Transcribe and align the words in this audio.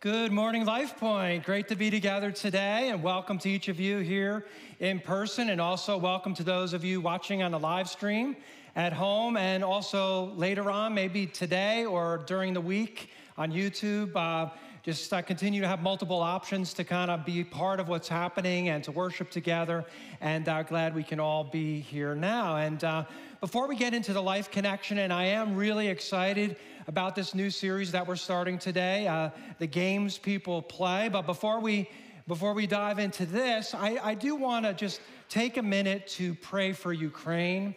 Good 0.00 0.32
morning, 0.32 0.64
Life 0.64 0.96
Point. 0.96 1.44
Great 1.44 1.68
to 1.68 1.76
be 1.76 1.90
together 1.90 2.30
today, 2.30 2.88
and 2.88 3.02
welcome 3.02 3.36
to 3.40 3.50
each 3.50 3.68
of 3.68 3.78
you 3.78 3.98
here 3.98 4.46
in 4.78 4.98
person, 4.98 5.50
and 5.50 5.60
also 5.60 5.98
welcome 5.98 6.32
to 6.36 6.42
those 6.42 6.72
of 6.72 6.82
you 6.82 7.02
watching 7.02 7.42
on 7.42 7.50
the 7.50 7.58
live 7.58 7.86
stream 7.86 8.34
at 8.74 8.94
home, 8.94 9.36
and 9.36 9.62
also 9.62 10.32
later 10.36 10.70
on, 10.70 10.94
maybe 10.94 11.26
today 11.26 11.84
or 11.84 12.22
during 12.24 12.54
the 12.54 12.60
week 12.62 13.10
on 13.36 13.52
YouTube. 13.52 14.16
Uh, 14.16 14.48
just 14.82 15.12
uh, 15.12 15.20
continue 15.20 15.60
to 15.60 15.68
have 15.68 15.82
multiple 15.82 16.22
options 16.22 16.72
to 16.72 16.84
kind 16.84 17.10
of 17.10 17.26
be 17.26 17.44
part 17.44 17.78
of 17.78 17.88
what's 17.88 18.08
happening 18.08 18.70
and 18.70 18.82
to 18.82 18.92
worship 18.92 19.30
together. 19.30 19.84
And 20.22 20.48
uh, 20.48 20.62
glad 20.62 20.94
we 20.94 21.02
can 21.02 21.20
all 21.20 21.44
be 21.44 21.80
here 21.80 22.14
now. 22.14 22.56
And 22.56 22.82
uh, 22.82 23.04
before 23.42 23.68
we 23.68 23.76
get 23.76 23.92
into 23.92 24.14
the 24.14 24.22
life 24.22 24.50
connection, 24.50 24.96
and 24.96 25.12
I 25.12 25.24
am 25.24 25.54
really 25.54 25.88
excited 25.88 26.56
about 26.90 27.14
this 27.14 27.36
new 27.36 27.50
series 27.50 27.92
that 27.92 28.04
we're 28.04 28.16
starting 28.16 28.58
today, 28.58 29.06
uh, 29.06 29.30
the 29.60 29.66
games 29.68 30.18
people 30.18 30.60
play. 30.60 31.08
But 31.08 31.24
before 31.24 31.60
we 31.60 31.88
before 32.26 32.52
we 32.52 32.66
dive 32.66 32.98
into 32.98 33.24
this, 33.26 33.74
I, 33.74 34.00
I 34.02 34.14
do 34.14 34.34
want 34.34 34.66
to 34.66 34.74
just 34.74 35.00
take 35.28 35.56
a 35.56 35.62
minute 35.62 36.08
to 36.18 36.34
pray 36.34 36.72
for 36.72 36.92
Ukraine. 36.92 37.76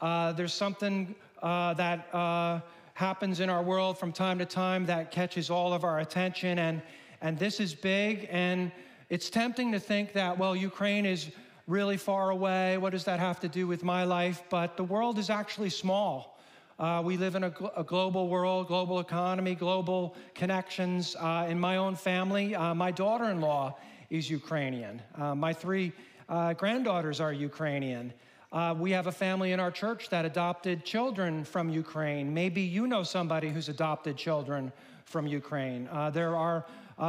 Uh, 0.00 0.32
there's 0.32 0.52
something 0.52 1.14
uh, 1.40 1.74
that 1.74 2.12
uh, 2.12 2.58
happens 2.94 3.38
in 3.38 3.48
our 3.48 3.62
world 3.62 3.96
from 3.96 4.10
time 4.10 4.40
to 4.40 4.44
time 4.44 4.86
that 4.86 5.12
catches 5.12 5.50
all 5.50 5.72
of 5.72 5.84
our 5.84 6.00
attention, 6.00 6.58
and 6.58 6.82
and 7.20 7.38
this 7.38 7.60
is 7.60 7.76
big. 7.76 8.26
And 8.28 8.72
it's 9.08 9.30
tempting 9.30 9.70
to 9.70 9.78
think 9.78 10.14
that 10.14 10.36
well, 10.36 10.56
Ukraine 10.56 11.06
is 11.06 11.30
really 11.68 11.96
far 11.96 12.30
away. 12.30 12.76
What 12.76 12.90
does 12.90 13.04
that 13.04 13.20
have 13.20 13.38
to 13.38 13.48
do 13.48 13.68
with 13.68 13.84
my 13.84 14.02
life? 14.02 14.42
But 14.50 14.76
the 14.76 14.84
world 14.84 15.16
is 15.16 15.30
actually 15.30 15.70
small. 15.70 16.37
Uh, 16.78 17.02
we 17.04 17.16
live 17.16 17.34
in 17.34 17.42
a, 17.42 17.50
gl- 17.50 17.72
a, 17.76 17.82
global 17.82 18.28
world, 18.28 18.68
global 18.68 19.00
economy, 19.00 19.56
global 19.56 20.14
connections. 20.32 21.16
Uh, 21.18 21.44
in 21.48 21.58
my 21.58 21.76
own 21.76 21.96
family, 21.96 22.54
uh, 22.54 22.72
my 22.72 22.92
daughter 22.92 23.24
in 23.24 23.40
law 23.40 23.76
is 24.10 24.30
Ukrainian. 24.30 25.02
Uh, 25.16 25.34
my 25.34 25.52
three 25.52 25.92
uh, 26.28 26.52
granddaughters 26.52 27.20
are 27.20 27.32
Ukrainian. 27.32 28.12
Uh, 28.52 28.76
we 28.78 28.92
have 28.92 29.08
a 29.08 29.12
family 29.12 29.50
in 29.50 29.58
our 29.58 29.72
church 29.72 30.08
that 30.10 30.24
adopted 30.24 30.84
children 30.84 31.42
from 31.42 31.68
Ukraine. 31.68 32.32
Maybe 32.32 32.62
you 32.62 32.86
know 32.86 33.02
somebody 33.02 33.48
who's 33.48 33.68
adopted 33.68 34.16
children 34.16 34.72
from 35.04 35.26
Ukraine. 35.26 35.88
there 36.12 36.36
are 36.36 36.64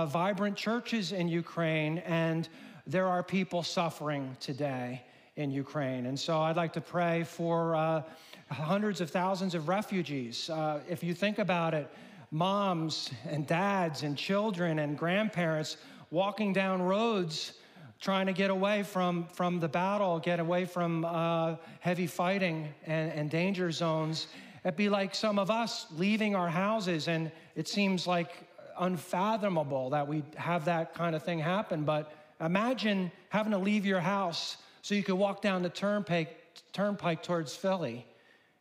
vibrant 0.08 0.58
churches 0.58 1.12
in 1.12 1.28
Ukraine, 1.28 2.00
and 2.00 2.50
there 2.88 3.06
are 3.06 3.22
people 3.22 3.62
suffering 3.62 4.36
today 4.40 5.04
in 5.36 5.52
Ukraine. 5.52 6.08
And 6.08 6.20
so 6.20 6.42
I'd 6.42 6.58
like 6.58 6.74
to 6.74 6.82
pray 6.82 7.24
for 7.24 8.04
hundreds 8.50 9.02
of 9.02 9.10
thousands 9.10 9.56
of 9.56 9.68
refugees. 9.68 10.50
Uh, 10.50 10.80
if 10.90 11.04
you 11.04 11.14
think 11.14 11.40
about 11.40 11.74
it, 11.74 11.90
moms 12.32 13.10
and 13.28 13.48
dads 13.48 14.04
and 14.04 14.18
children 14.18 14.80
and 14.80 14.98
grandparents 14.98 15.78
walking 16.12 16.54
down 16.54 16.82
roads 16.82 17.54
trying 18.00 18.26
to 18.28 18.34
get 18.34 18.50
away 18.50 18.82
from, 18.82 19.28
from 19.34 19.60
the 19.60 19.68
battle, 19.68 20.20
get 20.20 20.40
away 20.40 20.66
from 20.66 21.04
uh, 21.04 21.56
heavy 21.82 22.08
fighting 22.08 22.74
and, 22.86 23.12
and 23.12 23.30
danger 23.30 23.72
zones. 23.72 24.28
It'd 24.64 24.78
be 24.78 24.90
like 24.90 25.14
some 25.14 25.38
of 25.38 25.52
us 25.52 25.86
leaving 25.98 26.36
our 26.36 26.50
houses, 26.50 27.08
and 27.08 27.32
it 27.56 27.68
seems 27.68 28.08
like 28.08 28.32
unfathomable 28.80 29.90
that 29.90 30.08
we 30.08 30.24
have 30.38 30.66
that 30.66 30.94
kind 30.94 31.14
of 31.14 31.24
thing 31.24 31.40
happen. 31.40 31.84
But 31.84 32.14
imagine 32.40 33.12
having 33.28 33.52
to 33.52 33.58
leave 33.58 33.86
your 33.86 34.00
house 34.00 34.58
so 34.82 34.96
you 34.96 35.04
could 35.04 35.16
walk 35.16 35.42
down 35.42 35.62
the 35.62 35.70
turnpike, 35.70 36.38
turnpike 36.72 37.22
towards 37.22 37.54
Philly 37.54 38.06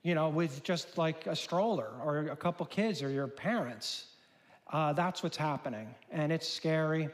you 0.08 0.14
know, 0.14 0.30
with 0.30 0.62
just 0.62 0.96
like 0.96 1.26
a 1.26 1.36
stroller 1.36 1.90
or 2.02 2.28
a 2.28 2.36
couple 2.36 2.64
kids 2.64 3.02
or 3.02 3.10
your 3.10 3.26
parents. 3.26 4.06
Uh, 4.72 4.90
that's 4.94 5.22
what's 5.22 5.36
happening. 5.36 5.86
And 6.10 6.32
it's 6.32 6.48
scary 6.48 7.10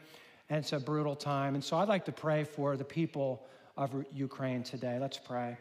and 0.48 0.58
it's 0.60 0.72
a 0.72 0.78
brutal 0.78 1.16
time. 1.16 1.56
And 1.56 1.64
so 1.64 1.76
I'd 1.76 1.88
like 1.88 2.04
to 2.04 2.12
pray 2.12 2.44
for 2.44 2.76
the 2.76 2.84
people 2.84 3.48
of 3.76 3.90
Ukraine 4.12 4.62
today. 4.62 4.98
Let's 5.00 5.18
pray. 5.18 5.56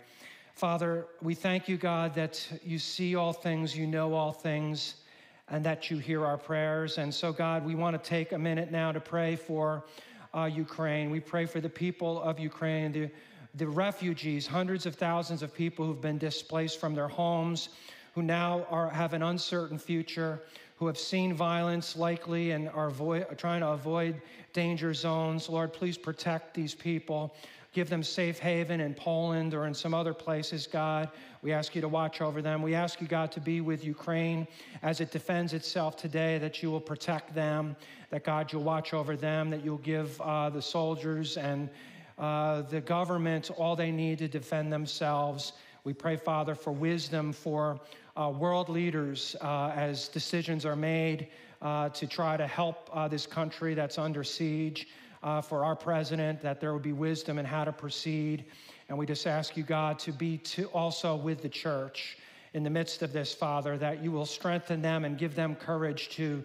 Father, 0.53 1.07
we 1.23 1.33
thank 1.33 1.67
you, 1.67 1.75
God, 1.75 2.13
that 2.13 2.47
you 2.63 2.77
see 2.77 3.15
all 3.15 3.33
things, 3.33 3.75
you 3.75 3.87
know 3.87 4.13
all 4.13 4.31
things, 4.31 4.93
and 5.49 5.65
that 5.65 5.89
you 5.89 5.97
hear 5.97 6.27
our 6.27 6.37
prayers. 6.37 6.99
And 6.99 7.11
so, 7.11 7.33
God, 7.33 7.65
we 7.65 7.73
want 7.73 7.95
to 7.95 8.09
take 8.09 8.33
a 8.33 8.37
minute 8.37 8.71
now 8.71 8.91
to 8.91 8.99
pray 8.99 9.35
for 9.37 9.85
uh, 10.35 10.43
Ukraine. 10.43 11.09
We 11.09 11.19
pray 11.19 11.47
for 11.47 11.59
the 11.59 11.69
people 11.69 12.21
of 12.21 12.37
Ukraine, 12.37 12.91
the 12.91 13.09
the 13.55 13.67
refugees, 13.67 14.47
hundreds 14.47 14.85
of 14.85 14.95
thousands 14.95 15.43
of 15.43 15.53
people 15.53 15.85
who've 15.85 16.01
been 16.01 16.17
displaced 16.17 16.79
from 16.79 16.95
their 16.95 17.07
homes, 17.07 17.69
who 18.15 18.23
now 18.23 18.65
are, 18.69 18.89
have 18.89 19.13
an 19.13 19.23
uncertain 19.23 19.77
future, 19.77 20.41
who 20.77 20.87
have 20.87 20.97
seen 20.97 21.33
violence 21.33 21.95
likely 21.95 22.51
and 22.51 22.69
are 22.69 22.87
avoid, 22.87 23.37
trying 23.37 23.61
to 23.61 23.67
avoid 23.67 24.21
danger 24.53 24.93
zones. 24.93 25.49
Lord, 25.49 25.71
please 25.71 25.97
protect 25.97 26.53
these 26.53 26.73
people. 26.73 27.35
Give 27.73 27.89
them 27.89 28.03
safe 28.03 28.37
haven 28.37 28.81
in 28.81 28.93
Poland 28.93 29.53
or 29.53 29.65
in 29.65 29.73
some 29.73 29.93
other 29.95 30.13
places, 30.13 30.67
God. 30.67 31.09
We 31.41 31.51
ask 31.51 31.73
you 31.73 31.81
to 31.81 31.87
watch 31.87 32.21
over 32.21 32.41
them. 32.41 32.61
We 32.61 32.75
ask 32.75 33.01
you, 33.01 33.07
God, 33.07 33.31
to 33.31 33.39
be 33.39 33.61
with 33.61 33.83
Ukraine 33.83 34.47
as 34.83 35.01
it 35.01 35.11
defends 35.11 35.53
itself 35.53 35.95
today, 35.95 36.37
that 36.37 36.61
you 36.61 36.69
will 36.69 36.81
protect 36.81 37.33
them, 37.33 37.75
that, 38.11 38.23
God, 38.23 38.51
you'll 38.51 38.63
watch 38.63 38.93
over 38.93 39.15
them, 39.15 39.49
that 39.49 39.63
you'll 39.65 39.77
give 39.77 40.19
uh, 40.21 40.49
the 40.51 40.61
soldiers 40.61 41.37
and 41.37 41.69
uh, 42.17 42.61
the 42.63 42.81
government 42.81 43.51
all 43.57 43.75
they 43.75 43.91
need 43.91 44.19
to 44.19 44.27
defend 44.27 44.71
themselves. 44.71 45.53
We 45.83 45.93
pray, 45.93 46.15
Father, 46.15 46.55
for 46.55 46.71
wisdom 46.71 47.33
for 47.33 47.79
uh, 48.15 48.29
world 48.29 48.69
leaders 48.69 49.35
uh, 49.41 49.71
as 49.75 50.07
decisions 50.07 50.65
are 50.65 50.75
made 50.75 51.27
uh, 51.61 51.89
to 51.89 52.07
try 52.07 52.37
to 52.37 52.45
help 52.45 52.89
uh, 52.93 53.07
this 53.07 53.25
country 53.25 53.73
that's 53.73 53.97
under 53.97 54.23
siege. 54.23 54.87
for 55.43 55.63
our 55.63 55.75
president, 55.75 56.41
that 56.41 56.59
there 56.59 56.73
would 56.73 56.83
be 56.83 56.93
wisdom 56.93 57.39
in 57.39 57.45
how 57.45 57.63
to 57.63 57.71
proceed. 57.71 58.45
And 58.89 58.97
we 58.97 59.05
just 59.05 59.25
ask 59.25 59.55
you, 59.55 59.63
God, 59.63 59.97
to 59.99 60.11
be 60.11 60.37
to 60.39 60.65
also 60.67 61.15
with 61.15 61.41
the 61.41 61.49
church 61.49 62.17
in 62.53 62.63
the 62.63 62.69
midst 62.69 63.01
of 63.01 63.13
this, 63.13 63.33
Father, 63.33 63.77
that 63.77 64.03
you 64.03 64.11
will 64.11 64.25
strengthen 64.25 64.81
them 64.81 65.05
and 65.05 65.17
give 65.17 65.35
them 65.35 65.55
courage 65.55 66.09
to 66.09 66.43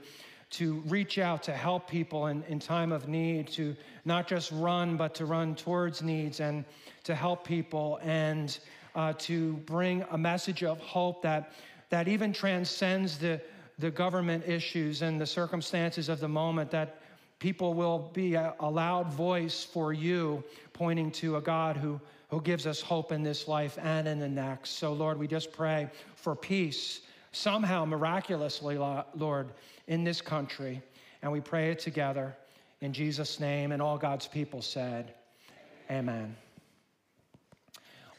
to 0.50 0.82
reach 0.86 1.18
out 1.18 1.42
to 1.42 1.52
help 1.52 1.88
people 1.88 2.28
in, 2.28 2.42
in 2.44 2.58
time 2.58 2.90
of 2.92 3.08
need, 3.08 3.48
to 3.48 3.76
not 4.04 4.26
just 4.26 4.50
run, 4.52 4.96
but 4.96 5.14
to 5.14 5.26
run 5.26 5.54
towards 5.54 6.02
needs 6.02 6.40
and 6.40 6.64
to 7.04 7.14
help 7.14 7.44
people 7.44 7.98
and 8.02 8.58
uh, 8.94 9.12
to 9.18 9.54
bring 9.58 10.04
a 10.10 10.18
message 10.18 10.64
of 10.64 10.78
hope 10.80 11.22
that, 11.22 11.52
that 11.90 12.08
even 12.08 12.32
transcends 12.32 13.18
the, 13.18 13.40
the 13.78 13.90
government 13.90 14.42
issues 14.46 15.02
and 15.02 15.20
the 15.20 15.26
circumstances 15.26 16.08
of 16.08 16.18
the 16.18 16.28
moment, 16.28 16.70
that 16.70 17.02
people 17.38 17.74
will 17.74 18.10
be 18.14 18.34
a, 18.34 18.54
a 18.60 18.70
loud 18.70 19.12
voice 19.12 19.62
for 19.64 19.92
you, 19.92 20.42
pointing 20.72 21.10
to 21.10 21.36
a 21.36 21.40
God 21.40 21.76
who, 21.76 22.00
who 22.30 22.40
gives 22.40 22.66
us 22.66 22.80
hope 22.80 23.12
in 23.12 23.22
this 23.22 23.46
life 23.46 23.78
and 23.82 24.08
in 24.08 24.18
the 24.18 24.28
next. 24.28 24.78
So, 24.78 24.94
Lord, 24.94 25.18
we 25.18 25.28
just 25.28 25.52
pray 25.52 25.90
for 26.16 26.34
peace 26.34 27.02
somehow 27.38 27.84
miraculously, 27.84 28.76
Lord, 28.76 29.48
in 29.86 30.04
this 30.04 30.20
country. 30.20 30.82
And 31.22 31.30
we 31.30 31.40
pray 31.40 31.70
it 31.70 31.78
together 31.78 32.36
in 32.80 32.92
Jesus' 32.92 33.40
name. 33.40 33.72
And 33.72 33.80
all 33.80 33.96
God's 33.96 34.26
people 34.26 34.60
said, 34.60 35.14
Amen. 35.90 36.36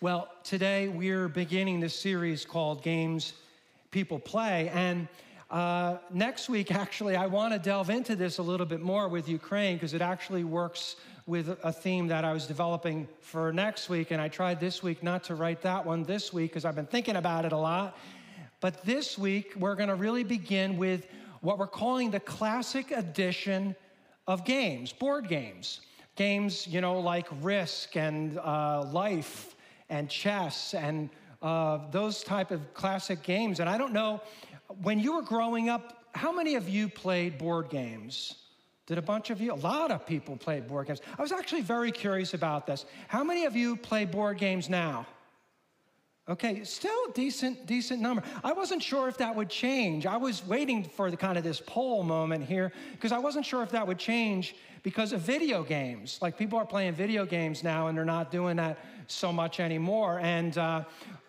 Well, 0.01 0.29
today 0.43 0.87
we're 0.87 1.27
beginning 1.27 1.81
this 1.81 1.93
series 1.93 2.45
called 2.45 2.81
Games 2.81 3.33
People 3.91 4.17
Play. 4.17 4.69
And 4.69 5.07
uh, 5.51 5.97
next 6.11 6.49
week, 6.49 6.71
actually, 6.75 7.15
I 7.15 7.27
want 7.27 7.53
to 7.53 7.59
delve 7.59 7.89
into 7.89 8.15
this 8.15 8.37
a 8.37 8.43
little 8.43 8.65
bit 8.65 8.79
more 8.79 9.09
with 9.09 9.27
Ukraine 9.27 9.75
because 9.75 9.93
it 9.93 10.01
actually 10.01 10.45
works 10.45 10.95
with 11.27 11.59
a 11.63 11.71
theme 11.71 12.07
that 12.07 12.25
I 12.25 12.33
was 12.33 12.47
developing 12.47 13.07
for 13.21 13.51
next 13.51 13.89
week. 13.89 14.11
And 14.11 14.21
I 14.21 14.29
tried 14.29 14.59
this 14.59 14.81
week 14.81 15.03
not 15.03 15.25
to 15.25 15.35
write 15.35 15.61
that 15.61 15.85
one 15.85 16.03
this 16.03 16.33
week 16.33 16.51
because 16.51 16.65
I've 16.65 16.75
been 16.75 16.87
thinking 16.87 17.17
about 17.17 17.45
it 17.45 17.51
a 17.51 17.57
lot. 17.57 17.97
But 18.61 18.83
this 18.85 19.17
week, 19.17 19.53
we're 19.55 19.75
going 19.75 19.89
to 19.89 19.95
really 19.95 20.23
begin 20.23 20.77
with 20.77 21.07
what 21.41 21.57
we're 21.57 21.67
calling 21.67 22.11
the 22.11 22.19
classic 22.19 22.91
edition 22.91 23.75
of 24.27 24.43
games, 24.43 24.91
board 24.91 25.29
games. 25.29 25.81
Games, 26.15 26.67
you 26.67 26.81
know, 26.81 26.99
like 26.99 27.27
Risk 27.41 27.95
and 27.95 28.37
uh, 28.39 28.83
Life 28.91 29.55
and 29.89 30.09
Chess 30.09 30.73
and 30.73 31.09
uh, 31.41 31.79
those 31.91 32.23
type 32.23 32.51
of 32.51 32.73
classic 32.73 33.23
games. 33.23 33.61
And 33.61 33.69
I 33.69 33.77
don't 33.77 33.93
know, 33.93 34.21
when 34.81 34.99
you 34.99 35.15
were 35.15 35.21
growing 35.21 35.69
up, 35.69 36.03
how 36.13 36.33
many 36.33 36.55
of 36.55 36.67
you 36.67 36.89
played 36.89 37.37
board 37.37 37.69
games? 37.69 38.35
Did 38.87 38.97
a 38.97 39.01
bunch 39.01 39.29
of 39.29 39.39
you? 39.39 39.53
A 39.53 39.55
lot 39.55 39.91
of 39.91 40.05
people 40.05 40.35
played 40.35 40.67
board 40.67 40.87
games. 40.87 40.99
I 41.17 41.21
was 41.21 41.31
actually 41.31 41.61
very 41.61 41.91
curious 41.91 42.33
about 42.33 42.65
this. 42.65 42.85
How 43.07 43.23
many 43.23 43.45
of 43.45 43.55
you 43.55 43.77
play 43.77 44.03
board 44.03 44.37
games 44.37 44.67
now? 44.67 45.05
Okay, 46.29 46.63
still 46.63 47.11
decent, 47.15 47.65
decent 47.65 48.01
number. 48.01 48.21
I 48.43 48.53
wasn't 48.53 48.83
sure 48.83 49.07
if 49.07 49.17
that 49.17 49.35
would 49.35 49.49
change. 49.49 50.05
I 50.05 50.17
was 50.17 50.45
waiting 50.45 50.83
for 50.83 51.09
the 51.09 51.17
kind 51.17 51.39
of 51.39 51.43
this 51.43 51.59
poll 51.65 52.03
moment 52.03 52.45
here 52.45 52.71
because 52.91 53.11
I 53.11 53.17
wasn't 53.17 53.47
sure 53.47 53.63
if 53.63 53.71
that 53.71 53.87
would 53.87 53.97
change 53.97 54.55
because 54.83 55.11
of 55.11 55.21
video 55.21 55.63
games. 55.63 56.19
Like 56.21 56.37
people 56.37 56.59
are 56.59 56.67
playing 56.67 56.93
video 56.93 57.25
games 57.25 57.63
now 57.63 57.87
and 57.87 57.97
they're 57.97 58.05
not 58.05 58.29
doing 58.31 58.57
that 58.57 58.77
so 59.07 59.33
much 59.33 59.59
anymore. 59.59 60.19
And, 60.19 60.55
uh, 60.55 60.83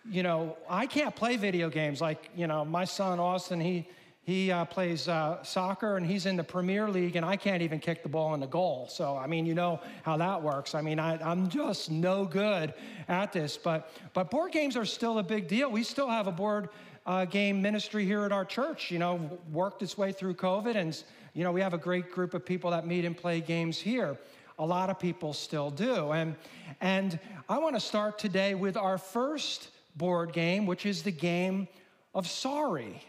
you 0.05 0.23
know, 0.23 0.58
I 0.69 0.87
can't 0.87 1.17
play 1.17 1.38
video 1.38 1.70
games. 1.70 2.03
Like, 2.03 2.29
you 2.37 2.46
know, 2.46 2.67
my 2.67 2.85
son 2.85 3.19
Austin, 3.19 3.58
he, 3.58 3.88
he 4.22 4.52
uh, 4.52 4.64
plays 4.67 5.08
uh, 5.08 5.43
soccer 5.43 5.96
and 5.96 6.06
he's 6.06 6.26
in 6.26 6.37
the 6.37 6.44
Premier 6.44 6.88
League, 6.88 7.17
and 7.17 7.25
I 7.25 7.37
can't 7.37 7.62
even 7.62 7.78
kick 7.78 8.02
the 8.02 8.08
ball 8.08 8.34
in 8.34 8.40
the 8.40 8.46
goal. 8.46 8.87
So, 8.90 9.17
I 9.17 9.26
mean, 9.26 9.46
you 9.46 9.55
know 9.55 9.81
how 10.02 10.17
that 10.19 10.43
works. 10.43 10.75
I 10.75 10.82
mean, 10.82 10.99
I, 10.99 11.31
am 11.31 11.49
just 11.49 11.90
no 11.90 12.26
good 12.26 12.75
at 13.08 13.32
this. 13.32 13.56
But, 13.56 13.90
but 14.12 14.31
board 14.31 14.52
games 14.52 14.76
are 14.76 14.84
still 14.84 15.19
a 15.19 15.22
big 15.22 15.49
deal. 15.49 15.70
We 15.70 15.82
still 15.82 16.08
have 16.08 16.26
a 16.26 16.32
board 16.32 16.69
uh, 17.06 17.25
game 17.25 17.62
ministry 17.62 18.05
here 18.05 18.25
at 18.25 18.32
our 18.32 18.44
church, 18.44 18.90
you 18.90 18.99
know, 18.99 19.38
worked 19.50 19.82
its 19.82 19.96
way 19.96 20.12
through 20.12 20.34
COVID. 20.34 20.76
And, 20.76 21.02
you 21.32 21.43
know, 21.43 21.50
we 21.50 21.62
have 21.62 21.75
a 21.75 21.78
great 21.78 22.12
group 22.12 22.34
of 22.34 22.44
people 22.44 22.70
that 22.72 22.87
meet 22.87 23.06
and 23.06 23.17
play 23.17 23.40
games 23.40 23.78
here. 23.78 24.19
A 24.58 24.64
lot 24.64 24.90
of 24.90 24.99
people 24.99 25.32
still 25.32 25.70
do. 25.70 26.12
And, 26.12 26.37
and 26.82 27.19
I 27.49 27.58
want 27.58 27.75
to 27.75 27.81
start 27.81 28.19
today 28.19 28.55
with 28.55 28.76
our 28.76 28.99
first 28.99 29.70
board 29.96 30.34
game, 30.34 30.67
which 30.67 30.84
is 30.84 31.02
the 31.02 31.11
game 31.11 31.67
of 32.14 32.28
sorry. 32.28 33.02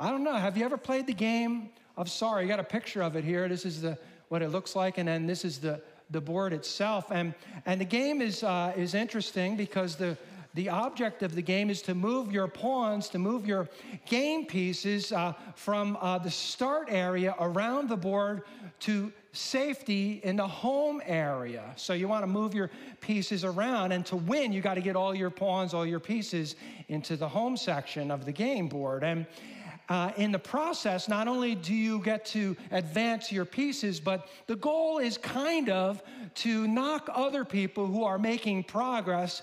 I 0.00 0.10
don't 0.10 0.22
know. 0.22 0.34
Have 0.34 0.56
you 0.56 0.64
ever 0.64 0.76
played 0.76 1.06
the 1.06 1.12
game 1.12 1.70
of 1.96 2.08
sorry? 2.08 2.42
You 2.42 2.48
got 2.48 2.60
a 2.60 2.64
picture 2.64 3.02
of 3.02 3.16
it 3.16 3.24
here. 3.24 3.48
This 3.48 3.64
is 3.64 3.80
the 3.80 3.98
what 4.28 4.42
it 4.42 4.50
looks 4.50 4.76
like, 4.76 4.98
and 4.98 5.08
then 5.08 5.26
this 5.26 5.44
is 5.44 5.58
the 5.58 5.80
the 6.10 6.20
board 6.20 6.52
itself. 6.52 7.10
And 7.10 7.34
and 7.66 7.80
the 7.80 7.84
game 7.84 8.22
is 8.22 8.44
uh, 8.44 8.72
is 8.76 8.94
interesting 8.94 9.56
because 9.56 9.96
the 9.96 10.16
the 10.54 10.68
object 10.68 11.22
of 11.22 11.34
the 11.34 11.42
game 11.42 11.68
is 11.68 11.82
to 11.82 11.94
move 11.94 12.32
your 12.32 12.48
pawns, 12.48 13.08
to 13.08 13.18
move 13.18 13.46
your 13.46 13.68
game 14.06 14.46
pieces 14.46 15.12
uh, 15.12 15.32
from 15.54 15.98
uh, 16.00 16.18
the 16.18 16.30
start 16.30 16.88
area 16.90 17.34
around 17.40 17.88
the 17.88 17.96
board 17.96 18.42
to 18.80 19.12
safety 19.32 20.20
in 20.24 20.36
the 20.36 20.46
home 20.46 21.02
area. 21.04 21.64
So 21.76 21.92
you 21.92 22.08
want 22.08 22.22
to 22.22 22.26
move 22.26 22.54
your 22.54 22.70
pieces 23.00 23.44
around, 23.44 23.92
and 23.92 24.06
to 24.06 24.16
win, 24.16 24.52
you 24.52 24.60
got 24.60 24.74
to 24.74 24.80
get 24.80 24.96
all 24.96 25.14
your 25.14 25.30
pawns, 25.30 25.74
all 25.74 25.86
your 25.86 26.00
pieces 26.00 26.56
into 26.88 27.16
the 27.16 27.28
home 27.28 27.56
section 27.56 28.10
of 28.10 28.24
the 28.24 28.32
game 28.32 28.68
board. 28.68 29.04
And 29.04 29.26
uh, 29.88 30.12
in 30.16 30.32
the 30.32 30.38
process, 30.38 31.08
not 31.08 31.28
only 31.28 31.54
do 31.54 31.74
you 31.74 32.00
get 32.00 32.24
to 32.26 32.56
advance 32.70 33.32
your 33.32 33.44
pieces, 33.44 34.00
but 34.00 34.28
the 34.46 34.56
goal 34.56 34.98
is 34.98 35.16
kind 35.16 35.70
of 35.70 36.02
to 36.34 36.68
knock 36.68 37.08
other 37.14 37.44
people 37.44 37.86
who 37.86 38.04
are 38.04 38.18
making 38.18 38.64
progress 38.64 39.42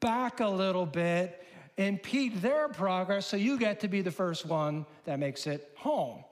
back 0.00 0.40
a 0.40 0.48
little 0.48 0.86
bit, 0.86 1.46
impede 1.76 2.42
their 2.42 2.68
progress, 2.68 3.26
so 3.26 3.36
you 3.36 3.58
get 3.58 3.80
to 3.80 3.88
be 3.88 4.02
the 4.02 4.10
first 4.10 4.44
one 4.44 4.84
that 5.04 5.18
makes 5.18 5.46
it 5.46 5.72
home. 5.76 6.24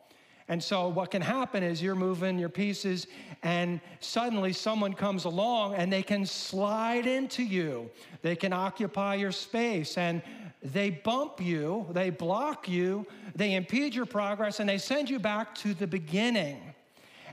And 0.51 0.63
so, 0.63 0.89
what 0.89 1.11
can 1.11 1.21
happen 1.21 1.63
is 1.63 1.83
you're 1.83 1.95
moving 1.95 2.39
your 2.39 2.49
pieces, 2.49 3.07
and 3.43 3.81
suddenly 4.01 4.55
someone 4.55 4.95
comes 4.95 5.27
along 5.27 5.75
and 5.75 5.93
they 5.93 6.03
can 6.03 6.25
slide 6.25 7.07
into 7.07 7.43
you. 7.43 7.91
They 8.23 8.35
can 8.35 8.55
occupy 8.55 9.17
your 9.17 9.33
space, 9.33 9.99
and 9.99 10.23
they 10.63 10.91
bump 10.91 11.41
you, 11.41 11.87
they 11.91 12.11
block 12.11 12.69
you, 12.69 13.07
they 13.35 13.55
impede 13.55 13.95
your 13.95 14.07
progress, 14.07 14.61
and 14.61 14.69
they 14.69 14.79
send 14.79 15.09
you 15.09 15.19
back 15.19 15.55
to 15.57 15.75
the 15.75 15.87
beginning. 15.87 16.61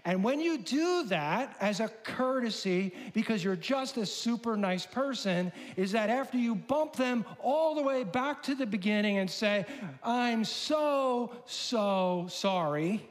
And 0.07 0.24
when 0.24 0.39
you 0.39 0.60
do 0.60 1.04
that 1.06 1.56
as 1.60 1.80
a 1.80 1.88
courtesy, 1.88 2.94
because 3.13 3.44
you're 3.44 3.56
just 3.56 3.98
a 3.98 4.06
super 4.06 4.56
nice 4.56 4.86
person, 4.86 5.51
is 5.75 5.92
that 5.94 6.12
after 6.12 6.38
you 6.38 6.54
bump 6.54 6.95
them 6.95 7.25
all 7.39 7.74
the 7.74 7.81
way 7.81 8.04
back 8.04 8.44
to 8.44 8.54
the 8.54 8.68
beginning 8.68 9.18
and 9.18 9.30
say, 9.30 9.66
I'm 10.04 10.45
so, 10.45 11.33
so 11.48 12.27
sorry, 12.30 13.01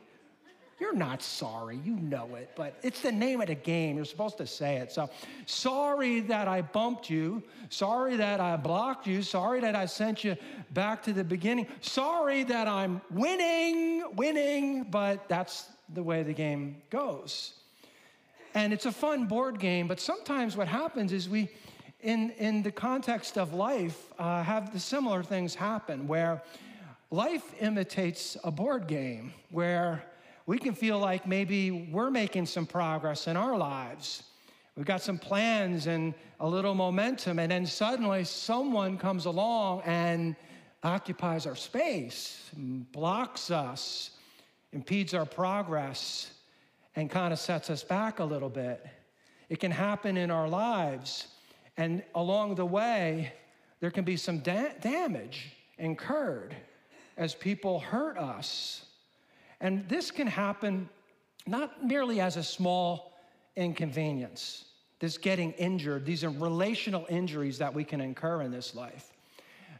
you're 0.80 0.94
not 0.94 1.22
sorry, 1.22 1.78
you 1.84 1.94
know 1.96 2.34
it, 2.34 2.50
but 2.56 2.74
it's 2.82 3.00
the 3.00 3.12
name 3.12 3.40
of 3.40 3.46
the 3.46 3.54
game. 3.54 3.96
You're 3.96 4.04
supposed 4.04 4.38
to 4.38 4.46
say 4.46 4.76
it. 4.76 4.90
So, 4.90 5.08
sorry 5.46 6.20
that 6.20 6.48
I 6.48 6.62
bumped 6.62 7.08
you. 7.08 7.42
Sorry 7.68 8.16
that 8.16 8.40
I 8.40 8.56
blocked 8.56 9.06
you. 9.06 9.22
Sorry 9.22 9.60
that 9.60 9.76
I 9.76 9.86
sent 9.86 10.24
you 10.24 10.36
back 10.72 11.02
to 11.04 11.12
the 11.12 11.24
beginning. 11.24 11.68
Sorry 11.80 12.42
that 12.44 12.66
I'm 12.66 13.00
winning, 13.10 14.02
winning, 14.16 14.84
but 14.84 15.28
that's 15.28 15.68
the 15.92 16.02
way 16.02 16.22
the 16.22 16.32
game 16.32 16.82
goes. 16.90 17.54
And 18.54 18.72
it's 18.72 18.86
a 18.86 18.92
fun 18.92 19.26
board 19.26 19.58
game, 19.58 19.86
but 19.86 20.00
sometimes 20.00 20.56
what 20.56 20.68
happens 20.68 21.12
is 21.12 21.28
we, 21.28 21.48
in, 22.00 22.30
in 22.38 22.62
the 22.62 22.70
context 22.72 23.38
of 23.38 23.54
life, 23.54 24.12
uh, 24.18 24.42
have 24.42 24.72
the 24.72 24.80
similar 24.80 25.22
things 25.22 25.54
happen 25.54 26.06
where 26.06 26.42
life 27.10 27.54
imitates 27.60 28.36
a 28.44 28.50
board 28.50 28.86
game, 28.86 29.32
where 29.50 30.04
we 30.46 30.58
can 30.58 30.74
feel 30.74 30.98
like 30.98 31.26
maybe 31.26 31.70
we're 31.70 32.10
making 32.10 32.46
some 32.46 32.66
progress 32.66 33.26
in 33.26 33.36
our 33.36 33.56
lives. 33.56 34.22
We've 34.76 34.84
got 34.84 35.00
some 35.00 35.18
plans 35.18 35.86
and 35.86 36.14
a 36.40 36.48
little 36.48 36.74
momentum, 36.74 37.38
and 37.38 37.50
then 37.50 37.64
suddenly 37.64 38.24
someone 38.24 38.98
comes 38.98 39.24
along 39.24 39.82
and 39.86 40.36
occupies 40.82 41.46
our 41.46 41.56
space, 41.56 42.50
blocks 42.56 43.50
us, 43.50 44.10
impedes 44.72 45.14
our 45.14 45.24
progress, 45.24 46.30
and 46.96 47.08
kind 47.08 47.32
of 47.32 47.38
sets 47.38 47.70
us 47.70 47.82
back 47.82 48.18
a 48.18 48.24
little 48.24 48.50
bit. 48.50 48.84
It 49.48 49.60
can 49.60 49.70
happen 49.70 50.16
in 50.16 50.30
our 50.30 50.48
lives, 50.48 51.28
and 51.76 52.02
along 52.14 52.56
the 52.56 52.66
way, 52.66 53.32
there 53.80 53.90
can 53.90 54.04
be 54.04 54.16
some 54.16 54.40
da- 54.40 54.74
damage 54.80 55.52
incurred 55.78 56.54
as 57.16 57.34
people 57.34 57.78
hurt 57.78 58.18
us 58.18 58.84
and 59.64 59.88
this 59.88 60.10
can 60.10 60.26
happen 60.26 60.90
not 61.46 61.82
merely 61.82 62.20
as 62.20 62.36
a 62.36 62.42
small 62.42 63.14
inconvenience, 63.56 64.66
this 65.00 65.16
getting 65.16 65.52
injured, 65.52 66.04
these 66.04 66.22
are 66.22 66.28
relational 66.28 67.06
injuries 67.08 67.56
that 67.58 67.72
we 67.72 67.82
can 67.82 68.02
incur 68.02 68.42
in 68.42 68.52
this 68.52 68.74
life. 68.74 69.10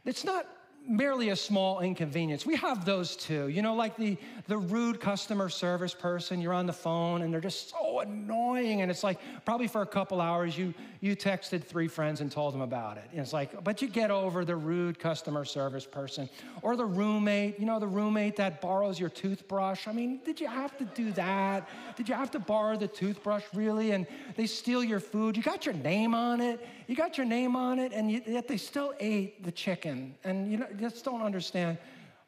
It's 0.03 0.25
not 0.25 0.47
merely 0.87 1.29
a 1.29 1.35
small 1.35 1.79
inconvenience. 1.79 2.45
We 2.45 2.55
have 2.57 2.85
those 2.85 3.15
too. 3.15 3.47
You 3.47 3.61
know, 3.61 3.75
like 3.75 3.97
the, 3.97 4.17
the 4.47 4.57
rude 4.57 4.99
customer 4.99 5.49
service 5.49 5.93
person, 5.93 6.41
you're 6.41 6.53
on 6.53 6.65
the 6.65 6.73
phone 6.73 7.21
and 7.21 7.33
they're 7.33 7.41
just 7.41 7.69
so 7.69 7.99
annoying. 7.99 8.81
And 8.81 8.91
it's 8.91 9.03
like, 9.03 9.19
probably 9.45 9.67
for 9.67 9.81
a 9.81 9.85
couple 9.87 10.21
hours, 10.21 10.57
you, 10.57 10.73
you 11.01 11.15
texted 11.15 11.63
three 11.63 11.87
friends 11.87 12.21
and 12.21 12.31
told 12.31 12.53
them 12.53 12.61
about 12.61 12.97
it. 12.97 13.05
And 13.11 13.19
it's 13.21 13.33
like, 13.33 13.63
but 13.63 13.81
you 13.81 13.87
get 13.87 14.11
over 14.11 14.45
the 14.45 14.55
rude 14.55 14.99
customer 14.99 15.45
service 15.45 15.85
person 15.85 16.29
or 16.61 16.75
the 16.75 16.85
roommate, 16.85 17.59
you 17.59 17.65
know, 17.65 17.79
the 17.79 17.87
roommate 17.87 18.35
that 18.37 18.61
borrows 18.61 18.99
your 18.99 19.09
toothbrush. 19.09 19.87
I 19.87 19.91
mean, 19.91 20.19
did 20.25 20.39
you 20.39 20.47
have 20.47 20.77
to 20.77 20.85
do 20.85 21.11
that? 21.13 21.67
Did 21.95 22.09
you 22.09 22.15
have 22.15 22.31
to 22.31 22.39
borrow 22.39 22.77
the 22.77 22.87
toothbrush 22.87 23.43
really? 23.53 23.91
And 23.91 24.05
they 24.35 24.47
steal 24.47 24.83
your 24.83 24.99
food. 24.99 25.37
You 25.37 25.43
got 25.43 25.65
your 25.65 25.75
name 25.75 26.13
on 26.13 26.41
it. 26.41 26.65
You 26.87 26.95
got 26.95 27.17
your 27.17 27.25
name 27.25 27.55
on 27.55 27.79
it, 27.79 27.91
and 27.93 28.11
yet 28.11 28.47
they 28.47 28.57
still 28.57 28.93
ate 28.99 29.43
the 29.43 29.51
chicken. 29.51 30.15
And 30.23 30.51
you 30.51 30.63
just 30.79 31.03
don't 31.03 31.21
understand 31.21 31.77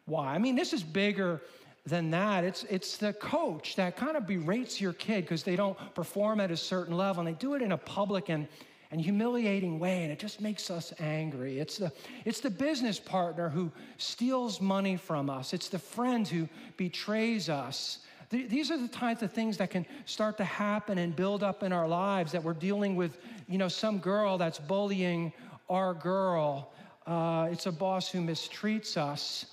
why. 0.06 0.34
I 0.34 0.38
mean, 0.38 0.56
this 0.56 0.74
is 0.74 0.84
bigger 0.84 1.42
than 1.86 2.12
that. 2.12 2.44
It's, 2.44 2.64
it's 2.64 2.98
the 2.98 3.14
coach 3.14 3.76
that 3.76 3.96
kind 3.96 4.18
of 4.18 4.28
berates 4.28 4.82
your 4.82 4.94
kid 4.94 5.22
because 5.22 5.44
they 5.44 5.56
don't 5.56 5.78
perform 5.94 6.40
at 6.40 6.52
a 6.52 6.58
certain 6.58 6.98
level, 6.98 7.26
and 7.26 7.28
they 7.28 7.40
do 7.40 7.54
it 7.54 7.62
in 7.62 7.72
a 7.72 7.78
public 7.78 8.30
and, 8.30 8.48
and 8.92 9.00
humiliating 9.00 9.80
way, 9.80 10.04
and 10.04 10.12
it 10.12 10.20
just 10.20 10.42
makes 10.42 10.70
us 10.72 10.94
angry. 11.00 11.60
It's 11.60 11.78
the, 11.78 11.92
it's 12.26 12.40
the 12.40 12.50
business 12.50 13.00
partner 13.00 13.50
who 13.50 13.72
steals 13.98 14.60
money 14.60 14.98
from 14.98 15.30
us, 15.30 15.54
it's 15.54 15.70
the 15.70 15.80
friend 15.80 16.28
who 16.28 16.50
betrays 16.78 17.48
us. 17.50 18.00
These 18.30 18.72
are 18.72 18.78
the 18.78 18.90
types 18.90 19.22
of 19.22 19.32
things 19.32 19.58
that 19.58 19.70
can 19.70 19.86
start 20.06 20.38
to 20.38 20.44
happen 20.44 20.98
and 20.98 21.16
build 21.16 21.44
up 21.44 21.64
in 21.64 21.72
our 21.72 21.88
lives 21.88 22.34
that 22.34 22.44
we're 22.44 22.54
dealing 22.54 22.96
with, 22.96 23.18
you 23.48 23.58
know, 23.58 23.70
some 23.70 24.00
girl 24.00 24.38
that's 24.38 24.60
bullying 24.60 25.32
our 25.70 25.94
girl 25.94 26.74
uh, 27.08 27.48
it's 27.50 27.66
a 27.68 27.72
boss 27.72 28.10
who 28.10 28.20
mistreats 28.20 28.98
us, 28.98 29.46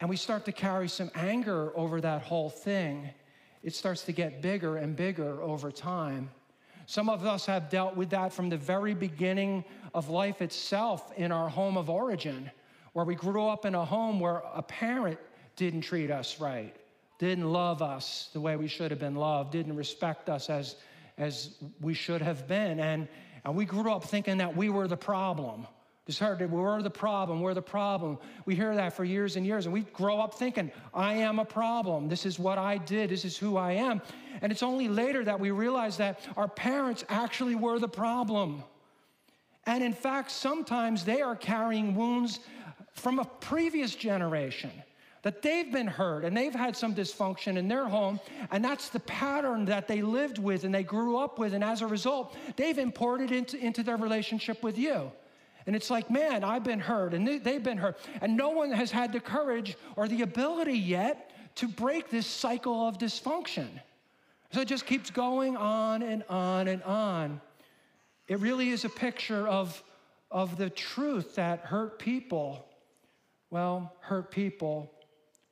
and 0.00 0.08
we 0.08 0.16
start 0.16 0.44
to 0.44 0.52
carry 0.52 0.88
some 0.88 1.10
anger 1.16 1.72
over 1.76 2.00
that 2.00 2.22
whole 2.22 2.48
thing. 2.48 3.10
It 3.64 3.74
starts 3.74 4.02
to 4.02 4.12
get 4.12 4.40
bigger 4.40 4.76
and 4.76 4.94
bigger 4.94 5.42
over 5.42 5.72
time. 5.72 6.30
Some 6.86 7.08
of 7.08 7.26
us 7.26 7.46
have 7.46 7.68
dealt 7.68 7.96
with 7.96 8.10
that 8.10 8.32
from 8.32 8.48
the 8.48 8.56
very 8.56 8.94
beginning 8.94 9.64
of 9.92 10.08
life 10.08 10.40
itself 10.40 11.12
in 11.16 11.32
our 11.32 11.48
home 11.48 11.76
of 11.76 11.90
origin, 11.90 12.48
where 12.92 13.04
we 13.04 13.16
grew 13.16 13.48
up 13.48 13.64
in 13.64 13.74
a 13.74 13.84
home 13.84 14.20
where 14.20 14.42
a 14.54 14.62
parent 14.62 15.18
didn't 15.56 15.80
treat 15.80 16.12
us 16.12 16.38
right, 16.38 16.76
didn't 17.18 17.50
love 17.50 17.82
us 17.82 18.30
the 18.32 18.40
way 18.40 18.56
we 18.56 18.68
should 18.68 18.90
have 18.90 19.00
been 19.00 19.14
loved, 19.14 19.52
didn't 19.52 19.76
respect 19.76 20.28
us 20.28 20.50
as, 20.50 20.76
as 21.16 21.56
we 21.80 21.94
should 21.94 22.22
have 22.22 22.46
been. 22.48 22.80
And, 22.80 23.08
and 23.44 23.54
we 23.54 23.64
grew 23.64 23.92
up 23.92 24.04
thinking 24.04 24.38
that 24.38 24.56
we 24.56 24.70
were 24.70 24.88
the 24.88 24.96
problem. 24.96 25.66
Just 26.06 26.18
heard 26.18 26.38
that 26.40 26.50
we're 26.50 26.82
the 26.82 26.90
problem, 26.90 27.40
we're 27.40 27.54
the 27.54 27.62
problem. 27.62 28.18
We 28.44 28.54
hear 28.54 28.74
that 28.74 28.92
for 28.92 29.04
years 29.04 29.36
and 29.36 29.46
years, 29.46 29.64
and 29.64 29.72
we 29.72 29.80
grow 29.80 30.20
up 30.20 30.34
thinking, 30.34 30.70
I 30.92 31.14
am 31.14 31.38
a 31.38 31.46
problem. 31.46 32.08
This 32.08 32.26
is 32.26 32.38
what 32.38 32.58
I 32.58 32.76
did, 32.76 33.08
this 33.08 33.24
is 33.24 33.38
who 33.38 33.56
I 33.56 33.72
am. 33.72 34.02
And 34.42 34.52
it's 34.52 34.62
only 34.62 34.88
later 34.88 35.24
that 35.24 35.40
we 35.40 35.50
realize 35.50 35.96
that 35.96 36.20
our 36.36 36.48
parents 36.48 37.04
actually 37.08 37.54
were 37.54 37.78
the 37.78 37.88
problem. 37.88 38.62
And 39.66 39.82
in 39.82 39.94
fact, 39.94 40.30
sometimes 40.30 41.06
they 41.06 41.22
are 41.22 41.36
carrying 41.36 41.94
wounds 41.94 42.40
from 42.92 43.18
a 43.18 43.24
previous 43.24 43.94
generation 43.94 44.70
that 45.24 45.40
they've 45.40 45.72
been 45.72 45.86
hurt 45.86 46.22
and 46.24 46.36
they've 46.36 46.54
had 46.54 46.76
some 46.76 46.94
dysfunction 46.94 47.56
in 47.56 47.66
their 47.66 47.88
home, 47.88 48.20
and 48.50 48.62
that's 48.62 48.90
the 48.90 49.00
pattern 49.00 49.64
that 49.64 49.88
they 49.88 50.02
lived 50.02 50.38
with 50.38 50.64
and 50.64 50.74
they 50.74 50.82
grew 50.82 51.16
up 51.16 51.38
with, 51.38 51.54
and 51.54 51.64
as 51.64 51.80
a 51.80 51.86
result, 51.86 52.36
they've 52.56 52.78
imported 52.78 53.32
into, 53.32 53.56
into 53.58 53.82
their 53.82 53.96
relationship 53.96 54.62
with 54.62 54.78
you. 54.78 55.10
And 55.66 55.74
it's 55.74 55.88
like, 55.88 56.10
man, 56.10 56.44
I've 56.44 56.62
been 56.62 56.78
hurt 56.78 57.14
and 57.14 57.26
they've 57.42 57.62
been 57.62 57.78
hurt. 57.78 57.96
And 58.20 58.36
no 58.36 58.50
one 58.50 58.70
has 58.70 58.90
had 58.90 59.14
the 59.14 59.20
courage 59.20 59.78
or 59.96 60.08
the 60.08 60.20
ability 60.20 60.78
yet 60.78 61.32
to 61.56 61.68
break 61.68 62.10
this 62.10 62.26
cycle 62.26 62.86
of 62.86 62.98
dysfunction. 62.98 63.68
So 64.52 64.60
it 64.60 64.68
just 64.68 64.84
keeps 64.84 65.10
going 65.10 65.56
on 65.56 66.02
and 66.02 66.22
on 66.28 66.68
and 66.68 66.82
on. 66.82 67.40
It 68.28 68.40
really 68.40 68.68
is 68.68 68.84
a 68.84 68.90
picture 68.90 69.48
of, 69.48 69.82
of 70.30 70.58
the 70.58 70.68
truth 70.68 71.36
that 71.36 71.60
hurt 71.60 71.98
people, 71.98 72.66
well, 73.48 73.94
hurt 74.00 74.30
people, 74.30 74.93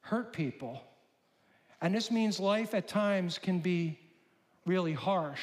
hurt 0.03 0.33
people. 0.33 0.83
And 1.81 1.95
this 1.95 2.11
means 2.11 2.39
life 2.39 2.75
at 2.75 2.87
times 2.87 3.39
can 3.39 3.59
be 3.59 3.99
really 4.67 4.93
harsh. 4.93 5.43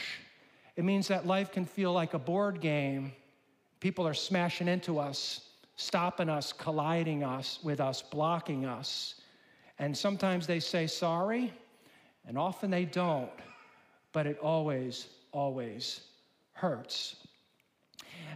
It 0.75 0.85
means 0.85 1.07
that 1.09 1.27
life 1.27 1.51
can 1.51 1.65
feel 1.65 1.91
like 1.91 2.13
a 2.13 2.19
board 2.19 2.61
game. 2.61 3.11
People 3.81 4.07
are 4.07 4.13
smashing 4.13 4.67
into 4.67 4.99
us, 4.99 5.41
stopping 5.75 6.29
us, 6.29 6.53
colliding 6.53 7.23
us 7.23 7.59
with 7.63 7.81
us, 7.81 8.01
blocking 8.01 8.65
us. 8.65 9.15
And 9.79 9.97
sometimes 9.97 10.47
they 10.47 10.59
say 10.59 10.87
sorry, 10.87 11.53
and 12.25 12.37
often 12.37 12.69
they 12.69 12.85
don't 12.85 13.31
but 14.11 14.25
it 14.25 14.39
always, 14.39 15.07
always 15.31 16.01
hurts. 16.53 17.15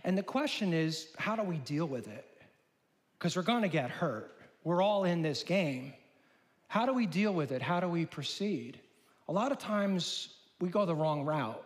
And 0.04 0.18
the 0.18 0.24
question 0.24 0.74
is, 0.74 1.08
how 1.18 1.36
do 1.36 1.44
we 1.44 1.58
deal 1.58 1.86
with 1.86 2.08
it? 2.08 2.26
Because 3.18 3.36
we're 3.36 3.44
going 3.44 3.64
to 3.64 3.70
get 3.70 3.90
hurt. 3.90 4.36
We're 4.64 4.82
all 4.82 5.04
in 5.04 5.22
this 5.22 5.44
game. 5.44 5.94
How 6.74 6.88
do 6.88 6.94
we 6.96 7.06
deal 7.06 7.32
with 7.32 7.52
it? 7.52 7.62
How 7.62 7.80
do 7.80 7.88
we 7.88 8.04
proceed? 8.04 8.80
A 9.28 9.32
lot 9.32 9.52
of 9.52 9.60
times 9.60 10.30
we 10.60 10.70
go 10.70 10.88
the 10.88 10.96
wrong 10.96 11.24
route 11.24 11.64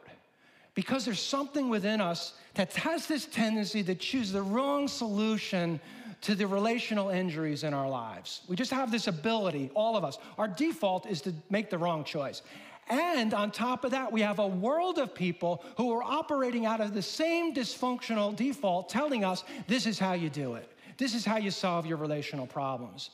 because 0.73 1.05
there's 1.05 1.21
something 1.21 1.69
within 1.69 2.01
us 2.01 2.33
that 2.55 2.73
has 2.73 3.07
this 3.07 3.25
tendency 3.25 3.81
to 3.83 3.95
choose 3.95 4.33
the 4.33 4.41
wrong 4.41 4.85
solution 4.89 5.79
to 6.19 6.35
the 6.35 6.45
relational 6.45 7.07
injuries 7.07 7.63
in 7.63 7.73
our 7.73 7.87
lives. 7.87 8.41
We 8.49 8.57
just 8.57 8.71
have 8.71 8.91
this 8.91 9.07
ability, 9.07 9.71
all 9.75 9.95
of 9.95 10.03
us. 10.03 10.17
Our 10.37 10.49
default 10.49 11.05
is 11.05 11.21
to 11.21 11.33
make 11.49 11.69
the 11.69 11.77
wrong 11.77 12.03
choice. 12.03 12.41
And 12.89 13.33
on 13.33 13.51
top 13.51 13.85
of 13.85 13.91
that, 13.91 14.11
we 14.11 14.19
have 14.19 14.39
a 14.39 14.47
world 14.47 14.97
of 14.97 15.15
people 15.15 15.63
who 15.77 15.93
are 15.93 16.03
operating 16.03 16.65
out 16.65 16.81
of 16.81 16.93
the 16.93 17.01
same 17.01 17.55
dysfunctional 17.55 18.35
default, 18.35 18.89
telling 18.89 19.23
us 19.23 19.45
this 19.67 19.85
is 19.85 19.99
how 19.99 20.11
you 20.11 20.29
do 20.29 20.55
it. 20.55 20.69
This 20.97 21.15
is 21.15 21.23
how 21.23 21.37
you 21.37 21.49
solve 21.49 21.85
your 21.85 21.97
relational 21.97 22.45
problems. 22.45 23.09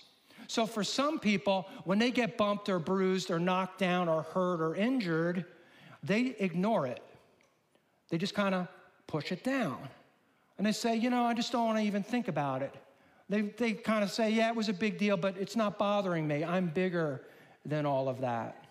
So, 0.54 0.68
for 0.68 0.84
some 0.84 1.18
people, 1.18 1.68
when 1.84 1.98
they 1.98 2.12
get 2.12 2.38
bumped 2.38 2.70
or 2.70 2.78
bruised 2.78 3.32
or 3.32 3.40
knocked 3.40 3.80
down 3.80 4.08
or 4.08 4.22
hurt 4.22 4.62
or 4.62 4.76
injured, 4.76 5.46
they 6.04 6.36
ignore 6.38 6.86
it. 6.86 7.02
They 8.10 8.20
just 8.20 8.36
kind 8.36 8.54
of 8.54 8.68
push 9.08 9.32
it 9.32 9.44
down. 9.44 9.80
And 10.60 10.68
they 10.68 10.72
say, 10.72 10.96
you 10.96 11.10
know, 11.10 11.24
I 11.24 11.34
just 11.34 11.52
don't 11.52 11.66
want 11.66 11.80
to 11.80 11.84
even 11.84 12.04
think 12.04 12.28
about 12.28 12.62
it. 12.62 12.72
They, 13.30 13.42
they 13.42 13.74
kind 13.74 14.04
of 14.04 14.12
say, 14.12 14.30
yeah, 14.30 14.48
it 14.50 14.56
was 14.56 14.70
a 14.70 14.74
big 14.74 15.00
deal, 15.00 15.18
but 15.18 15.36
it's 15.40 15.56
not 15.56 15.80
bothering 15.80 16.28
me. 16.28 16.44
I'm 16.44 16.68
bigger 16.68 17.24
than 17.66 17.88
all 17.88 18.08
of 18.08 18.22
that. 18.22 18.64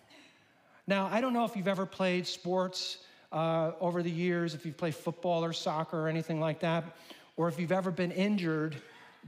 Now, 0.87 1.09
I 1.11 1.19
don't 1.19 1.33
know 1.33 1.43
if 1.43 1.53
you've 1.53 1.67
ever 1.67 1.85
played 1.85 2.25
sports 2.25 2.99
uh, 3.33 3.73
over 3.81 4.01
the 4.01 4.09
years, 4.09 4.55
if 4.55 4.65
you've 4.65 4.77
played 4.77 4.95
football 4.95 5.43
or 5.43 5.51
soccer 5.51 5.99
or 5.99 6.07
anything 6.07 6.39
like 6.39 6.61
that, 6.61 6.95
or 7.35 7.49
if 7.49 7.59
you've 7.59 7.73
ever 7.73 7.91
been 7.91 8.13
injured 8.13 8.77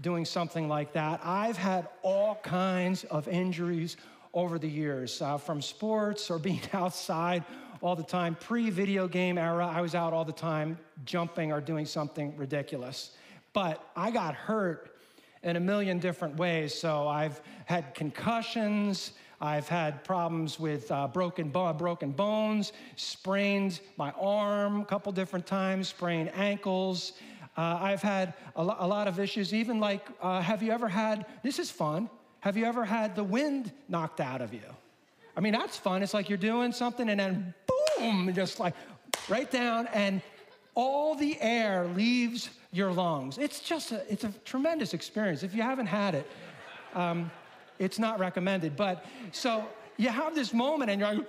doing 0.02 0.26
something 0.26 0.68
like 0.68 0.94
that. 0.94 1.22
I've 1.24 1.58
had 1.58 1.88
all 2.02 2.36
kinds 2.36 3.04
of 3.06 3.28
injuries 3.28 3.98
over 4.34 4.60
the 4.60 4.68
years, 4.68 5.22
uh, 5.22 5.38
from 5.38 5.62
sports 5.62 6.30
or 6.30 6.38
being 6.38 6.62
outside 6.74 7.44
all 7.82 7.96
the 7.96 8.04
time. 8.04 8.36
Pre 8.36 8.70
video 8.70 9.08
game 9.08 9.38
era, 9.38 9.68
I 9.68 9.82
was 9.82 9.96
out 9.96 10.14
all 10.14 10.26
the 10.26 10.34
time 10.34 10.78
jumping 11.06 11.52
or 11.52 11.62
doing 11.62 11.86
something 11.86 12.36
ridiculous. 12.36 13.12
But 13.54 13.82
I 13.96 14.12
got 14.12 14.36
hurt 14.36 14.98
in 15.44 15.56
a 15.56 15.60
million 15.60 16.00
different 16.00 16.36
ways. 16.36 16.74
So 16.74 17.08
I've 17.08 17.40
had 17.66 17.94
concussions, 17.94 19.14
I've 19.40 19.68
had 19.68 20.04
problems 20.04 20.60
with 20.60 20.92
uh, 20.92 21.08
broken, 21.08 21.50
bo- 21.50 21.72
broken 21.74 22.12
bones, 22.12 22.74
sprained 22.96 23.80
my 23.96 24.12
arm 24.12 24.82
a 24.82 24.86
couple 24.86 25.12
different 25.12 25.46
times, 25.46 25.88
sprained 25.88 26.32
ankles. 26.34 27.14
Uh, 27.58 27.80
I've 27.82 28.02
had 28.02 28.34
a, 28.56 28.64
lo- 28.64 28.76
a, 28.80 28.88
lot 28.88 29.08
of 29.08 29.20
issues, 29.20 29.54
even 29.54 29.80
like, 29.80 30.06
uh, 30.22 30.42
have 30.42 30.62
you 30.62 30.72
ever 30.72 30.88
had, 30.88 31.26
this 31.42 31.58
is 31.58 31.72
fun, 31.72 32.10
have 32.42 32.58
you 32.58 32.66
ever 32.66 32.84
had 32.84 33.16
the 33.16 33.24
wind 33.24 33.72
knocked 33.88 34.20
out 34.20 34.42
of 34.42 34.54
you? 34.54 34.76
I 35.38 35.40
mean, 35.40 35.54
that's 35.54 35.78
fun. 35.78 36.04
It's 36.04 36.14
like 36.14 36.30
you're 36.30 36.38
doing 36.38 36.72
something 36.72 37.10
and 37.10 37.20
then 37.20 37.54
boom, 37.98 38.32
just 38.34 38.60
like 38.60 38.74
right 39.30 39.50
down, 39.50 39.88
and 39.88 40.22
all 40.76 41.16
the 41.16 41.40
air 41.42 41.88
leaves 41.96 42.50
your 42.72 42.92
lungs. 42.92 43.38
It's 43.38 43.62
just 43.62 43.92
a, 43.92 44.12
it's 44.12 44.26
a 44.26 44.34
tremendous 44.44 44.94
experience. 44.94 45.44
If 45.44 45.56
you 45.56 45.62
haven't 45.62 45.88
had 45.88 46.16
it, 46.16 46.30
um, 46.94 47.32
it's 47.80 48.00
not 48.00 48.20
recommended. 48.20 48.76
But 48.76 49.06
so 49.32 49.66
you 49.98 50.10
have 50.10 50.36
this 50.36 50.54
moment 50.54 50.92
and 50.92 51.00
you're 51.00 51.14
like, 51.14 51.28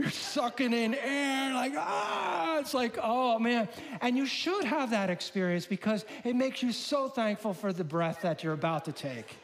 you're 0.00 0.10
sucking 0.10 0.72
in 0.72 0.94
air, 0.94 1.54
like, 1.54 1.74
ah, 1.76 2.58
it's 2.58 2.74
like, 2.74 2.98
oh 3.02 3.38
man. 3.38 3.68
And 4.00 4.16
you 4.16 4.26
should 4.26 4.64
have 4.64 4.90
that 4.90 5.10
experience 5.10 5.66
because 5.66 6.04
it 6.24 6.34
makes 6.34 6.62
you 6.62 6.72
so 6.72 7.08
thankful 7.08 7.52
for 7.52 7.72
the 7.72 7.84
breath 7.84 8.20
that 8.22 8.42
you're 8.42 8.54
about 8.54 8.84
to 8.86 8.92
take. 8.92 9.36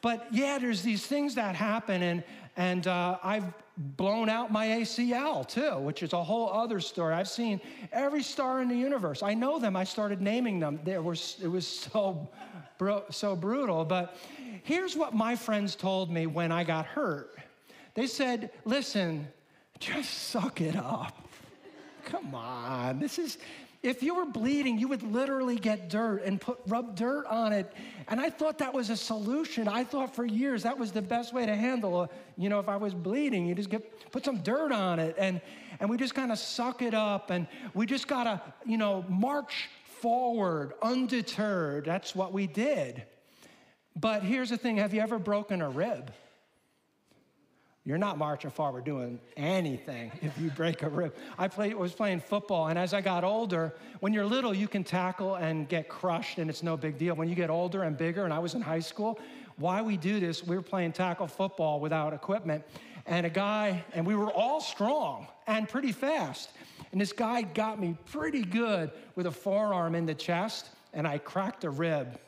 But 0.00 0.26
yeah, 0.30 0.58
there's 0.58 0.82
these 0.82 1.06
things 1.06 1.34
that 1.34 1.54
happen, 1.54 2.02
and, 2.02 2.24
and 2.56 2.86
uh, 2.86 3.18
I've 3.22 3.52
blown 3.76 4.28
out 4.28 4.50
my 4.50 4.66
ACL 4.68 5.46
too, 5.46 5.78
which 5.78 6.02
is 6.02 6.12
a 6.12 6.22
whole 6.22 6.50
other 6.50 6.80
story. 6.80 7.14
I've 7.14 7.28
seen 7.28 7.60
every 7.92 8.22
star 8.22 8.62
in 8.62 8.68
the 8.68 8.76
universe. 8.76 9.22
I 9.22 9.34
know 9.34 9.58
them. 9.58 9.76
I 9.76 9.84
started 9.84 10.20
naming 10.20 10.60
them. 10.60 10.80
There 10.84 11.02
was, 11.02 11.36
it 11.42 11.48
was 11.48 11.66
so, 11.66 12.28
so 13.10 13.36
brutal. 13.36 13.84
But 13.84 14.16
Here's 14.68 14.96
what 14.96 15.14
my 15.14 15.34
friends 15.34 15.74
told 15.74 16.10
me 16.10 16.26
when 16.26 16.52
I 16.52 16.62
got 16.62 16.84
hurt 16.84 17.38
they 17.94 18.06
said, 18.06 18.50
listen, 18.64 19.26
just 19.78 20.10
suck 20.10 20.60
it 20.60 20.76
up. 20.76 21.28
Come 22.04 22.34
on. 22.34 22.98
This 22.98 23.18
is, 23.18 23.38
if 23.82 24.02
you 24.02 24.14
were 24.14 24.24
bleeding, 24.24 24.78
you 24.78 24.88
would 24.88 25.02
literally 25.02 25.56
get 25.56 25.88
dirt 25.88 26.22
and 26.24 26.40
put 26.40 26.58
rub 26.66 26.96
dirt 26.96 27.26
on 27.26 27.52
it. 27.52 27.72
And 28.08 28.20
I 28.20 28.30
thought 28.30 28.58
that 28.58 28.72
was 28.72 28.90
a 28.90 28.96
solution. 28.96 29.68
I 29.68 29.84
thought 29.84 30.14
for 30.14 30.24
years 30.24 30.62
that 30.62 30.78
was 30.78 30.90
the 30.90 31.02
best 31.02 31.32
way 31.32 31.46
to 31.46 31.54
handle 31.54 32.04
it. 32.04 32.10
You 32.36 32.48
know, 32.48 32.60
if 32.60 32.68
I 32.68 32.76
was 32.76 32.94
bleeding, 32.94 33.46
you 33.46 33.54
just 33.54 33.70
get 33.70 34.10
put 34.10 34.24
some 34.24 34.38
dirt 34.38 34.72
on 34.72 34.98
it. 34.98 35.14
And 35.18 35.40
and 35.80 35.88
we 35.88 35.96
just 35.96 36.14
kind 36.14 36.32
of 36.32 36.38
suck 36.38 36.82
it 36.82 36.94
up 36.94 37.30
and 37.30 37.46
we 37.74 37.86
just 37.86 38.08
gotta, 38.08 38.42
you 38.64 38.78
know, 38.78 39.04
march 39.08 39.68
forward 40.00 40.72
undeterred. 40.82 41.84
That's 41.84 42.14
what 42.14 42.32
we 42.32 42.46
did. 42.46 43.04
But 43.94 44.22
here's 44.22 44.50
the 44.50 44.56
thing 44.56 44.78
have 44.78 44.94
you 44.94 45.00
ever 45.00 45.18
broken 45.18 45.62
a 45.62 45.68
rib? 45.68 46.12
You're 47.88 47.96
not 47.96 48.18
marching 48.18 48.50
forward 48.50 48.84
doing 48.84 49.18
anything 49.34 50.12
if 50.20 50.38
you 50.38 50.50
break 50.50 50.82
a 50.82 50.90
rib. 50.90 51.14
I 51.38 51.48
play, 51.48 51.72
was 51.72 51.94
playing 51.94 52.20
football, 52.20 52.66
and 52.66 52.78
as 52.78 52.92
I 52.92 53.00
got 53.00 53.24
older, 53.24 53.74
when 54.00 54.12
you're 54.12 54.26
little, 54.26 54.52
you 54.52 54.68
can 54.68 54.84
tackle 54.84 55.36
and 55.36 55.66
get 55.66 55.88
crushed, 55.88 56.36
and 56.36 56.50
it's 56.50 56.62
no 56.62 56.76
big 56.76 56.98
deal. 56.98 57.14
When 57.14 57.30
you 57.30 57.34
get 57.34 57.48
older 57.48 57.84
and 57.84 57.96
bigger, 57.96 58.26
and 58.26 58.34
I 58.34 58.40
was 58.40 58.52
in 58.52 58.60
high 58.60 58.80
school, 58.80 59.18
why 59.56 59.80
we 59.80 59.96
do 59.96 60.20
this, 60.20 60.44
we 60.44 60.54
were 60.54 60.62
playing 60.62 60.92
tackle 60.92 61.26
football 61.26 61.80
without 61.80 62.12
equipment, 62.12 62.62
and 63.06 63.24
a 63.24 63.30
guy, 63.30 63.82
and 63.94 64.06
we 64.06 64.14
were 64.14 64.30
all 64.30 64.60
strong 64.60 65.26
and 65.46 65.66
pretty 65.66 65.92
fast. 65.92 66.50
And 66.92 67.00
this 67.00 67.14
guy 67.14 67.40
got 67.40 67.80
me 67.80 67.96
pretty 68.12 68.42
good 68.42 68.90
with 69.14 69.24
a 69.24 69.32
forearm 69.32 69.94
in 69.94 70.04
the 70.04 70.14
chest, 70.14 70.68
and 70.92 71.08
I 71.08 71.16
cracked 71.16 71.64
a 71.64 71.70
rib 71.70 72.18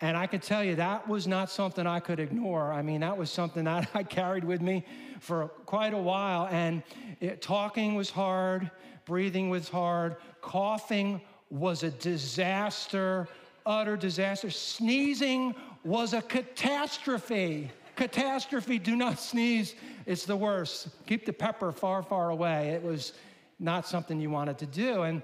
and 0.00 0.16
I 0.16 0.26
can 0.26 0.40
tell 0.40 0.62
you 0.62 0.74
that 0.76 1.08
was 1.08 1.26
not 1.26 1.50
something 1.50 1.86
I 1.86 2.00
could 2.00 2.20
ignore. 2.20 2.72
I 2.72 2.82
mean, 2.82 3.00
that 3.00 3.16
was 3.16 3.30
something 3.30 3.64
that 3.64 3.88
I 3.94 4.02
carried 4.02 4.44
with 4.44 4.60
me 4.60 4.84
for 5.20 5.48
quite 5.64 5.94
a 5.94 5.98
while. 5.98 6.48
And 6.50 6.82
it, 7.20 7.40
talking 7.40 7.94
was 7.94 8.10
hard, 8.10 8.70
breathing 9.06 9.48
was 9.48 9.68
hard, 9.68 10.16
coughing 10.42 11.20
was 11.48 11.82
a 11.82 11.90
disaster, 11.90 13.28
utter 13.64 13.96
disaster. 13.96 14.50
Sneezing 14.50 15.54
was 15.84 16.12
a 16.12 16.20
catastrophe. 16.20 17.70
Catastrophe, 17.94 18.78
do 18.78 18.96
not 18.96 19.18
sneeze. 19.18 19.74
It's 20.04 20.26
the 20.26 20.36
worst. 20.36 20.88
Keep 21.06 21.24
the 21.24 21.32
pepper 21.32 21.72
far, 21.72 22.02
far 22.02 22.30
away. 22.30 22.68
It 22.70 22.82
was 22.82 23.14
not 23.58 23.86
something 23.86 24.20
you 24.20 24.28
wanted 24.28 24.58
to 24.58 24.66
do. 24.66 25.02
And, 25.02 25.22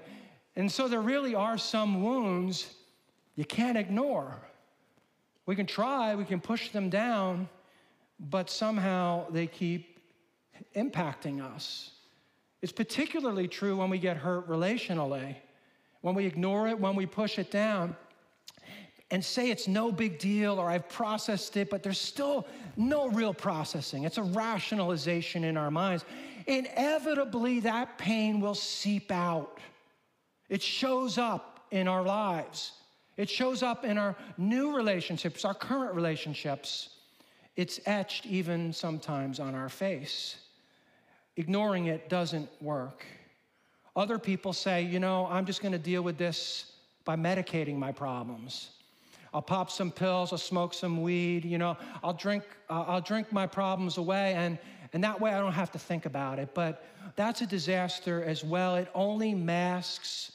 and 0.55 0.71
so 0.71 0.87
there 0.87 1.01
really 1.01 1.35
are 1.35 1.59
some 1.59 2.03
wounds 2.03 2.73
you 3.35 3.45
can't 3.45 3.77
ignore. 3.77 4.41
We 5.45 5.55
can 5.55 5.65
try, 5.65 6.15
we 6.15 6.25
can 6.25 6.39
push 6.39 6.69
them 6.69 6.89
down, 6.89 7.49
but 8.19 8.49
somehow 8.49 9.25
they 9.29 9.47
keep 9.47 9.99
impacting 10.75 11.41
us. 11.41 11.91
It's 12.61 12.71
particularly 12.71 13.47
true 13.47 13.77
when 13.77 13.89
we 13.89 13.99
get 13.99 14.15
hurt 14.15 14.47
relationally, 14.47 15.35
when 16.01 16.15
we 16.15 16.25
ignore 16.25 16.67
it, 16.69 16.79
when 16.79 16.95
we 16.95 17.05
push 17.05 17.37
it 17.37 17.51
down 17.51 17.95
and 19.11 19.23
say 19.23 19.51
it's 19.51 19.67
no 19.67 19.91
big 19.91 20.17
deal 20.17 20.59
or 20.59 20.69
I've 20.69 20.87
processed 20.89 21.57
it, 21.57 21.69
but 21.69 21.83
there's 21.83 21.99
still 21.99 22.47
no 22.77 23.09
real 23.09 23.33
processing. 23.33 24.05
It's 24.05 24.17
a 24.17 24.23
rationalization 24.23 25.43
in 25.43 25.57
our 25.57 25.69
minds. 25.69 26.05
Inevitably, 26.47 27.59
that 27.61 27.97
pain 27.97 28.39
will 28.39 28.55
seep 28.55 29.11
out. 29.11 29.59
It 30.49 30.61
shows 30.61 31.17
up 31.17 31.65
in 31.69 31.87
our 31.87 32.01
lives. 32.01 32.71
It 33.17 33.29
shows 33.29 33.61
up 33.61 33.85
in 33.85 33.97
our 33.97 34.15
new 34.37 34.75
relationships, 34.75 35.45
our 35.45 35.53
current 35.53 35.93
relationships. 35.93 36.89
it's 37.55 37.79
etched 37.85 38.25
even 38.25 38.73
sometimes 38.73 39.39
on 39.39 39.53
our 39.53 39.69
face. 39.69 40.37
Ignoring 41.37 41.85
it 41.85 42.09
doesn't 42.09 42.49
work. 42.61 43.05
Other 43.95 44.17
people 44.17 44.53
say, 44.53 44.81
you 44.81 44.99
know, 44.99 45.27
I'm 45.27 45.45
just 45.45 45.61
going 45.61 45.71
to 45.71 45.77
deal 45.77 46.01
with 46.01 46.17
this 46.17 46.71
by 47.05 47.15
medicating 47.15 47.77
my 47.77 47.91
problems. 47.91 48.71
I'll 49.33 49.41
pop 49.41 49.69
some 49.69 49.91
pills, 49.91 50.31
I'll 50.31 50.37
smoke 50.37 50.73
some 50.73 51.01
weed, 51.01 51.43
you 51.45 51.57
know, 51.57 51.77
I'll 52.03 52.13
drink, 52.13 52.43
uh, 52.69 52.85
I'll 52.87 53.01
drink 53.01 53.31
my 53.31 53.47
problems 53.47 53.97
away, 53.97 54.33
and, 54.33 54.59
and 54.93 55.03
that 55.03 55.19
way 55.19 55.31
I 55.31 55.39
don't 55.39 55.53
have 55.53 55.71
to 55.71 55.79
think 55.79 56.05
about 56.05 56.37
it. 56.39 56.49
But 56.53 56.85
that's 57.15 57.41
a 57.41 57.47
disaster 57.47 58.23
as 58.23 58.43
well. 58.43 58.75
It 58.75 58.89
only 58.93 59.33
masks 59.33 60.31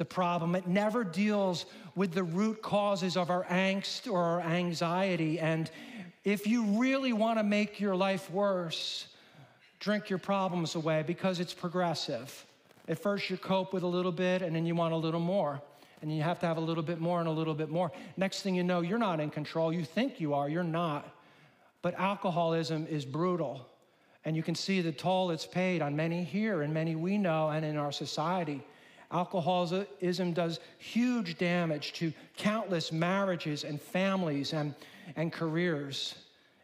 the 0.00 0.04
problem, 0.06 0.54
it 0.54 0.66
never 0.66 1.04
deals 1.04 1.66
with 1.94 2.14
the 2.14 2.24
root 2.24 2.62
causes 2.62 3.18
of 3.18 3.28
our 3.28 3.44
angst 3.44 4.10
or 4.10 4.18
our 4.18 4.40
anxiety. 4.40 5.38
And 5.38 5.70
if 6.24 6.46
you 6.46 6.64
really 6.80 7.12
want 7.12 7.38
to 7.38 7.42
make 7.42 7.78
your 7.80 7.94
life 7.94 8.30
worse, 8.30 9.08
drink 9.78 10.08
your 10.08 10.18
problems 10.18 10.74
away 10.74 11.04
because 11.06 11.38
it's 11.38 11.52
progressive. 11.52 12.46
At 12.88 12.98
first, 12.98 13.28
you 13.28 13.36
cope 13.36 13.74
with 13.74 13.82
a 13.82 13.86
little 13.86 14.10
bit, 14.10 14.40
and 14.40 14.56
then 14.56 14.64
you 14.64 14.74
want 14.74 14.94
a 14.94 14.96
little 14.96 15.20
more 15.20 15.60
and 16.00 16.10
you 16.16 16.22
have 16.22 16.38
to 16.38 16.46
have 16.46 16.56
a 16.56 16.62
little 16.62 16.82
bit 16.82 16.98
more 16.98 17.18
and 17.18 17.28
a 17.28 17.30
little 17.30 17.52
bit 17.52 17.68
more. 17.68 17.92
Next 18.16 18.40
thing 18.40 18.54
you 18.54 18.62
know, 18.62 18.80
you're 18.80 18.98
not 18.98 19.20
in 19.20 19.28
control. 19.28 19.70
You 19.70 19.84
think 19.84 20.18
you 20.18 20.32
are, 20.32 20.48
you're 20.48 20.64
not. 20.64 21.14
But 21.82 21.92
alcoholism 22.00 22.86
is 22.88 23.04
brutal. 23.04 23.68
And 24.24 24.34
you 24.34 24.42
can 24.42 24.54
see 24.54 24.80
the 24.80 24.92
toll 24.92 25.30
it's 25.30 25.44
paid 25.44 25.82
on 25.82 25.94
many 25.94 26.24
here 26.24 26.62
and 26.62 26.72
many 26.72 26.96
we 26.96 27.18
know 27.18 27.50
and 27.50 27.66
in 27.66 27.76
our 27.76 27.92
society. 27.92 28.62
Alcoholism 29.12 30.32
does 30.32 30.60
huge 30.78 31.36
damage 31.36 31.92
to 31.94 32.12
countless 32.36 32.92
marriages 32.92 33.64
and 33.64 33.80
families 33.80 34.52
and, 34.52 34.74
and 35.16 35.32
careers. 35.32 36.14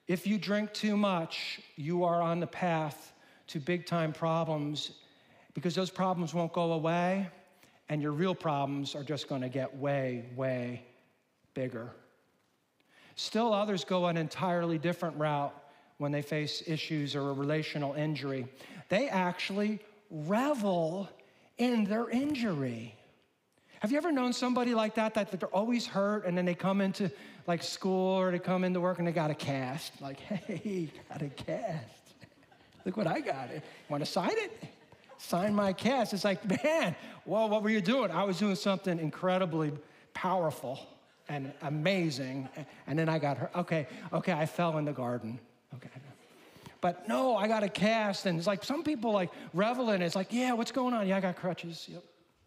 If 0.07 0.27
you 0.27 0.39
drink 0.39 0.73
too 0.73 0.97
much, 0.97 1.61
you 1.75 2.05
are 2.05 2.23
on 2.23 2.39
the 2.39 2.47
path 2.47 3.13
to 3.49 3.59
big 3.59 3.87
time 3.87 4.13
problems 4.13 4.93
because 5.55 5.75
those 5.75 5.91
problems 5.91 6.35
won't 6.35 6.53
go 6.53 6.73
away 6.73 7.29
and 7.89 8.01
your 8.01 8.13
real 8.13 8.35
problems 8.35 8.95
are 8.95 9.05
just 9.05 9.29
going 9.29 9.43
to 9.43 9.49
get 9.49 9.77
way, 9.77 10.25
way 10.37 10.85
bigger. 11.55 11.91
Still, 13.17 13.53
others 13.53 13.85
go 13.85 14.07
an 14.07 14.17
entirely 14.17 14.79
different 14.79 15.17
route 15.17 15.55
when 15.99 16.13
they 16.13 16.23
face 16.23 16.63
issues 16.67 17.17
or 17.17 17.31
a 17.31 17.33
relational 17.33 17.95
injury. 17.95 18.47
They 18.89 19.09
actually 19.09 19.81
revel 20.11 21.09
in 21.59 21.85
their 21.85 22.09
injury. 22.09 22.95
Have 23.81 23.93
you 23.93 23.99
ever 23.99 24.11
known 24.11 24.33
somebody 24.33 24.75
like 24.75 24.95
that, 24.95 25.15
that 25.15 25.31
they're 25.39 25.49
always 25.49 25.87
hurt 25.87 26.25
and 26.25 26.37
then 26.37 26.45
they 26.45 26.55
come 26.55 26.81
into 26.81 27.11
like 27.47 27.63
school 27.63 28.19
or 28.19 28.31
they 28.31 28.39
come 28.39 28.65
into 28.65 28.81
work 28.81 28.99
and 28.99 29.07
they 29.07 29.13
got 29.13 29.31
a 29.31 29.35
cast? 29.35 30.01
Like, 30.01 30.21
hey, 30.21 30.91
got 31.09 31.23
a 31.23 31.29
cast. 31.29 32.15
Look 32.85 32.97
what 32.97 33.07
I 33.07 33.21
got. 33.21 33.51
Want 33.89 34.05
to 34.05 34.11
sign 34.11 34.33
it? 34.33 34.53
sign 35.19 35.55
my 35.55 35.73
cast. 35.73 36.13
It's 36.13 36.25
like, 36.25 36.65
man, 36.65 36.95
well, 37.25 37.49
what 37.49 37.63
were 37.63 37.71
you 37.71 37.81
doing? 37.81 38.11
I 38.11 38.25
was 38.25 38.39
doing 38.39 38.55
something 38.55 38.99
incredibly 38.99 39.73
powerful 40.15 40.81
and 41.29 41.53
amazing. 41.63 42.49
And 42.87 42.99
then 42.99 43.09
I 43.09 43.19
got 43.19 43.39
hurt. 43.39 43.51
Okay, 43.57 43.87
okay, 44.13 44.33
I 44.33 44.47
fell 44.47 44.79
in 44.79 44.85
the 44.85 44.93
garden. 44.93 45.39
Okay. 45.75 45.89
But 46.87 47.09
no, 47.09 47.37
I 47.37 47.49
got 47.49 47.65
a 47.65 47.69
cast. 47.69 48.27
And 48.27 48.39
it's 48.39 48.47
like 48.47 48.63
some 48.63 48.85
people 48.85 49.11
like 49.11 49.31
revel 49.53 49.91
in 49.91 50.03
it. 50.03 50.07
It's 50.07 50.15
like, 50.15 50.33
yeah, 50.33 50.53
what's 50.53 50.71
going 50.71 50.95
on? 50.95 51.09
Yeah, 51.09 51.17
I 51.17 51.21
got 51.21 51.35
crutches. 51.35 51.89
Yep, 51.91 52.05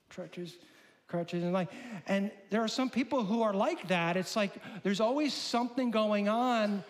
crutches 0.09 0.57
crutches 1.07 1.43
and 1.43 1.53
like 1.53 1.69
and 2.05 2.29
there 2.51 2.61
are 2.61 2.67
some 2.67 2.87
people 2.87 3.23
who 3.23 3.41
are 3.41 3.51
like 3.51 3.87
that 3.87 4.15
it's 4.15 4.35
like 4.35 4.51
there's 4.83 4.99
always 4.99 5.33
something 5.33 5.89
going 5.89 6.29
on 6.29 6.83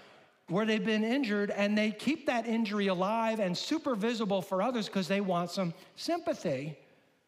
where 0.49 0.65
they've 0.65 0.85
been 0.85 1.03
injured 1.03 1.51
and 1.51 1.77
they 1.77 1.91
keep 1.91 2.25
that 2.25 2.45
injury 2.45 2.87
alive 2.87 3.39
and 3.39 3.57
super 3.57 3.95
visible 3.95 4.41
for 4.41 4.61
others 4.61 4.87
because 4.87 5.07
they 5.07 5.21
want 5.21 5.49
some 5.49 5.73
sympathy 5.95 6.77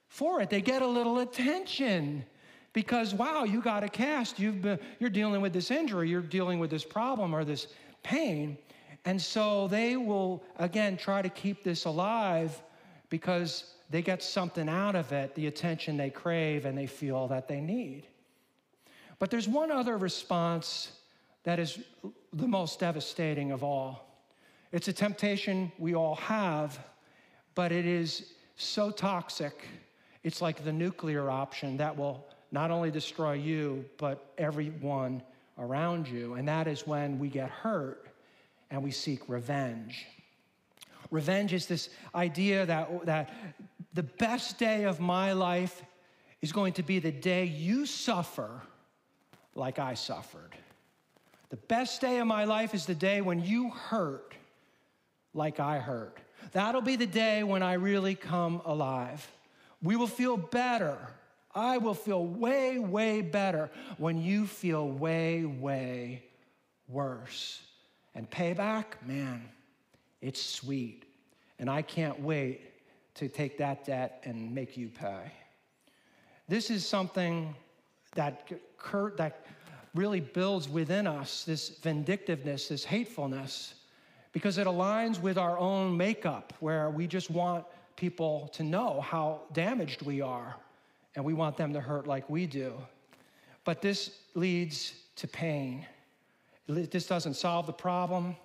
for 0.08 0.42
it. 0.42 0.50
They 0.50 0.62
get 0.62 0.82
a 0.82 0.88
little 0.88 1.20
attention 1.20 2.26
because, 2.74 3.14
wow, 3.14 3.44
you 3.44 3.62
got 3.62 3.84
a 3.84 3.90
cast. 3.90 4.40
You've 4.40 4.62
been, 4.62 4.80
you're 5.00 5.10
dealing 5.10 5.42
with 5.42 5.54
this 5.54 5.72
injury, 5.72 6.10
you're 6.10 6.22
dealing 6.22 6.60
with 6.60 6.72
this 6.72 6.84
problem 6.84 7.34
or 7.34 7.46
this 7.46 7.68
pain. 8.04 8.58
And 9.06 9.22
so 9.22 9.68
they 9.68 9.98
will, 9.98 10.44
again, 10.58 10.98
try 10.98 11.22
to 11.22 11.30
keep 11.30 11.64
this 11.64 11.86
alive 11.86 12.62
because 13.10 13.74
they 13.90 14.02
get 14.02 14.24
something 14.24 14.70
out 14.70 14.96
of 14.96 15.12
it, 15.12 15.36
the 15.36 15.48
attention 15.48 15.98
they 15.98 16.10
crave 16.10 16.66
and 16.66 16.78
they 16.78 16.86
feel 16.88 17.28
that 17.28 17.48
they 17.48 17.60
need. 17.60 18.08
But 19.20 19.30
there's 19.30 19.48
one 19.48 19.72
other 19.72 19.98
response 19.98 20.92
that 21.44 21.60
is 21.60 21.80
the 22.34 22.48
most 22.48 22.80
devastating 22.80 23.52
of 23.52 23.64
all. 23.64 24.08
It's 24.72 24.88
a 24.88 24.94
temptation 24.94 25.72
we 25.78 25.96
all 25.96 26.16
have, 26.16 26.80
but 27.56 27.72
it 27.72 27.86
is 27.86 28.34
so 28.56 28.92
toxic. 28.92 29.68
It's 30.24 30.42
like 30.42 30.64
the 30.64 30.72
nuclear 30.72 31.30
option 31.30 31.78
that 31.78 31.98
will 31.98 32.26
not 32.52 32.70
only 32.70 32.92
destroy 32.92 33.34
you, 33.34 33.84
but 33.98 34.32
everyone 34.38 35.24
around 35.58 36.08
you. 36.08 36.36
And 36.36 36.48
that 36.48 36.68
is 36.68 36.86
when 36.86 37.18
we 37.20 37.28
get 37.28 37.50
hurt 37.50 38.11
and 38.72 38.82
we 38.82 38.90
seek 38.90 39.28
revenge. 39.28 40.06
Revenge 41.12 41.54
is 41.54 41.66
this 41.66 41.90
idea 42.16 42.66
that, 42.66 43.06
that 43.06 43.30
the 43.94 44.04
best 44.04 44.58
day 44.58 44.86
of 44.86 45.00
my 45.00 45.34
life 45.34 45.84
is 46.42 46.52
going 46.54 46.74
to 46.74 46.84
be 46.84 47.00
the 47.00 47.12
day 47.12 47.44
you 47.44 47.86
suffer 47.86 48.62
like 49.54 49.78
I 49.78 49.94
suffered. 49.94 50.56
The 51.50 51.58
best 51.58 52.00
day 52.00 52.20
of 52.20 52.28
my 52.28 52.46
life 52.46 52.74
is 52.74 52.86
the 52.86 52.96
day 52.96 53.20
when 53.20 53.44
you 53.44 53.70
hurt 53.72 54.34
like 55.34 55.60
I 55.60 55.80
hurt. 55.80 56.18
That'll 56.54 56.82
be 56.82 56.96
the 56.96 57.06
day 57.06 57.44
when 57.44 57.62
I 57.62 57.74
really 57.74 58.16
come 58.16 58.62
alive. 58.66 59.30
We 59.84 59.98
will 59.98 60.08
feel 60.08 60.38
better. 60.38 60.98
I 61.54 61.78
will 61.78 61.94
feel 61.94 62.26
way, 62.26 62.80
way 62.80 63.22
better 63.22 63.70
when 63.98 64.22
you 64.22 64.48
feel 64.48 64.88
way, 64.88 65.44
way 65.44 66.24
worse. 66.88 67.62
And 68.16 68.30
payback, 68.30 68.86
man, 69.06 69.50
it's 70.22 70.42
sweet. 70.42 71.06
And 71.60 71.70
I 71.70 71.82
can't 71.82 72.20
wait 72.20 72.62
to 73.16 73.28
take 73.28 73.58
that 73.58 73.86
debt 73.86 74.22
and 74.26 74.54
make 74.54 74.78
you 74.78 74.90
pay. 74.90 75.32
This 76.48 76.70
is 76.70 76.86
something 76.86 77.56
that, 78.16 78.52
that 79.18 79.46
really 79.96 80.20
builds 80.20 80.68
within 80.68 81.08
us 81.08 81.44
this 81.46 81.70
vindictiveness, 81.80 82.68
this 82.68 82.84
hatefulness, 82.84 83.76
because 84.32 84.58
it 84.58 84.68
aligns 84.68 85.22
with 85.22 85.38
our 85.38 85.58
own 85.58 85.96
makeup, 85.96 86.54
where 86.60 86.90
we 86.90 87.08
just 87.08 87.30
want 87.30 87.66
people 87.96 88.50
to 88.54 88.64
know 88.64 89.02
how 89.02 89.42
damaged 89.54 90.02
we 90.02 90.22
are, 90.22 90.56
and 91.16 91.24
we 91.24 91.34
want 91.34 91.58
them 91.58 91.74
to 91.74 91.82
hurt 91.82 92.08
like 92.08 92.30
we 92.30 92.46
do. 92.46 92.74
But 93.64 93.82
this 93.82 94.18
leads 94.34 94.94
to 95.18 95.28
pain. 95.28 95.86
This 96.72 97.08
doesn't 97.08 97.36
solve 97.36 97.66
the 97.66 97.74
problem, 97.74 98.36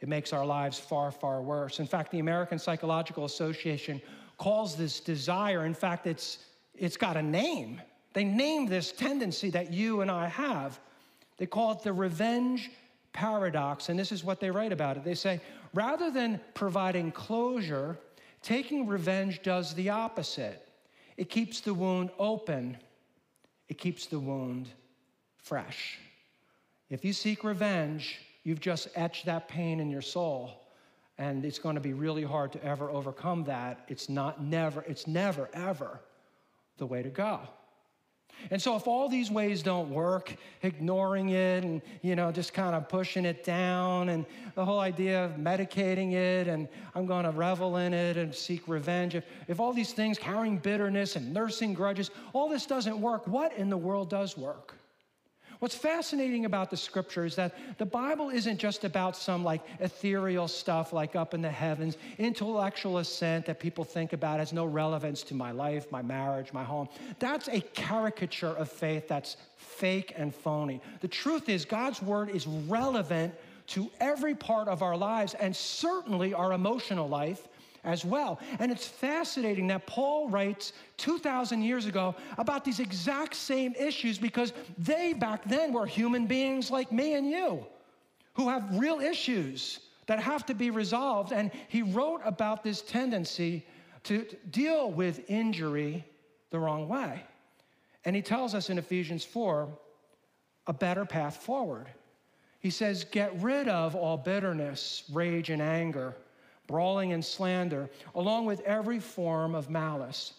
it 0.00 0.08
makes 0.08 0.32
our 0.32 0.46
lives 0.46 0.78
far, 0.78 1.10
far 1.10 1.42
worse. 1.42 1.80
In 1.80 1.86
fact, 1.86 2.10
the 2.10 2.18
American 2.18 2.58
Psychological 2.58 3.24
Association 3.24 4.00
calls 4.36 4.76
this 4.76 5.00
desire, 5.00 5.66
in 5.66 5.74
fact, 5.74 6.06
it's, 6.06 6.38
it's 6.74 6.96
got 6.96 7.16
a 7.16 7.22
name. 7.22 7.80
They 8.12 8.24
name 8.24 8.66
this 8.66 8.92
tendency 8.92 9.50
that 9.50 9.72
you 9.72 10.00
and 10.00 10.10
I 10.10 10.28
have. 10.28 10.78
They 11.36 11.46
call 11.46 11.72
it 11.72 11.82
the 11.82 11.92
revenge 11.92 12.70
paradox, 13.12 13.88
and 13.88 13.98
this 13.98 14.12
is 14.12 14.22
what 14.22 14.40
they 14.40 14.50
write 14.50 14.72
about 14.72 14.96
it. 14.96 15.04
They 15.04 15.14
say, 15.14 15.40
rather 15.74 16.10
than 16.10 16.40
providing 16.54 17.10
closure, 17.12 17.98
taking 18.42 18.86
revenge 18.86 19.42
does 19.42 19.74
the 19.74 19.90
opposite. 19.90 20.68
It 21.16 21.28
keeps 21.28 21.60
the 21.60 21.74
wound 21.74 22.10
open, 22.18 22.76
it 23.68 23.78
keeps 23.78 24.06
the 24.06 24.20
wound 24.20 24.68
fresh. 25.36 25.98
If 26.90 27.04
you 27.04 27.12
seek 27.12 27.44
revenge, 27.44 28.18
you've 28.44 28.60
just 28.60 28.88
etched 28.94 29.26
that 29.26 29.48
pain 29.48 29.80
in 29.80 29.90
your 29.90 30.02
soul. 30.02 30.62
And 31.18 31.44
it's 31.44 31.58
going 31.58 31.74
to 31.74 31.80
be 31.80 31.92
really 31.92 32.22
hard 32.22 32.52
to 32.52 32.64
ever 32.64 32.90
overcome 32.90 33.44
that. 33.44 33.84
It's 33.88 34.08
not 34.08 34.42
never, 34.42 34.82
it's 34.82 35.06
never, 35.06 35.50
ever 35.52 36.00
the 36.78 36.86
way 36.86 37.02
to 37.02 37.10
go. 37.10 37.40
And 38.50 38.62
so 38.62 38.76
if 38.76 38.86
all 38.86 39.08
these 39.08 39.30
ways 39.30 39.62
don't 39.62 39.90
work, 39.90 40.34
ignoring 40.62 41.30
it 41.30 41.64
and, 41.64 41.82
you 42.02 42.14
know, 42.14 42.30
just 42.30 42.54
kind 42.54 42.76
of 42.76 42.88
pushing 42.88 43.24
it 43.24 43.42
down 43.42 44.10
and 44.10 44.24
the 44.54 44.64
whole 44.64 44.78
idea 44.78 45.24
of 45.24 45.32
medicating 45.32 46.12
it 46.12 46.46
and 46.46 46.68
I'm 46.94 47.04
going 47.06 47.24
to 47.24 47.32
revel 47.32 47.78
in 47.78 47.92
it 47.92 48.16
and 48.16 48.32
seek 48.32 48.68
revenge, 48.68 49.16
if, 49.16 49.24
if 49.48 49.58
all 49.58 49.72
these 49.72 49.92
things, 49.92 50.18
carrying 50.18 50.58
bitterness 50.58 51.16
and 51.16 51.34
nursing 51.34 51.74
grudges, 51.74 52.12
all 52.32 52.48
this 52.48 52.64
doesn't 52.64 53.00
work, 53.00 53.26
what 53.26 53.52
in 53.54 53.70
the 53.70 53.76
world 53.76 54.08
does 54.08 54.36
work? 54.36 54.77
What's 55.58 55.74
fascinating 55.74 56.44
about 56.44 56.70
the 56.70 56.76
scripture 56.76 57.24
is 57.24 57.34
that 57.36 57.54
the 57.78 57.86
Bible 57.86 58.30
isn't 58.30 58.58
just 58.58 58.84
about 58.84 59.16
some 59.16 59.42
like 59.42 59.60
ethereal 59.80 60.46
stuff 60.46 60.92
like 60.92 61.16
up 61.16 61.34
in 61.34 61.42
the 61.42 61.50
heavens, 61.50 61.96
intellectual 62.18 62.98
assent 62.98 63.46
that 63.46 63.58
people 63.58 63.82
think 63.82 64.12
about 64.12 64.38
has 64.38 64.52
no 64.52 64.64
relevance 64.64 65.22
to 65.24 65.34
my 65.34 65.50
life, 65.50 65.90
my 65.90 66.02
marriage, 66.02 66.52
my 66.52 66.62
home. 66.62 66.88
That's 67.18 67.48
a 67.48 67.60
caricature 67.60 68.56
of 68.56 68.70
faith 68.70 69.08
that's 69.08 69.36
fake 69.56 70.14
and 70.16 70.32
phony. 70.32 70.80
The 71.00 71.08
truth 71.08 71.48
is, 71.48 71.64
God's 71.64 72.00
word 72.00 72.30
is 72.30 72.46
relevant 72.46 73.34
to 73.68 73.90
every 74.00 74.34
part 74.34 74.68
of 74.68 74.82
our 74.82 74.96
lives 74.96 75.34
and 75.34 75.54
certainly 75.54 76.34
our 76.34 76.52
emotional 76.52 77.08
life 77.08 77.48
as 77.88 78.04
well. 78.04 78.38
And 78.58 78.70
it's 78.70 78.86
fascinating 78.86 79.66
that 79.68 79.86
Paul 79.86 80.28
writes 80.28 80.74
2,000 80.98 81.62
years 81.62 81.86
ago 81.86 82.14
about 82.36 82.62
these 82.62 82.80
exact 82.80 83.34
same 83.34 83.74
issues 83.74 84.18
because 84.18 84.52
they 84.76 85.14
back 85.14 85.42
then 85.44 85.72
were 85.72 85.86
human 85.86 86.26
beings 86.26 86.70
like 86.70 86.92
me 86.92 87.14
and 87.14 87.28
you 87.28 87.66
who 88.34 88.48
have 88.50 88.78
real 88.78 89.00
issues 89.00 89.80
that 90.06 90.20
have 90.20 90.44
to 90.46 90.54
be 90.54 90.70
resolved. 90.70 91.32
And 91.32 91.50
he 91.68 91.82
wrote 91.82 92.20
about 92.24 92.62
this 92.62 92.82
tendency 92.82 93.66
to 94.04 94.26
deal 94.50 94.92
with 94.92 95.28
injury 95.28 96.04
the 96.50 96.58
wrong 96.58 96.88
way. 96.88 97.22
And 98.04 98.14
he 98.14 98.22
tells 98.22 98.54
us 98.54 98.68
in 98.68 98.78
Ephesians 98.78 99.24
4 99.24 99.68
a 100.66 100.72
better 100.74 101.06
path 101.06 101.38
forward. 101.38 101.86
He 102.60 102.70
says, 102.70 103.04
Get 103.04 103.40
rid 103.40 103.66
of 103.66 103.96
all 103.96 104.18
bitterness, 104.18 105.04
rage, 105.10 105.48
and 105.48 105.62
anger, 105.62 106.14
brawling 106.68 107.12
and 107.12 107.24
slander, 107.24 107.90
along 108.14 108.44
with 108.44 108.60
every 108.60 109.00
form 109.00 109.56
of 109.56 109.68
malice. 109.68 110.34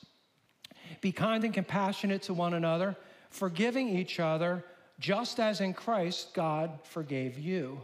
Be 1.01 1.11
kind 1.11 1.43
and 1.43 1.53
compassionate 1.53 2.21
to 2.23 2.33
one 2.33 2.53
another, 2.53 2.95
forgiving 3.29 3.89
each 3.89 4.21
other, 4.21 4.63
just 4.99 5.39
as 5.39 5.59
in 5.59 5.73
Christ 5.73 6.33
God 6.33 6.79
forgave 6.83 7.37
you. 7.37 7.81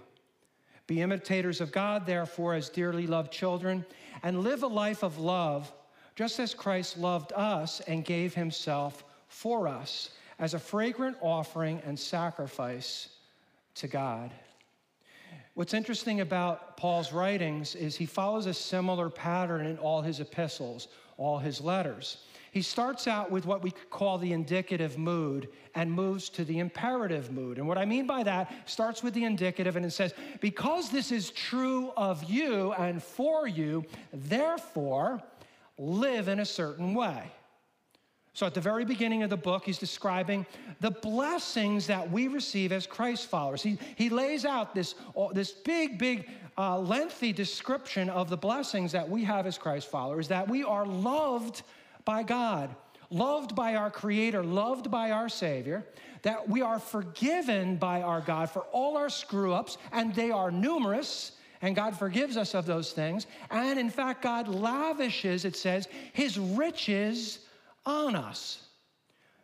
Be 0.87 1.01
imitators 1.01 1.59
of 1.59 1.71
God, 1.71 2.05
therefore, 2.05 2.53
as 2.53 2.69
dearly 2.69 3.07
loved 3.07 3.33
children, 3.33 3.85
and 4.23 4.41
live 4.41 4.63
a 4.63 4.67
life 4.67 5.03
of 5.03 5.17
love, 5.17 5.71
just 6.15 6.39
as 6.39 6.53
Christ 6.53 6.97
loved 6.97 7.33
us 7.33 7.81
and 7.81 8.05
gave 8.05 8.33
himself 8.33 9.03
for 9.27 9.67
us 9.67 10.11
as 10.39 10.53
a 10.53 10.59
fragrant 10.59 11.17
offering 11.21 11.81
and 11.85 11.99
sacrifice 11.99 13.09
to 13.75 13.87
God. 13.87 14.31
What's 15.55 15.73
interesting 15.73 16.19
about 16.19 16.75
Paul's 16.75 17.13
writings 17.13 17.75
is 17.75 17.95
he 17.95 18.05
follows 18.05 18.45
a 18.45 18.53
similar 18.53 19.09
pattern 19.09 19.65
in 19.65 19.77
all 19.77 20.01
his 20.01 20.19
epistles, 20.19 20.89
all 21.17 21.39
his 21.39 21.61
letters. 21.61 22.17
He 22.51 22.61
starts 22.61 23.07
out 23.07 23.31
with 23.31 23.45
what 23.45 23.63
we 23.63 23.71
call 23.89 24.17
the 24.17 24.33
indicative 24.33 24.97
mood 24.97 25.47
and 25.73 25.89
moves 25.89 26.27
to 26.31 26.43
the 26.43 26.59
imperative 26.59 27.31
mood. 27.31 27.57
And 27.57 27.69
what 27.69 27.77
I 27.77 27.85
mean 27.85 28.05
by 28.05 28.23
that 28.23 28.53
starts 28.69 29.01
with 29.01 29.13
the 29.13 29.23
indicative 29.23 29.77
and 29.77 29.85
it 29.85 29.91
says, 29.91 30.13
Because 30.41 30.89
this 30.89 31.09
is 31.09 31.31
true 31.31 31.91
of 31.95 32.23
you 32.25 32.73
and 32.73 33.01
for 33.01 33.47
you, 33.47 33.85
therefore 34.11 35.21
live 35.77 36.27
in 36.27 36.39
a 36.39 36.45
certain 36.45 36.93
way. 36.93 37.31
So, 38.35 38.45
at 38.45 38.53
the 38.53 38.59
very 38.59 38.83
beginning 38.83 39.23
of 39.23 39.29
the 39.29 39.37
book, 39.37 39.63
he's 39.63 39.77
describing 39.77 40.45
the 40.81 40.91
blessings 40.91 41.87
that 41.87 42.11
we 42.11 42.27
receive 42.27 42.73
as 42.73 42.85
Christ 42.85 43.29
followers. 43.29 43.63
He, 43.63 43.79
he 43.95 44.09
lays 44.09 44.43
out 44.43 44.75
this, 44.75 44.93
this 45.31 45.53
big, 45.53 45.97
big, 45.97 46.29
uh, 46.57 46.77
lengthy 46.77 47.31
description 47.31 48.09
of 48.09 48.29
the 48.29 48.35
blessings 48.35 48.91
that 48.91 49.09
we 49.09 49.23
have 49.23 49.47
as 49.47 49.57
Christ 49.57 49.89
followers, 49.89 50.27
that 50.27 50.49
we 50.49 50.65
are 50.65 50.85
loved 50.85 51.61
by 52.03 52.23
God, 52.23 52.75
loved 53.09 53.55
by 53.55 53.75
our 53.75 53.89
Creator, 53.89 54.43
loved 54.43 54.91
by 54.91 55.11
our 55.11 55.29
Savior, 55.29 55.85
that 56.23 56.49
we 56.49 56.61
are 56.61 56.77
forgiven 56.77 57.77
by 57.77 58.01
our 58.01 58.19
God 58.19 58.49
for 58.49 58.63
all 58.73 58.97
our 58.97 59.09
screw 59.09 59.53
ups, 59.53 59.77
and 59.93 60.13
they 60.13 60.29
are 60.29 60.51
numerous. 60.51 61.31
And 61.61 61.73
God 61.73 61.97
forgives 61.97 62.35
us 62.35 62.53
of 62.53 62.65
those 62.65 62.91
things. 62.91 63.27
And 63.49 63.79
in 63.79 63.89
fact, 63.89 64.21
God 64.21 64.49
lavishes, 64.49 65.45
it 65.45 65.55
says, 65.55 65.87
his 66.11 66.37
riches 66.37 67.39
on 67.85 68.15
us. 68.15 68.61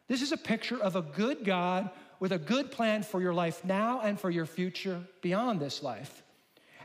This 0.08 0.22
is 0.22 0.32
a 0.32 0.38
picture 0.38 0.82
of 0.82 0.96
a 0.96 1.02
good 1.02 1.46
God 1.46 1.90
with 2.20 2.32
a 2.32 2.38
good 2.38 2.72
plan 2.72 3.04
for 3.04 3.22
your 3.22 3.34
life 3.34 3.64
now 3.64 4.02
and 4.02 4.20
for 4.20 4.30
your 4.30 4.46
future 4.46 5.02
beyond 5.22 5.60
this 5.60 5.82
life. 5.82 6.24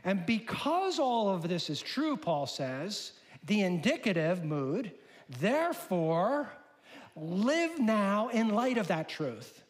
And 0.03 0.25
because 0.25 0.99
all 0.99 1.29
of 1.29 1.47
this 1.47 1.69
is 1.69 1.81
true, 1.81 2.15
Paul 2.15 2.47
says, 2.47 3.13
the 3.45 3.61
indicative 3.61 4.43
mood 4.43 4.93
Therefore, 5.29 6.49
live 7.15 7.79
now 7.79 8.29
in 8.29 8.49
light 8.49 8.77
of 8.77 8.87
that 8.87 9.09
truth. 9.09 9.63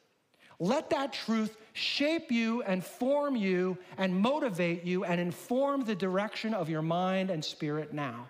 Let 0.60 0.90
that 0.90 1.14
truth 1.14 1.56
shape 1.74 2.32
you 2.32 2.64
and 2.64 2.84
form 2.84 3.36
you 3.36 3.78
and 3.98 4.16
motivate 4.16 4.84
you 4.84 5.04
and 5.04 5.20
inform 5.22 5.84
the 5.84 5.96
direction 5.96 6.54
of 6.54 6.70
your 6.70 6.82
mind 6.82 7.30
and 7.30 7.44
spirit 7.44 7.94
now. 7.94 8.28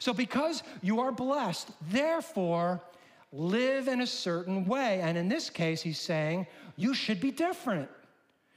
So, 0.00 0.14
because 0.14 0.62
you 0.80 1.00
are 1.00 1.12
blessed, 1.12 1.68
therefore, 1.90 2.80
live 3.32 3.86
in 3.86 4.00
a 4.00 4.06
certain 4.06 4.64
way. 4.64 5.00
And 5.02 5.16
in 5.16 5.28
this 5.28 5.50
case, 5.50 5.82
he's 5.82 6.00
saying 6.00 6.46
you 6.76 6.94
should 6.94 7.20
be 7.20 7.30
different. 7.30 7.88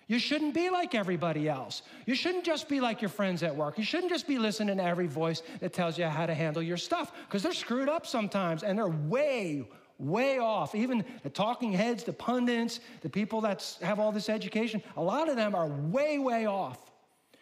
You 0.07 0.19
shouldn't 0.19 0.53
be 0.53 0.69
like 0.69 0.95
everybody 0.95 1.49
else. 1.49 1.81
You 2.05 2.15
shouldn't 2.15 2.45
just 2.45 2.69
be 2.69 2.79
like 2.79 3.01
your 3.01 3.09
friends 3.09 3.43
at 3.43 3.53
work. 3.55 3.77
You 3.77 3.83
shouldn't 3.83 4.11
just 4.11 4.25
be 4.25 4.37
listening 4.37 4.77
to 4.77 4.83
every 4.83 5.07
voice 5.07 5.43
that 5.59 5.73
tells 5.73 5.97
you 5.97 6.05
how 6.05 6.25
to 6.25 6.33
handle 6.33 6.63
your 6.63 6.77
stuff 6.77 7.11
because 7.27 7.43
they're 7.43 7.53
screwed 7.53 7.89
up 7.89 8.07
sometimes 8.07 8.63
and 8.63 8.77
they're 8.77 8.87
way, 8.87 9.67
way 9.99 10.39
off. 10.39 10.75
Even 10.75 11.03
the 11.23 11.29
talking 11.29 11.73
heads, 11.73 12.05
the 12.05 12.13
pundits, 12.13 12.79
the 13.01 13.09
people 13.09 13.41
that 13.41 13.77
have 13.81 13.99
all 13.99 14.13
this 14.13 14.29
education, 14.29 14.81
a 14.95 15.03
lot 15.03 15.29
of 15.29 15.35
them 15.35 15.55
are 15.55 15.67
way, 15.67 16.19
way 16.19 16.45
off. 16.45 16.91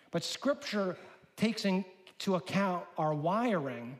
But 0.09 0.23
Scripture 0.23 0.97
takes 1.35 1.65
into 2.21 2.35
account 2.35 2.85
our 2.99 3.15
wiring 3.15 3.97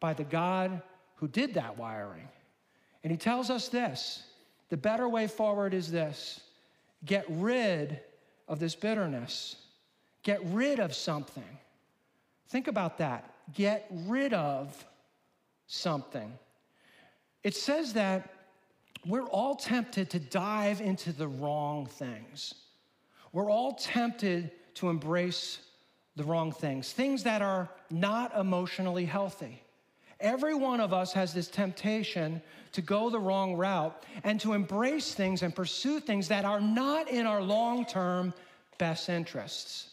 by 0.00 0.12
the 0.12 0.24
God 0.24 0.82
who 1.14 1.28
did 1.28 1.54
that 1.54 1.78
wiring. 1.78 2.26
And 3.04 3.12
He 3.12 3.16
tells 3.16 3.48
us 3.48 3.68
this 3.68 4.24
the 4.70 4.76
better 4.76 5.08
way 5.08 5.28
forward 5.28 5.72
is 5.72 5.88
this 5.88 6.40
get 7.04 7.24
rid 7.28 8.00
of 8.48 8.58
this 8.58 8.74
bitterness. 8.74 9.54
Get 10.24 10.44
rid 10.46 10.80
of 10.80 10.94
something. 10.94 11.58
Think 12.48 12.66
about 12.66 12.98
that. 12.98 13.32
Get 13.54 13.86
rid 13.90 14.34
of 14.34 14.84
something. 15.68 16.32
It 17.44 17.54
says 17.54 17.92
that 17.92 18.28
we're 19.06 19.28
all 19.28 19.54
tempted 19.54 20.10
to 20.10 20.18
dive 20.18 20.80
into 20.80 21.12
the 21.12 21.28
wrong 21.28 21.86
things. 21.86 22.52
We're 23.32 23.48
all 23.48 23.74
tempted 23.74 24.50
to 24.74 24.90
embrace 24.90 25.60
the 26.20 26.26
wrong 26.26 26.52
things, 26.52 26.92
things 26.92 27.22
that 27.22 27.40
are 27.40 27.66
not 27.90 28.36
emotionally 28.36 29.06
healthy. 29.06 29.62
Every 30.20 30.54
one 30.54 30.78
of 30.78 30.92
us 30.92 31.14
has 31.14 31.32
this 31.32 31.48
temptation 31.48 32.42
to 32.72 32.82
go 32.82 33.08
the 33.08 33.18
wrong 33.18 33.54
route 33.54 34.04
and 34.22 34.38
to 34.42 34.52
embrace 34.52 35.14
things 35.14 35.42
and 35.42 35.56
pursue 35.56 35.98
things 35.98 36.28
that 36.28 36.44
are 36.44 36.60
not 36.60 37.08
in 37.08 37.24
our 37.26 37.40
long 37.40 37.86
term 37.86 38.34
best 38.76 39.08
interests. 39.08 39.88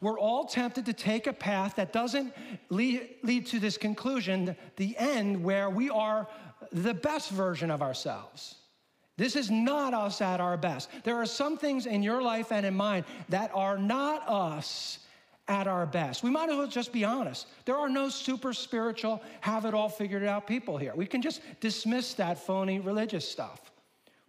We're 0.00 0.18
all 0.18 0.46
tempted 0.46 0.84
to 0.86 0.92
take 0.92 1.28
a 1.28 1.32
path 1.32 1.76
that 1.76 1.92
doesn't 1.92 2.34
lead, 2.70 3.08
lead 3.22 3.46
to 3.46 3.60
this 3.60 3.78
conclusion, 3.78 4.56
the 4.76 4.96
end, 4.98 5.44
where 5.44 5.70
we 5.70 5.90
are 5.90 6.26
the 6.72 6.94
best 6.94 7.30
version 7.30 7.70
of 7.70 7.82
ourselves. 7.82 8.56
This 9.16 9.36
is 9.36 9.48
not 9.48 9.94
us 9.94 10.20
at 10.20 10.40
our 10.40 10.56
best. 10.56 10.90
There 11.04 11.16
are 11.16 11.26
some 11.26 11.56
things 11.56 11.86
in 11.86 12.02
your 12.02 12.20
life 12.20 12.50
and 12.50 12.66
in 12.66 12.74
mine 12.74 13.04
that 13.28 13.52
are 13.54 13.78
not 13.78 14.28
us 14.28 14.98
at 15.48 15.66
our 15.66 15.86
best. 15.86 16.22
We 16.22 16.30
might 16.30 16.50
as 16.50 16.56
well 16.56 16.66
just 16.66 16.92
be 16.92 17.04
honest. 17.04 17.46
There 17.64 17.76
are 17.76 17.88
no 17.88 18.10
super 18.10 18.52
spiritual, 18.52 19.22
have 19.40 19.64
it 19.64 19.74
all 19.74 19.88
figured 19.88 20.24
out 20.24 20.46
people 20.46 20.76
here. 20.76 20.92
We 20.94 21.06
can 21.06 21.22
just 21.22 21.40
dismiss 21.60 22.14
that 22.14 22.38
phony 22.38 22.80
religious 22.80 23.28
stuff. 23.28 23.72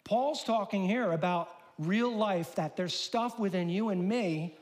Paul's 0.05 0.43
talking 0.43 0.87
here 0.87 1.11
about 1.11 1.49
real 1.77 2.11
life 2.11 2.55
that 2.55 2.75
there's 2.75 2.93
stuff 2.93 3.37
within 3.37 3.69
you 3.69 3.89
and 3.89 4.07
me 4.07 4.57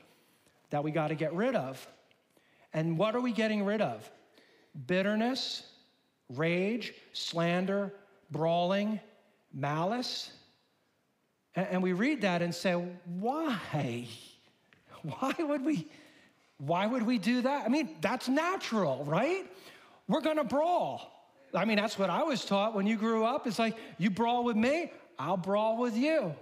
that 0.70 0.84
we 0.84 0.90
got 0.90 1.08
to 1.08 1.14
get 1.14 1.32
rid 1.32 1.54
of. 1.54 1.86
And 2.74 2.98
what 2.98 3.14
are 3.14 3.20
we 3.20 3.32
getting 3.32 3.64
rid 3.64 3.80
of? 3.80 4.10
Bitterness, 4.86 5.62
rage, 6.28 6.92
slander, 7.12 7.94
brawling, 8.30 9.00
malice. 9.54 10.30
And 11.54 11.82
we 11.82 11.92
read 11.92 12.20
that 12.22 12.42
and 12.42 12.54
say, 12.54 12.72
why? 13.18 14.06
Why 15.02 15.32
would 15.38 15.64
we 15.64 15.86
why 16.58 16.86
would 16.86 17.02
we 17.02 17.18
do 17.18 17.42
that? 17.42 17.64
I 17.64 17.68
mean, 17.68 17.96
that's 18.00 18.28
natural, 18.28 19.04
right? 19.04 19.50
We're 20.08 20.20
gonna 20.20 20.44
brawl. 20.44 21.14
I 21.54 21.64
mean, 21.64 21.76
that's 21.76 21.98
what 21.98 22.10
I 22.10 22.22
was 22.22 22.44
taught 22.44 22.74
when 22.74 22.86
you 22.86 22.96
grew 22.96 23.24
up. 23.24 23.46
It's 23.46 23.58
like, 23.58 23.76
you 23.96 24.10
brawl 24.10 24.44
with 24.44 24.56
me, 24.56 24.92
I'll 25.18 25.36
brawl 25.36 25.78
with 25.78 25.96
you. 25.96 26.34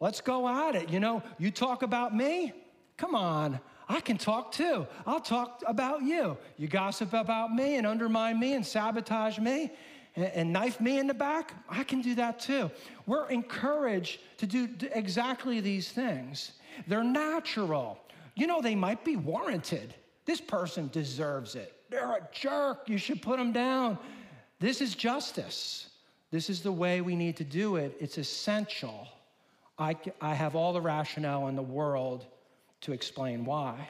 Let's 0.00 0.20
go 0.20 0.48
at 0.48 0.74
it. 0.74 0.90
You 0.90 1.00
know, 1.00 1.22
you 1.38 1.50
talk 1.50 1.82
about 1.82 2.14
me, 2.14 2.52
come 2.96 3.14
on, 3.14 3.58
I 3.88 4.00
can 4.00 4.16
talk 4.16 4.52
too. 4.52 4.86
I'll 5.06 5.20
talk 5.20 5.62
about 5.66 6.02
you. 6.02 6.36
You 6.56 6.68
gossip 6.68 7.12
about 7.12 7.54
me 7.54 7.76
and 7.76 7.86
undermine 7.86 8.38
me 8.40 8.54
and 8.54 8.64
sabotage 8.64 9.38
me 9.38 9.72
and, 10.16 10.52
knife 10.52 10.80
me 10.80 10.98
in 10.98 11.06
the 11.06 11.14
back, 11.14 11.54
I 11.68 11.82
can 11.82 12.00
do 12.00 12.14
that 12.14 12.38
too. 12.38 12.70
We're 13.06 13.28
encouraged 13.28 14.20
to 14.38 14.46
do 14.46 14.68
exactly 14.92 15.60
these 15.60 15.90
things. 15.90 16.52
They're 16.86 17.04
natural 17.04 17.98
you 18.34 18.46
know, 18.46 18.60
they 18.60 18.74
might 18.74 19.04
be 19.04 19.16
warranted. 19.16 19.94
This 20.24 20.40
person 20.40 20.88
deserves 20.92 21.54
it. 21.54 21.72
They're 21.90 22.12
a 22.12 22.28
jerk. 22.32 22.88
You 22.88 22.98
should 22.98 23.22
put 23.22 23.38
them 23.38 23.52
down. 23.52 23.98
This 24.58 24.80
is 24.80 24.94
justice. 24.94 25.90
This 26.30 26.50
is 26.50 26.62
the 26.62 26.72
way 26.72 27.00
we 27.00 27.14
need 27.14 27.36
to 27.36 27.44
do 27.44 27.76
it. 27.76 27.96
It's 28.00 28.18
essential. 28.18 29.06
I, 29.78 29.96
I 30.20 30.34
have 30.34 30.56
all 30.56 30.72
the 30.72 30.80
rationale 30.80 31.48
in 31.48 31.56
the 31.56 31.62
world 31.62 32.26
to 32.82 32.92
explain 32.92 33.44
why. 33.44 33.88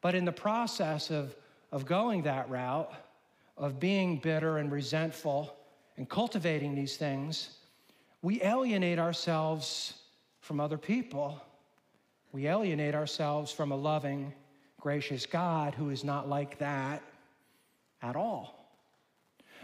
But 0.00 0.14
in 0.14 0.24
the 0.24 0.32
process 0.32 1.10
of, 1.10 1.34
of 1.72 1.86
going 1.86 2.22
that 2.22 2.50
route, 2.50 2.92
of 3.56 3.80
being 3.80 4.18
bitter 4.18 4.58
and 4.58 4.70
resentful 4.70 5.56
and 5.96 6.08
cultivating 6.08 6.74
these 6.74 6.96
things, 6.96 7.50
we 8.20 8.42
alienate 8.42 8.98
ourselves 8.98 9.94
from 10.40 10.60
other 10.60 10.76
people. 10.78 11.40
We 12.34 12.48
alienate 12.48 12.96
ourselves 12.96 13.52
from 13.52 13.70
a 13.70 13.76
loving, 13.76 14.32
gracious 14.80 15.24
God 15.24 15.72
who 15.72 15.90
is 15.90 16.02
not 16.02 16.28
like 16.28 16.58
that 16.58 17.00
at 18.02 18.16
all. 18.16 18.74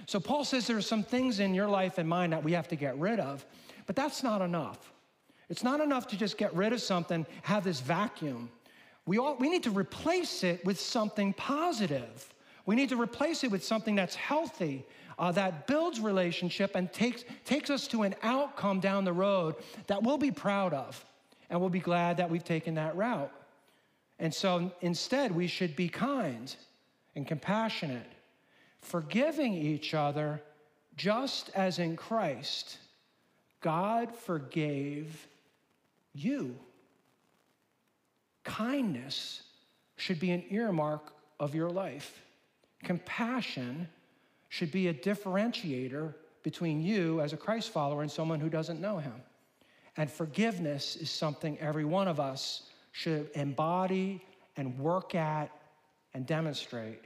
So, 0.06 0.20
Paul 0.20 0.44
says 0.44 0.68
there 0.68 0.76
are 0.76 0.80
some 0.80 1.02
things 1.02 1.40
in 1.40 1.52
your 1.52 1.66
life 1.66 1.98
and 1.98 2.08
mine 2.08 2.30
that 2.30 2.44
we 2.44 2.52
have 2.52 2.68
to 2.68 2.76
get 2.76 2.96
rid 2.96 3.18
of, 3.18 3.44
but 3.86 3.96
that's 3.96 4.22
not 4.22 4.40
enough. 4.40 4.92
It's 5.48 5.64
not 5.64 5.80
enough 5.80 6.06
to 6.08 6.16
just 6.16 6.38
get 6.38 6.54
rid 6.54 6.72
of 6.72 6.80
something, 6.80 7.26
have 7.42 7.64
this 7.64 7.80
vacuum. 7.80 8.48
We, 9.04 9.18
all, 9.18 9.34
we 9.34 9.50
need 9.50 9.64
to 9.64 9.72
replace 9.72 10.44
it 10.44 10.64
with 10.64 10.78
something 10.78 11.32
positive. 11.32 12.32
We 12.66 12.76
need 12.76 12.90
to 12.90 13.02
replace 13.02 13.42
it 13.42 13.50
with 13.50 13.64
something 13.64 13.96
that's 13.96 14.14
healthy, 14.14 14.86
uh, 15.18 15.32
that 15.32 15.66
builds 15.66 15.98
relationship 15.98 16.76
and 16.76 16.92
takes, 16.92 17.24
takes 17.44 17.68
us 17.68 17.88
to 17.88 18.02
an 18.02 18.14
outcome 18.22 18.78
down 18.78 19.04
the 19.04 19.12
road 19.12 19.56
that 19.88 20.04
we'll 20.04 20.18
be 20.18 20.30
proud 20.30 20.72
of. 20.72 21.04
And 21.50 21.60
we'll 21.60 21.68
be 21.68 21.80
glad 21.80 22.16
that 22.16 22.30
we've 22.30 22.44
taken 22.44 22.76
that 22.76 22.96
route. 22.96 23.32
And 24.18 24.32
so 24.32 24.70
instead, 24.80 25.34
we 25.34 25.46
should 25.46 25.76
be 25.76 25.88
kind 25.88 26.54
and 27.16 27.26
compassionate, 27.26 28.10
forgiving 28.80 29.52
each 29.54 29.92
other 29.92 30.40
just 30.96 31.50
as 31.54 31.78
in 31.78 31.96
Christ, 31.96 32.78
God 33.60 34.14
forgave 34.14 35.26
you. 36.14 36.56
Kindness 38.44 39.42
should 39.96 40.20
be 40.20 40.30
an 40.30 40.44
earmark 40.50 41.12
of 41.38 41.54
your 41.54 41.70
life. 41.70 42.20
Compassion 42.82 43.88
should 44.48 44.70
be 44.70 44.88
a 44.88 44.94
differentiator 44.94 46.14
between 46.42 46.82
you 46.82 47.20
as 47.20 47.32
a 47.32 47.36
Christ 47.36 47.70
follower 47.70 48.02
and 48.02 48.10
someone 48.10 48.40
who 48.40 48.48
doesn't 48.48 48.80
know 48.80 48.98
him. 48.98 49.14
And 50.00 50.10
forgiveness 50.10 50.96
is 50.96 51.10
something 51.10 51.58
every 51.58 51.84
one 51.84 52.08
of 52.08 52.18
us 52.18 52.62
should 52.92 53.28
embody 53.34 54.24
and 54.56 54.78
work 54.78 55.14
at 55.14 55.50
and 56.14 56.24
demonstrate 56.24 57.04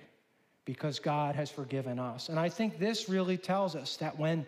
because 0.65 1.01
God 1.01 1.35
has 1.35 1.51
forgiven 1.51 1.99
us. 1.99 2.29
And 2.29 2.39
I 2.39 2.49
think 2.49 2.79
this 2.79 3.09
really 3.09 3.37
tells 3.37 3.75
us 3.75 3.97
that 3.97 4.17
when 4.17 4.47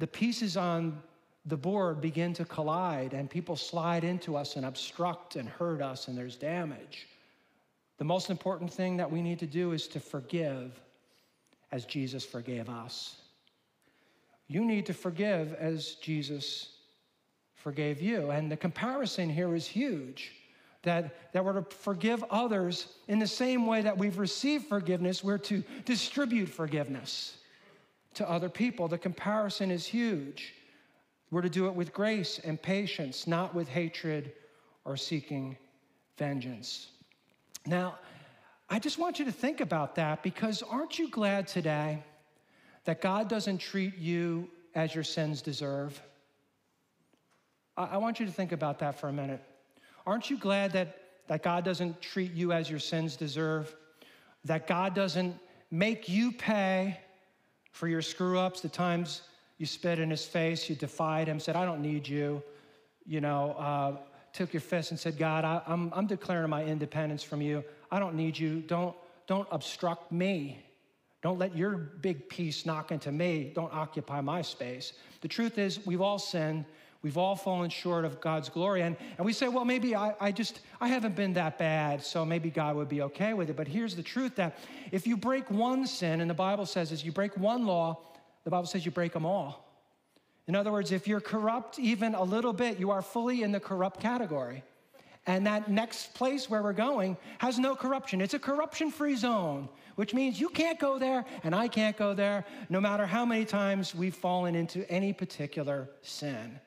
the 0.00 0.06
pieces 0.06 0.58
on 0.58 1.02
the 1.46 1.56
board 1.56 2.02
begin 2.02 2.34
to 2.34 2.44
collide 2.44 3.14
and 3.14 3.30
people 3.30 3.56
slide 3.56 4.04
into 4.04 4.36
us 4.36 4.56
and 4.56 4.66
obstruct 4.66 5.36
and 5.36 5.48
hurt 5.48 5.80
us 5.80 6.08
and 6.08 6.18
there's 6.18 6.36
damage, 6.36 7.08
the 7.96 8.04
most 8.04 8.28
important 8.28 8.70
thing 8.70 8.98
that 8.98 9.10
we 9.10 9.22
need 9.22 9.38
to 9.38 9.46
do 9.46 9.72
is 9.72 9.88
to 9.88 9.98
forgive 9.98 10.78
as 11.70 11.86
Jesus 11.86 12.22
forgave 12.22 12.68
us. 12.68 13.16
You 14.46 14.62
need 14.62 14.84
to 14.84 14.92
forgive 14.92 15.54
as 15.54 15.94
Jesus 15.94 16.71
forgave 17.62 18.02
you. 18.02 18.30
And 18.30 18.50
the 18.50 18.56
comparison 18.56 19.30
here 19.30 19.54
is 19.54 19.66
huge. 19.66 20.32
That, 20.82 21.32
that 21.32 21.44
we're 21.44 21.60
to 21.60 21.76
forgive 21.76 22.24
others 22.28 22.88
in 23.06 23.20
the 23.20 23.26
same 23.26 23.66
way 23.68 23.82
that 23.82 23.96
we've 23.96 24.18
received 24.18 24.66
forgiveness, 24.66 25.22
we're 25.22 25.38
to 25.38 25.62
distribute 25.84 26.48
forgiveness 26.48 27.36
to 28.14 28.28
other 28.28 28.48
people. 28.48 28.88
The 28.88 28.98
comparison 28.98 29.70
is 29.70 29.86
huge. 29.86 30.54
We're 31.30 31.42
to 31.42 31.48
do 31.48 31.68
it 31.68 31.74
with 31.74 31.92
grace 31.92 32.40
and 32.42 32.60
patience, 32.60 33.28
not 33.28 33.54
with 33.54 33.68
hatred 33.68 34.32
or 34.84 34.96
seeking 34.96 35.56
vengeance. 36.18 36.88
Now, 37.64 37.94
I 38.68 38.80
just 38.80 38.98
want 38.98 39.20
you 39.20 39.24
to 39.26 39.32
think 39.32 39.60
about 39.60 39.94
that 39.94 40.22
because 40.24 40.62
aren't 40.62 40.98
you 40.98 41.08
glad 41.10 41.46
today 41.46 42.02
that 42.84 43.00
God 43.00 43.28
doesn't 43.28 43.58
treat 43.58 43.96
you 43.98 44.50
as 44.74 44.94
your 44.94 45.04
sins 45.04 45.42
deserve? 45.42 46.02
I, 47.76 47.96
want 47.96 48.20
you 48.20 48.26
to 48.26 48.32
think 48.32 48.52
about 48.52 48.78
that 48.80 48.98
for 49.00 49.08
a 49.08 49.12
minute. 49.12 49.42
Aren't 50.06 50.28
you 50.28 50.36
glad 50.36 50.72
that, 50.72 50.98
that 51.28 51.42
God 51.42 51.64
doesn't 51.64 52.02
treat 52.02 52.32
you 52.32 52.52
as 52.52 52.68
your 52.68 52.78
sins 52.78 53.16
deserve? 53.16 53.74
That 54.44 54.66
God 54.66 54.94
doesn't 54.94 55.36
make 55.70 56.08
you 56.08 56.32
pay 56.32 56.98
for 57.70 57.88
your 57.88 58.02
screw 58.02 58.38
ups, 58.38 58.60
the 58.60 58.68
times 58.68 59.22
you 59.56 59.64
spit 59.64 59.98
in 59.98 60.10
his 60.10 60.24
face, 60.24 60.68
you 60.68 60.76
defied 60.76 61.28
him, 61.28 61.40
said, 61.40 61.56
I 61.56 61.64
don't 61.64 61.80
need 61.80 62.06
you, 62.06 62.42
you 63.06 63.20
know, 63.20 63.52
uh, 63.52 63.96
took 64.32 64.52
your 64.52 64.60
fist 64.60 64.90
and 64.90 65.00
said, 65.00 65.16
God, 65.16 65.44
I, 65.44 65.62
I'm, 65.66 65.92
I'm 65.94 66.06
declaring 66.06 66.50
my 66.50 66.64
independence 66.64 67.22
from 67.22 67.40
you. 67.40 67.64
I 67.90 67.98
don't 67.98 68.14
need 68.14 68.38
you. 68.38 68.60
Don't, 68.60 68.94
don't 69.26 69.48
obstruct 69.50 70.12
me. 70.12 70.62
Don't 71.22 71.38
let 71.38 71.56
your 71.56 71.76
big 71.76 72.28
piece 72.28 72.66
knock 72.66 72.90
into 72.90 73.12
me. 73.12 73.52
Don't 73.54 73.72
occupy 73.72 74.20
my 74.20 74.42
space. 74.42 74.92
The 75.20 75.28
truth 75.28 75.58
is, 75.58 75.84
we've 75.86 76.00
all 76.00 76.18
sinned. 76.18 76.64
We've 77.02 77.18
all 77.18 77.34
fallen 77.34 77.68
short 77.68 78.04
of 78.04 78.20
God's 78.20 78.48
glory. 78.48 78.82
And, 78.82 78.96
and 79.18 79.26
we 79.26 79.32
say, 79.32 79.48
well, 79.48 79.64
maybe 79.64 79.96
I, 79.96 80.14
I 80.20 80.30
just, 80.30 80.60
I 80.80 80.86
haven't 80.86 81.16
been 81.16 81.32
that 81.32 81.58
bad, 81.58 82.04
so 82.04 82.24
maybe 82.24 82.48
God 82.48 82.76
would 82.76 82.88
be 82.88 83.02
okay 83.02 83.34
with 83.34 83.50
it. 83.50 83.56
But 83.56 83.66
here's 83.66 83.96
the 83.96 84.04
truth 84.04 84.36
that 84.36 84.56
if 84.92 85.04
you 85.06 85.16
break 85.16 85.50
one 85.50 85.86
sin, 85.86 86.20
and 86.20 86.30
the 86.30 86.34
Bible 86.34 86.64
says 86.64 86.92
is 86.92 87.04
you 87.04 87.10
break 87.10 87.36
one 87.36 87.66
law, 87.66 87.98
the 88.44 88.50
Bible 88.50 88.66
says 88.66 88.84
you 88.84 88.92
break 88.92 89.12
them 89.12 89.26
all. 89.26 89.68
In 90.46 90.54
other 90.54 90.70
words, 90.70 90.92
if 90.92 91.08
you're 91.08 91.20
corrupt 91.20 91.78
even 91.78 92.14
a 92.14 92.22
little 92.22 92.52
bit, 92.52 92.78
you 92.78 92.90
are 92.90 93.02
fully 93.02 93.42
in 93.42 93.52
the 93.52 93.60
corrupt 93.60 94.00
category. 94.00 94.62
And 95.26 95.46
that 95.46 95.70
next 95.70 96.14
place 96.14 96.50
where 96.50 96.62
we're 96.62 96.72
going 96.72 97.16
has 97.38 97.58
no 97.58 97.76
corruption. 97.76 98.20
It's 98.20 98.34
a 98.34 98.40
corruption 98.40 98.90
free 98.90 99.14
zone, 99.14 99.68
which 99.94 100.14
means 100.14 100.40
you 100.40 100.48
can't 100.48 100.80
go 100.80 100.98
there 100.98 101.24
and 101.44 101.54
I 101.54 101.68
can't 101.68 101.96
go 101.96 102.12
there, 102.12 102.44
no 102.68 102.80
matter 102.80 103.06
how 103.06 103.24
many 103.24 103.44
times 103.44 103.94
we've 103.94 104.14
fallen 104.14 104.56
into 104.56 104.88
any 104.90 105.12
particular 105.12 105.88
sin. 106.02 106.58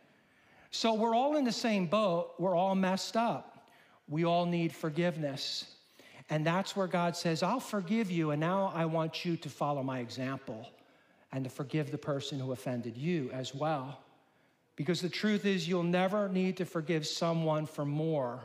So 0.76 0.94
we're 0.94 1.16
all 1.16 1.38
in 1.38 1.46
the 1.46 1.54
same 1.54 1.86
boat. 1.86 2.34
We're 2.38 2.56
all 2.56 2.76
messed 2.76 3.16
up. 3.16 3.70
We 4.10 4.26
all 4.26 4.46
need 4.46 4.74
forgiveness. 4.74 5.74
And 6.30 6.46
that's 6.46 6.76
where 6.76 6.88
God 6.88 7.16
says, 7.16 7.44
I'll 7.44 7.62
forgive 7.62 8.12
you, 8.12 8.32
and 8.32 8.42
now 8.42 8.74
I 8.76 8.84
want 8.84 9.24
you 9.24 9.38
to 9.38 9.50
follow 9.50 9.84
my 9.84 10.00
example 10.00 10.68
and 11.32 11.46
to 11.46 11.50
forgive 11.50 11.92
the 11.92 11.98
person 11.98 12.40
who 12.40 12.52
offended 12.52 12.98
you 12.98 13.30
as 13.32 13.56
well. 13.56 14.00
Because 14.76 15.00
the 15.00 15.08
truth 15.08 15.46
is, 15.46 15.66
you'll 15.66 15.84
never 15.84 16.28
need 16.28 16.58
to 16.58 16.66
forgive 16.66 17.08
someone 17.08 17.66
for 17.66 17.86
more 17.86 18.42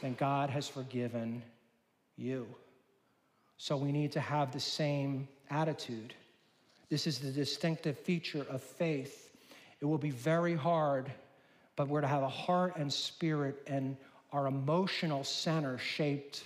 than 0.00 0.14
God 0.14 0.48
has 0.48 0.66
forgiven 0.66 1.42
you. 2.16 2.46
So 3.58 3.76
we 3.76 3.92
need 3.92 4.12
to 4.12 4.20
have 4.20 4.50
the 4.50 4.60
same 4.60 5.28
attitude. 5.50 6.14
This 6.88 7.06
is 7.06 7.18
the 7.18 7.30
distinctive 7.30 7.98
feature 7.98 8.46
of 8.48 8.62
faith. 8.62 9.27
It 9.80 9.84
will 9.84 9.98
be 9.98 10.10
very 10.10 10.54
hard, 10.54 11.10
but 11.76 11.88
we're 11.88 12.00
to 12.00 12.06
have 12.06 12.22
a 12.22 12.28
heart 12.28 12.76
and 12.76 12.92
spirit 12.92 13.62
and 13.66 13.96
our 14.32 14.46
emotional 14.46 15.24
center 15.24 15.78
shaped 15.78 16.44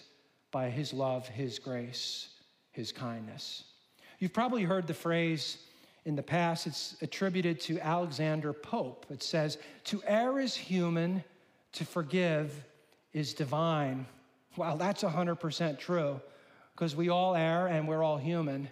by 0.51 0.71
His 0.71 0.93
love, 0.93 1.27
His 1.29 1.59
grace, 1.59 2.29
His 2.71 2.93
kindness. 2.93 3.65
You've 4.19 4.33
probably 4.33 4.63
heard 4.63 4.87
the 4.87 4.95
phrase 4.95 5.59
in 6.05 6.17
the 6.17 6.23
past, 6.23 6.67
it's 6.67 6.97
attributed 7.01 7.61
to 7.61 7.79
Alexander 7.79 8.53
Pope. 8.53 9.07
It 9.09 9.23
says, 9.23 9.59
To 9.85 10.03
err 10.07 10.41
is 10.41 10.55
human, 10.55 11.23
to 11.73 11.85
forgive 11.85 12.65
is 13.13 13.35
divine. 13.35 14.07
Well, 14.57 14.77
that's 14.77 15.03
100% 15.03 15.79
true 15.79 16.21
because 16.75 16.97
we 16.97 17.09
all 17.09 17.35
err 17.37 17.69
and 17.69 17.87
we're 17.87 18.03
all 18.03 18.17
human. 18.19 18.69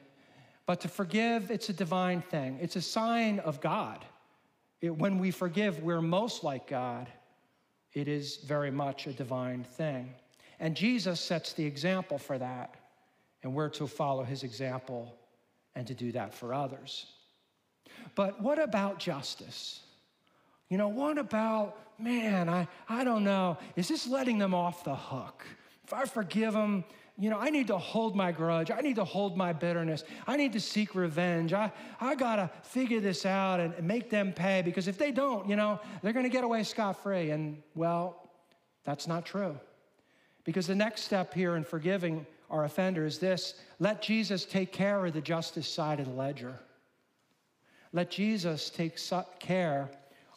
But 0.67 0.81
to 0.81 0.89
forgive, 0.89 1.51
it's 1.51 1.69
a 1.69 1.73
divine 1.73 2.23
thing, 2.23 2.59
it's 2.61 2.77
a 2.77 2.83
sign 2.83 3.39
of 3.41 3.61
God. 3.61 4.05
It, 4.81 4.97
when 4.97 5.19
we 5.19 5.31
forgive, 5.31 5.83
we're 5.83 6.01
most 6.01 6.45
like 6.45 6.67
God. 6.67 7.09
It 7.93 8.09
is 8.09 8.37
very 8.37 8.71
much 8.71 9.07
a 9.07 9.13
divine 9.13 9.65
thing. 9.65 10.15
And 10.59 10.77
Jesus 10.77 11.21
sets 11.21 11.53
the 11.53 11.65
example 11.65 12.19
for 12.19 12.39
that, 12.39 12.75
and 13.43 13.55
we're 13.55 13.71
to 13.71 13.87
follow 13.87 14.23
his 14.23 14.43
example 14.43 15.15
and 15.75 15.87
to 15.87 15.95
do 15.95 16.13
that 16.13 16.35
for 16.35 16.53
others. 16.53 17.07
But 18.15 18.41
what 18.41 18.59
about 18.59 18.99
justice? 18.99 19.81
You 20.69 20.79
know, 20.79 20.89
what 20.89 21.19
about, 21.19 21.79
man, 21.99 22.49
I, 22.49 22.69
I 22.89 23.05
don't 23.05 23.25
know, 23.25 23.59
is 23.77 23.89
this 23.89 24.07
letting 24.07 24.39
them 24.39 24.55
off 24.55 24.85
the 24.85 24.95
hook? 24.95 25.45
If 25.85 25.93
I 25.93 26.05
forgive 26.05 26.53
them, 26.53 26.85
you 27.21 27.29
know, 27.29 27.39
I 27.39 27.51
need 27.51 27.67
to 27.67 27.77
hold 27.77 28.17
my 28.17 28.33
grudge. 28.33 28.71
I 28.71 28.81
need 28.81 28.97
to 28.97 29.05
hold 29.05 29.37
my 29.37 29.53
bitterness. 29.53 30.05
I 30.27 30.39
need 30.39 30.55
to 30.55 30.61
seek 30.61 30.95
revenge. 30.95 31.53
I, 31.53 31.71
I 32.01 32.15
got 32.15 32.37
to 32.37 32.51
figure 32.63 32.99
this 32.99 33.27
out 33.27 33.61
and, 33.61 33.75
and 33.75 33.87
make 33.87 34.09
them 34.09 34.33
pay 34.33 34.63
because 34.63 34.89
if 34.89 34.97
they 34.97 35.13
don't, 35.13 35.47
you 35.47 35.55
know, 35.55 35.79
they're 36.03 36.15
going 36.15 36.25
to 36.25 36.31
get 36.31 36.45
away 36.45 36.63
scot 36.63 37.03
free. 37.03 37.31
And, 37.31 37.63
well, 37.75 38.31
that's 38.85 39.07
not 39.07 39.27
true. 39.27 39.61
Because 40.45 40.67
the 40.67 40.75
next 40.75 41.03
step 41.03 41.35
here 41.35 41.57
in 41.57 41.65
forgiving 41.65 42.25
our 42.51 42.65
offender 42.65 43.05
is 43.05 43.19
this 43.19 43.55
let 43.79 44.01
Jesus 44.01 44.47
take 44.47 44.73
care 44.73 45.05
of 45.05 45.13
the 45.13 45.21
justice 45.21 45.69
side 45.69 46.01
of 46.01 46.07
the 46.07 46.13
ledger. 46.13 46.59
Let 47.93 48.11
Jesus 48.11 48.71
take 48.71 48.99
care 49.39 49.91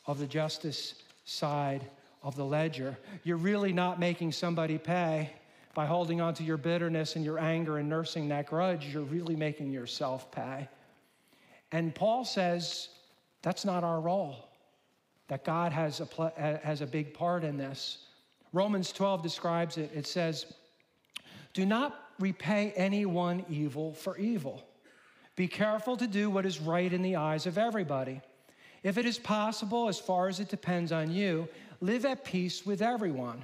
of 0.05 0.19
the 0.19 0.27
justice 0.27 0.95
side 1.23 1.85
of 2.21 2.35
the 2.35 2.43
ledger. 2.43 2.97
You're 3.23 3.37
really 3.37 3.71
not 3.71 4.01
making 4.01 4.33
somebody 4.33 4.77
pay 4.77 5.31
by 5.73 5.85
holding 5.85 6.21
on 6.21 6.33
to 6.35 6.43
your 6.43 6.57
bitterness 6.57 7.15
and 7.15 7.25
your 7.25 7.39
anger 7.39 7.77
and 7.77 7.89
nursing 7.89 8.27
that 8.29 8.45
grudge. 8.45 8.85
You're 8.87 9.03
really 9.03 9.35
making 9.35 9.71
yourself 9.71 10.31
pay. 10.31 10.67
And 11.71 11.93
Paul 11.93 12.25
says 12.25 12.89
that's 13.41 13.65
not 13.65 13.83
our 13.83 13.99
role, 13.99 14.49
that 15.27 15.43
God 15.43 15.71
has 15.71 15.99
a, 15.99 16.05
pl- 16.05 16.33
has 16.37 16.81
a 16.81 16.87
big 16.87 17.13
part 17.13 17.43
in 17.43 17.57
this. 17.57 18.05
Romans 18.53 18.91
12 18.91 19.23
describes 19.23 19.77
it. 19.77 19.91
It 19.93 20.05
says, 20.05 20.53
Do 21.53 21.65
not 21.65 21.99
repay 22.19 22.71
anyone 22.75 23.43
evil 23.49 23.93
for 23.93 24.17
evil. 24.17 24.63
Be 25.35 25.47
careful 25.47 25.97
to 25.97 26.05
do 26.05 26.29
what 26.29 26.45
is 26.45 26.59
right 26.59 26.91
in 26.91 27.01
the 27.01 27.15
eyes 27.15 27.47
of 27.47 27.57
everybody. 27.57 28.21
If 28.83 28.97
it 28.97 29.05
is 29.05 29.17
possible, 29.17 29.87
as 29.89 29.99
far 29.99 30.27
as 30.27 30.39
it 30.39 30.49
depends 30.49 30.91
on 30.91 31.09
you, 31.09 31.47
live 31.81 32.05
at 32.05 32.23
peace 32.23 32.65
with 32.65 32.81
everyone. 32.81 33.43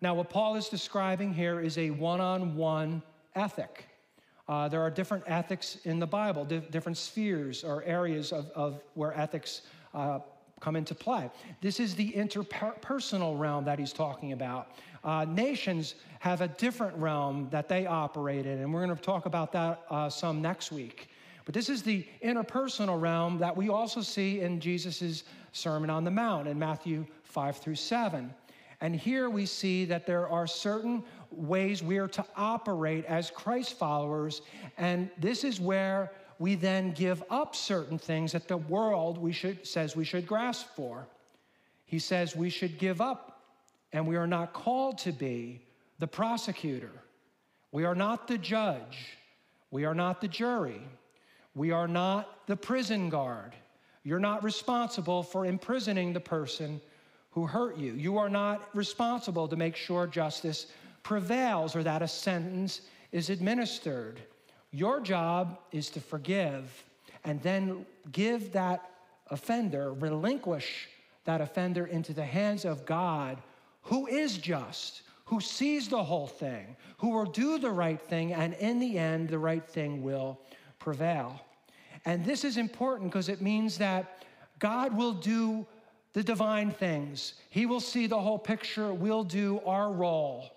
Now, 0.00 0.14
what 0.14 0.28
Paul 0.28 0.56
is 0.56 0.68
describing 0.68 1.32
here 1.32 1.60
is 1.60 1.78
a 1.78 1.90
one 1.90 2.20
on 2.20 2.54
one 2.56 3.02
ethic. 3.34 3.86
Uh, 4.48 4.68
there 4.68 4.80
are 4.82 4.90
different 4.90 5.24
ethics 5.26 5.78
in 5.84 5.98
the 5.98 6.06
Bible, 6.06 6.44
di- 6.44 6.60
different 6.70 6.98
spheres 6.98 7.64
or 7.64 7.82
areas 7.84 8.32
of, 8.32 8.50
of 8.54 8.80
where 8.94 9.16
ethics 9.18 9.62
uh, 9.94 10.20
come 10.60 10.76
into 10.76 10.94
play. 10.94 11.30
This 11.60 11.80
is 11.80 11.94
the 11.94 12.12
interpersonal 12.12 13.38
realm 13.38 13.64
that 13.64 13.78
he's 13.78 13.92
talking 13.92 14.32
about. 14.32 14.70
Uh, 15.02 15.24
nations 15.24 15.96
have 16.20 16.40
a 16.40 16.48
different 16.48 16.96
realm 16.96 17.48
that 17.50 17.68
they 17.68 17.86
operate 17.86 18.46
in, 18.46 18.58
and 18.58 18.72
we're 18.72 18.84
going 18.84 18.96
to 18.96 19.02
talk 19.02 19.26
about 19.26 19.52
that 19.52 19.82
uh, 19.90 20.08
some 20.08 20.40
next 20.40 20.72
week. 20.72 21.08
But 21.44 21.54
this 21.54 21.68
is 21.68 21.82
the 21.82 22.06
interpersonal 22.24 23.00
realm 23.00 23.38
that 23.38 23.56
we 23.56 23.68
also 23.68 24.00
see 24.00 24.40
in 24.40 24.60
Jesus' 24.60 25.24
Sermon 25.52 25.90
on 25.90 26.04
the 26.04 26.10
Mount 26.10 26.48
in 26.48 26.58
Matthew 26.58 27.06
5 27.22 27.58
through 27.58 27.76
7. 27.76 28.34
And 28.80 28.94
here 28.94 29.30
we 29.30 29.46
see 29.46 29.84
that 29.86 30.06
there 30.06 30.28
are 30.28 30.46
certain 30.46 31.02
ways 31.30 31.82
we 31.82 31.98
are 31.98 32.08
to 32.08 32.24
operate 32.36 33.04
as 33.06 33.30
Christ 33.30 33.78
followers. 33.78 34.42
And 34.76 35.10
this 35.18 35.44
is 35.44 35.60
where 35.60 36.12
we 36.38 36.54
then 36.54 36.92
give 36.92 37.22
up 37.30 37.56
certain 37.56 37.98
things 37.98 38.32
that 38.32 38.48
the 38.48 38.58
world 38.58 39.18
we 39.18 39.32
should, 39.32 39.66
says 39.66 39.96
we 39.96 40.04
should 40.04 40.26
grasp 40.26 40.66
for. 40.76 41.06
He 41.86 41.98
says 41.98 42.36
we 42.36 42.50
should 42.50 42.78
give 42.78 43.00
up, 43.00 43.40
and 43.92 44.06
we 44.06 44.16
are 44.16 44.26
not 44.26 44.52
called 44.52 44.98
to 44.98 45.12
be 45.12 45.62
the 45.98 46.06
prosecutor. 46.06 46.90
We 47.72 47.84
are 47.84 47.94
not 47.94 48.28
the 48.28 48.38
judge. 48.38 49.16
We 49.70 49.84
are 49.84 49.94
not 49.94 50.20
the 50.20 50.28
jury. 50.28 50.82
We 51.54 51.70
are 51.70 51.88
not 51.88 52.46
the 52.46 52.56
prison 52.56 53.08
guard. 53.08 53.54
You're 54.02 54.18
not 54.18 54.44
responsible 54.44 55.22
for 55.22 55.46
imprisoning 55.46 56.12
the 56.12 56.20
person 56.20 56.80
who 57.36 57.46
hurt 57.46 57.76
you. 57.76 57.92
You 57.92 58.16
are 58.16 58.30
not 58.30 58.66
responsible 58.74 59.46
to 59.46 59.56
make 59.56 59.76
sure 59.76 60.06
justice 60.06 60.68
prevails 61.02 61.76
or 61.76 61.82
that 61.82 62.00
a 62.00 62.08
sentence 62.08 62.80
is 63.12 63.28
administered. 63.28 64.22
Your 64.70 65.00
job 65.00 65.58
is 65.70 65.90
to 65.90 66.00
forgive 66.00 66.82
and 67.24 67.42
then 67.42 67.84
give 68.10 68.52
that 68.52 68.90
offender, 69.28 69.92
relinquish 69.92 70.88
that 71.26 71.42
offender 71.42 71.84
into 71.84 72.14
the 72.14 72.24
hands 72.24 72.64
of 72.64 72.86
God, 72.86 73.42
who 73.82 74.06
is 74.06 74.38
just, 74.38 75.02
who 75.26 75.38
sees 75.38 75.90
the 75.90 76.02
whole 76.02 76.28
thing, 76.28 76.74
who 76.96 77.10
will 77.10 77.26
do 77.26 77.58
the 77.58 77.70
right 77.70 78.00
thing, 78.00 78.32
and 78.32 78.54
in 78.54 78.78
the 78.78 78.96
end, 78.96 79.28
the 79.28 79.38
right 79.38 79.68
thing 79.68 80.02
will 80.02 80.40
prevail. 80.78 81.38
And 82.06 82.24
this 82.24 82.44
is 82.44 82.56
important 82.56 83.10
because 83.10 83.28
it 83.28 83.42
means 83.42 83.76
that 83.76 84.24
God 84.58 84.96
will 84.96 85.12
do 85.12 85.66
the 86.16 86.22
divine 86.22 86.70
things. 86.70 87.34
He 87.50 87.66
will 87.66 87.78
see 87.78 88.06
the 88.06 88.18
whole 88.18 88.38
picture. 88.38 88.94
We'll 88.94 89.22
do 89.22 89.60
our 89.66 89.92
role 89.92 90.50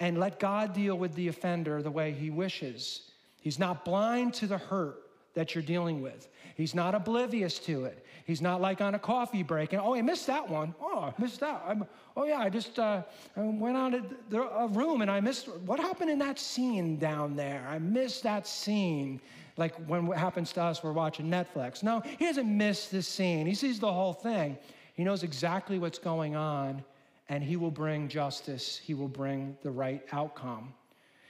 and 0.00 0.18
let 0.18 0.40
God 0.40 0.72
deal 0.72 0.96
with 0.96 1.14
the 1.14 1.28
offender 1.28 1.82
the 1.82 1.90
way 1.90 2.12
He 2.12 2.30
wishes. 2.30 3.10
He's 3.42 3.58
not 3.58 3.84
blind 3.84 4.32
to 4.34 4.46
the 4.46 4.56
hurt 4.56 5.02
that 5.34 5.54
you're 5.54 5.64
dealing 5.64 6.00
with. 6.00 6.28
He's 6.56 6.74
not 6.74 6.94
oblivious 6.94 7.58
to 7.58 7.84
it. 7.84 8.06
He's 8.24 8.40
not 8.40 8.62
like 8.62 8.80
on 8.80 8.94
a 8.94 8.98
coffee 8.98 9.42
break 9.42 9.74
and, 9.74 9.82
oh, 9.82 9.94
I 9.94 10.00
missed 10.00 10.28
that 10.28 10.48
one. 10.48 10.74
Oh, 10.80 11.12
I 11.14 11.20
missed 11.20 11.40
that. 11.40 11.62
I'm, 11.66 11.84
oh, 12.16 12.24
yeah, 12.24 12.38
I 12.38 12.48
just 12.48 12.78
uh, 12.78 13.02
I 13.36 13.40
went 13.42 13.76
out 13.76 13.92
of 13.92 14.06
a 14.32 14.68
room 14.68 15.02
and 15.02 15.10
I 15.10 15.20
missed 15.20 15.46
what 15.66 15.78
happened 15.78 16.08
in 16.08 16.20
that 16.20 16.38
scene 16.38 16.96
down 16.96 17.36
there. 17.36 17.66
I 17.68 17.78
missed 17.78 18.22
that 18.22 18.46
scene 18.46 19.20
like 19.58 19.74
when 19.86 20.06
what 20.06 20.16
happens 20.16 20.54
to 20.54 20.62
us, 20.62 20.82
we're 20.82 20.92
watching 20.92 21.26
Netflix. 21.26 21.82
No, 21.82 22.00
he 22.00 22.24
doesn't 22.24 22.56
miss 22.56 22.88
the 22.88 23.02
scene. 23.02 23.46
He 23.46 23.54
sees 23.54 23.78
the 23.78 23.92
whole 23.92 24.14
thing. 24.14 24.56
He 24.94 25.04
knows 25.04 25.22
exactly 25.22 25.78
what's 25.78 25.98
going 25.98 26.36
on, 26.36 26.84
and 27.28 27.42
he 27.42 27.56
will 27.56 27.70
bring 27.70 28.08
justice. 28.08 28.78
He 28.78 28.94
will 28.94 29.08
bring 29.08 29.56
the 29.62 29.70
right 29.70 30.02
outcome. 30.12 30.74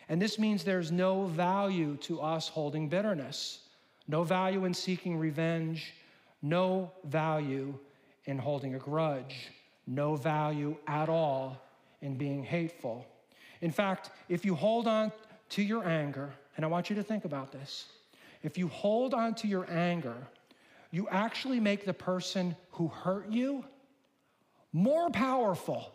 And 0.09 0.21
this 0.21 0.39
means 0.39 0.65
there's 0.65 0.91
no 0.91 1.27
value 1.27 1.97
to 2.03 2.21
us 2.21 2.49
holding 2.49 2.89
bitterness, 2.89 3.61
no 4.09 4.25
value 4.25 4.65
in 4.65 4.75
seeking 4.75 5.17
revenge, 5.17 5.95
no 6.43 6.91
value 7.05 7.79
in 8.25 8.39
holding 8.39 8.75
a 8.75 8.79
grudge, 8.79 9.49
no 9.87 10.17
value 10.17 10.77
at 10.87 11.09
all 11.09 11.63
in 12.01 12.17
being 12.17 12.43
hateful. 12.43 13.07
In 13.61 13.71
fact, 13.71 14.11
if 14.29 14.45
you 14.45 14.55
hold 14.55 14.89
on 14.89 15.13
to 15.51 15.63
your 15.63 15.87
anger, 15.87 16.33
and 16.57 16.65
I 16.65 16.69
want 16.69 16.91
you 16.91 16.97
to 16.97 17.03
think 17.03 17.25
about 17.25 17.53
this, 17.53 17.87
if 18.43 18.59
you 18.59 18.69
hold 18.69 19.15
on 19.15 19.35
to 19.37 19.47
your 19.47 19.71
anger, 19.71 20.17
you 20.93 21.09
actually 21.09 21.59
make 21.59 21.85
the 21.85 21.95
person 21.95 22.55
who 22.73 22.87
hurt 22.87 23.29
you 23.29 23.65
more 24.73 25.11
powerful. 25.11 25.93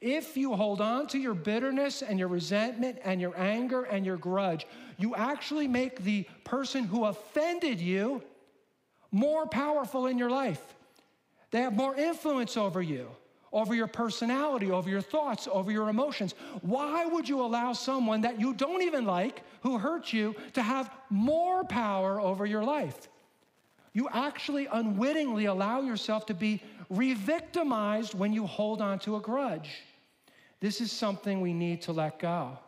If 0.00 0.36
you 0.36 0.54
hold 0.54 0.80
on 0.80 1.06
to 1.08 1.18
your 1.18 1.34
bitterness 1.34 2.02
and 2.02 2.18
your 2.18 2.26
resentment 2.26 2.98
and 3.04 3.20
your 3.20 3.38
anger 3.38 3.84
and 3.84 4.04
your 4.04 4.16
grudge, 4.16 4.66
you 4.98 5.14
actually 5.14 5.68
make 5.68 6.02
the 6.02 6.26
person 6.42 6.82
who 6.82 7.04
offended 7.04 7.80
you 7.80 8.22
more 9.12 9.46
powerful 9.46 10.06
in 10.06 10.18
your 10.18 10.30
life. 10.30 10.74
They 11.52 11.60
have 11.60 11.74
more 11.74 11.94
influence 11.94 12.56
over 12.56 12.82
you 12.82 13.08
over 13.52 13.74
your 13.74 13.86
personality, 13.86 14.70
over 14.70 14.88
your 14.88 15.02
thoughts, 15.02 15.46
over 15.50 15.70
your 15.70 15.90
emotions. 15.90 16.34
Why 16.62 17.04
would 17.04 17.28
you 17.28 17.42
allow 17.42 17.74
someone 17.74 18.22
that 18.22 18.40
you 18.40 18.54
don't 18.54 18.82
even 18.82 19.04
like, 19.04 19.42
who 19.62 19.76
hurt 19.76 20.12
you, 20.12 20.34
to 20.54 20.62
have 20.62 20.90
more 21.10 21.62
power 21.64 22.18
over 22.18 22.46
your 22.46 22.64
life? 22.64 23.10
You 23.92 24.08
actually 24.10 24.66
unwittingly 24.66 25.46
allow 25.46 25.82
yourself 25.82 26.26
to 26.26 26.34
be 26.34 26.62
re 26.88 27.14
victimized 27.14 28.14
when 28.14 28.32
you 28.32 28.46
hold 28.46 28.80
on 28.80 28.98
to 29.00 29.16
a 29.16 29.20
grudge. 29.20 29.70
This 30.60 30.80
is 30.80 30.92
something 30.92 31.40
we 31.40 31.52
need 31.52 31.82
to 31.82 31.92
let 31.92 32.18
go. 32.18 32.58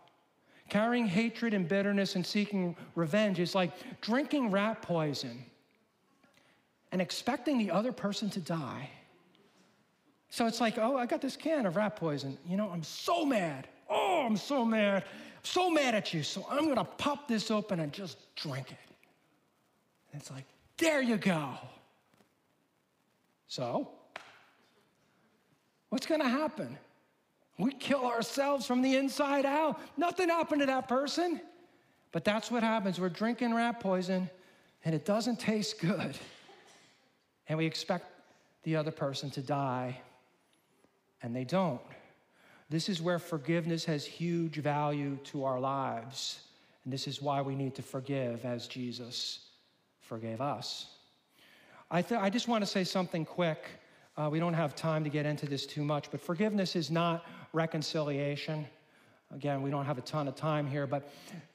Carrying 0.69 1.07
hatred 1.07 1.55
and 1.55 1.69
bitterness 1.69 2.17
and 2.17 2.27
seeking 2.27 2.77
revenge 2.95 3.39
is 3.39 3.55
like 3.55 3.73
drinking 4.01 4.51
rat 4.51 4.83
poison 4.83 5.45
and 6.91 7.01
expecting 7.01 7.59
the 7.59 7.71
other 7.71 7.93
person 7.93 8.31
to 8.31 8.41
die. 8.41 8.91
So 10.31 10.47
it's 10.47 10.61
like, 10.61 10.79
oh, 10.79 10.97
I 10.97 11.07
got 11.07 11.21
this 11.21 11.37
can 11.37 11.67
of 11.67 11.77
rat 11.77 11.97
poison. 11.97 12.37
You 12.49 12.57
know, 12.57 12.71
I'm 12.71 12.83
so 12.83 13.25
mad. 13.25 13.69
Oh, 13.89 14.25
I'm 14.27 14.37
so 14.37 14.65
mad. 14.65 15.05
I'm 15.05 15.45
so 15.45 15.71
mad 15.71 15.95
at 15.95 16.13
you. 16.13 16.23
So 16.23 16.47
I'm 16.51 16.65
going 16.65 16.77
to 16.77 16.85
pop 16.85 17.29
this 17.29 17.51
open 17.51 17.79
and 17.79 17.93
just 17.93 18.19
drink 18.35 18.73
it. 18.73 18.79
And 20.13 20.21
it's 20.21 20.31
like, 20.31 20.45
there 20.79 21.03
you 21.03 21.17
go. 21.17 21.55
So, 23.47 23.89
what's 25.91 26.07
going 26.07 26.21
to 26.21 26.29
happen? 26.29 26.77
We 27.59 27.73
kill 27.73 28.05
ourselves 28.05 28.67
from 28.67 28.83
the 28.83 28.97
inside 28.97 29.47
out. 29.47 29.81
Nothing 29.97 30.29
happened 30.29 30.61
to 30.61 30.67
that 30.67 30.89
person. 30.89 31.41
But 32.11 32.25
that's 32.25 32.51
what 32.51 32.63
happens. 32.63 33.01
We're 33.01 33.09
drinking 33.09 33.55
rat 33.55 33.81
poison 33.81 34.31
and 34.85 34.95
it 34.95 35.05
doesn't 35.05 35.41
taste 35.41 35.81
good. 35.81 36.17
And 37.49 37.59
we 37.59 37.67
expect 37.67 38.07
the 38.63 38.77
other 38.77 38.91
person 38.91 39.31
to 39.33 39.43
die 39.43 40.01
and 41.23 41.35
they 41.35 41.45
don't. 41.45 41.81
This 42.71 42.89
is 42.89 43.03
where 43.03 43.19
forgiveness 43.19 43.85
has 43.85 44.05
huge 44.05 44.57
value 44.57 45.19
to 45.25 45.45
our 45.45 45.61
lives. 45.61 46.41
And 46.85 46.93
this 46.93 47.07
is 47.07 47.21
why 47.21 47.43
we 47.43 47.55
need 47.55 47.75
to 47.77 47.83
forgive 47.83 48.45
as 48.45 48.67
Jesus 48.67 49.41
forgave 50.09 50.41
us. 50.41 50.87
I, 51.91 52.03
th- 52.03 52.21
I 52.21 52.31
just 52.31 52.49
want 52.49 52.63
to 52.63 52.71
say 52.71 52.85
something 52.85 53.25
quick 53.25 53.59
Uh, 54.17 54.29
we 54.31 54.39
don't 54.39 54.55
have 54.55 54.75
time 54.77 55.03
to 55.03 55.11
get 55.11 55.27
into 55.27 55.47
this 55.47 55.67
too 55.67 55.83
much, 55.83 56.09
but 56.11 56.21
forgiveness 56.21 56.77
is 56.77 56.89
not 56.89 57.25
reconciliation. 57.53 58.65
Again, 59.35 59.61
we 59.61 59.71
don't 59.71 59.87
have 59.87 59.99
a 59.99 60.03
ton 60.03 60.29
of 60.29 60.37
time 60.37 60.71
here, 60.71 60.87
but 60.87 61.03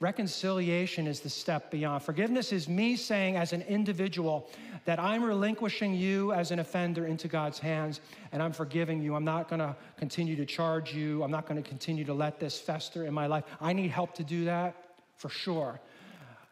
reconciliation 0.01 1.07
is 1.07 1.21
the 1.21 1.29
step 1.29 1.71
beyond. 1.71 2.03
Forgiveness 2.03 2.51
is 2.51 2.67
me 2.67 2.97
saying, 2.97 3.37
as 3.37 3.53
an 3.53 3.61
individual, 3.61 4.49
that 4.83 4.99
I'm 4.99 5.23
relinquishing 5.23 5.93
you 5.95 6.33
as 6.33 6.51
an 6.51 6.59
offender 6.59 7.05
into 7.05 7.29
God's 7.29 7.59
hands 7.59 8.01
and 8.33 8.43
I'm 8.43 8.51
forgiving 8.51 9.01
you. 9.01 9.15
I'm 9.15 9.23
not 9.23 9.47
going 9.47 9.61
to 9.61 9.73
continue 9.95 10.35
to 10.35 10.45
charge 10.45 10.93
you. 10.93 11.23
I'm 11.23 11.31
not 11.31 11.45
going 11.47 11.63
to 11.63 11.69
continue 11.69 12.03
to 12.03 12.13
let 12.13 12.39
this 12.39 12.59
fester 12.59 13.05
in 13.05 13.13
my 13.13 13.27
life. 13.27 13.45
I 13.61 13.71
need 13.71 13.91
help 13.91 14.13
to 14.15 14.23
do 14.23 14.45
that, 14.45 14.75
for 15.15 15.29
sure. 15.29 15.79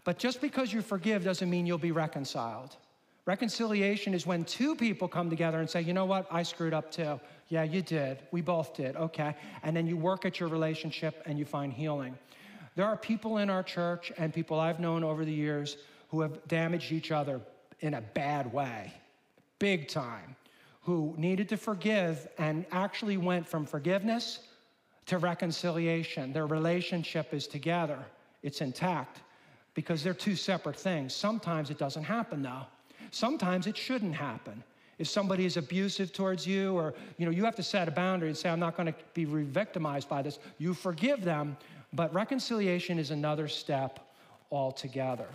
But 0.07 0.17
just 0.17 0.39
because 0.39 0.71
you 0.71 0.81
forgive 0.81 1.25
doesn't 1.25 1.49
mean 1.49 1.65
you'll 1.65 1.77
be 1.77 1.91
reconciled. 1.91 2.77
Reconciliation 3.25 4.13
is 4.13 4.25
when 4.25 4.45
two 4.45 4.73
people 4.73 5.09
come 5.09 5.29
together 5.29 5.59
and 5.59 5.69
say, 5.69 5.81
you 5.81 5.91
know 5.91 6.05
what, 6.05 6.25
I 6.31 6.43
screwed 6.43 6.73
up 6.73 6.89
too. 6.89 7.19
Yeah, 7.49 7.63
you 7.63 7.81
did. 7.81 8.19
We 8.31 8.39
both 8.39 8.73
did. 8.73 8.95
Okay. 8.95 9.35
And 9.63 9.75
then 9.75 9.85
you 9.85 9.97
work 9.97 10.23
at 10.23 10.39
your 10.39 10.47
relationship 10.47 11.21
and 11.25 11.37
you 11.37 11.43
find 11.43 11.73
healing. 11.73 12.17
There 12.77 12.85
are 12.85 12.95
people 12.95 13.39
in 13.39 13.49
our 13.49 13.63
church 13.63 14.13
and 14.17 14.33
people 14.33 14.57
I've 14.57 14.79
known 14.79 15.03
over 15.03 15.25
the 15.25 15.33
years 15.33 15.75
who 16.07 16.21
have 16.21 16.39
damaged 16.47 16.93
each 16.93 17.11
other 17.11 17.41
in 17.81 17.95
a 17.95 18.01
bad 18.01 18.53
way, 18.53 18.93
big 19.59 19.89
time, 19.89 20.37
who 20.83 21.13
needed 21.17 21.49
to 21.49 21.57
forgive 21.57 22.29
and 22.37 22.65
actually 22.71 23.17
went 23.17 23.45
from 23.45 23.65
forgiveness 23.65 24.39
to 25.07 25.17
reconciliation. 25.17 26.31
Their 26.31 26.47
relationship 26.47 27.33
is 27.33 27.45
together, 27.45 27.99
it's 28.41 28.61
intact 28.61 29.19
because 29.77 30.03
they're 30.03 30.11
two 30.15 30.35
separate 30.35 30.75
things. 30.75 31.13
Sometimes 31.13 31.69
it 31.69 31.77
doesn't 31.77 32.03
happen 32.03 32.41
though. 32.41 32.65
Sometimes 33.11 33.67
it 33.67 33.77
shouldn't 33.77 34.15
happen. 34.15 34.63
If 34.97 35.07
somebody 35.07 35.45
is 35.45 35.55
abusive 35.55 36.11
towards 36.11 36.47
you, 36.47 36.73
or 36.73 36.95
you 37.19 37.27
know, 37.27 37.31
you 37.31 37.45
have 37.45 37.55
to 37.57 37.63
set 37.63 37.87
a 37.87 37.91
boundary 37.91 38.29
and 38.29 38.35
say, 38.35 38.49
I'm 38.49 38.59
not 38.59 38.75
going 38.75 38.91
to 38.91 38.95
be 39.13 39.27
re-victimized 39.27 40.09
by 40.09 40.23
this. 40.23 40.39
You 40.57 40.73
forgive 40.73 41.23
them, 41.23 41.57
but 41.93 42.11
reconciliation 42.11 42.97
is 42.97 43.11
another 43.11 43.47
step 43.47 43.99
altogether. 44.51 45.27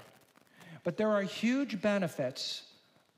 But 0.82 0.96
there 0.96 1.12
are 1.12 1.22
huge 1.22 1.80
benefits 1.80 2.64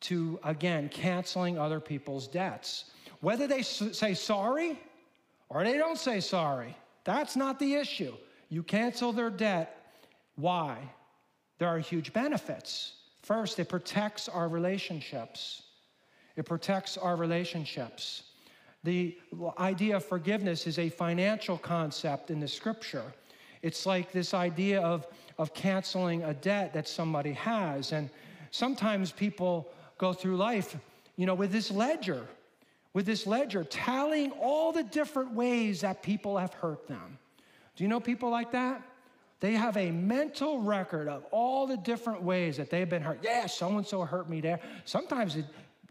to, 0.00 0.38
again, 0.44 0.90
canceling 0.90 1.58
other 1.58 1.80
people's 1.80 2.28
debts. 2.28 2.84
Whether 3.22 3.46
they 3.46 3.62
say 3.62 4.12
sorry 4.12 4.78
or 5.48 5.64
they 5.64 5.78
don't 5.78 5.96
say 5.96 6.20
sorry, 6.20 6.76
that's 7.04 7.34
not 7.34 7.58
the 7.58 7.76
issue. 7.76 8.12
You 8.50 8.62
cancel 8.62 9.14
their 9.14 9.30
debt. 9.30 9.80
Why? 10.36 10.76
There 11.64 11.74
are 11.74 11.78
huge 11.78 12.12
benefits. 12.12 12.92
First, 13.22 13.58
it 13.58 13.70
protects 13.70 14.28
our 14.28 14.48
relationships. 14.48 15.62
It 16.36 16.44
protects 16.44 16.98
our 16.98 17.16
relationships. 17.16 18.24
The 18.82 19.16
idea 19.58 19.96
of 19.96 20.04
forgiveness 20.04 20.66
is 20.66 20.78
a 20.78 20.90
financial 20.90 21.56
concept 21.56 22.30
in 22.30 22.38
the 22.38 22.48
scripture. 22.48 23.14
It's 23.62 23.86
like 23.86 24.12
this 24.12 24.34
idea 24.34 24.82
of, 24.82 25.06
of 25.38 25.54
canceling 25.54 26.22
a 26.24 26.34
debt 26.34 26.74
that 26.74 26.86
somebody 26.86 27.32
has. 27.32 27.92
And 27.92 28.10
sometimes 28.50 29.10
people 29.10 29.72
go 29.96 30.12
through 30.12 30.36
life, 30.36 30.76
you 31.16 31.24
know, 31.24 31.34
with 31.34 31.50
this 31.50 31.70
ledger, 31.70 32.26
with 32.92 33.06
this 33.06 33.26
ledger, 33.26 33.64
tallying 33.64 34.32
all 34.32 34.70
the 34.70 34.82
different 34.82 35.32
ways 35.32 35.80
that 35.80 36.02
people 36.02 36.36
have 36.36 36.52
hurt 36.52 36.86
them. 36.88 37.16
Do 37.74 37.84
you 37.84 37.88
know 37.88 38.00
people 38.00 38.28
like 38.28 38.52
that? 38.52 38.82
They 39.44 39.52
have 39.52 39.76
a 39.76 39.90
mental 39.90 40.60
record 40.60 41.06
of 41.06 41.26
all 41.30 41.66
the 41.66 41.76
different 41.76 42.22
ways 42.22 42.56
that 42.56 42.70
they've 42.70 42.88
been 42.88 43.02
hurt. 43.02 43.18
Yeah, 43.22 43.44
so 43.44 43.76
and 43.76 43.86
so 43.86 44.00
hurt 44.00 44.30
me 44.30 44.40
there. 44.40 44.58
Sometimes 44.86 45.36
it 45.36 45.44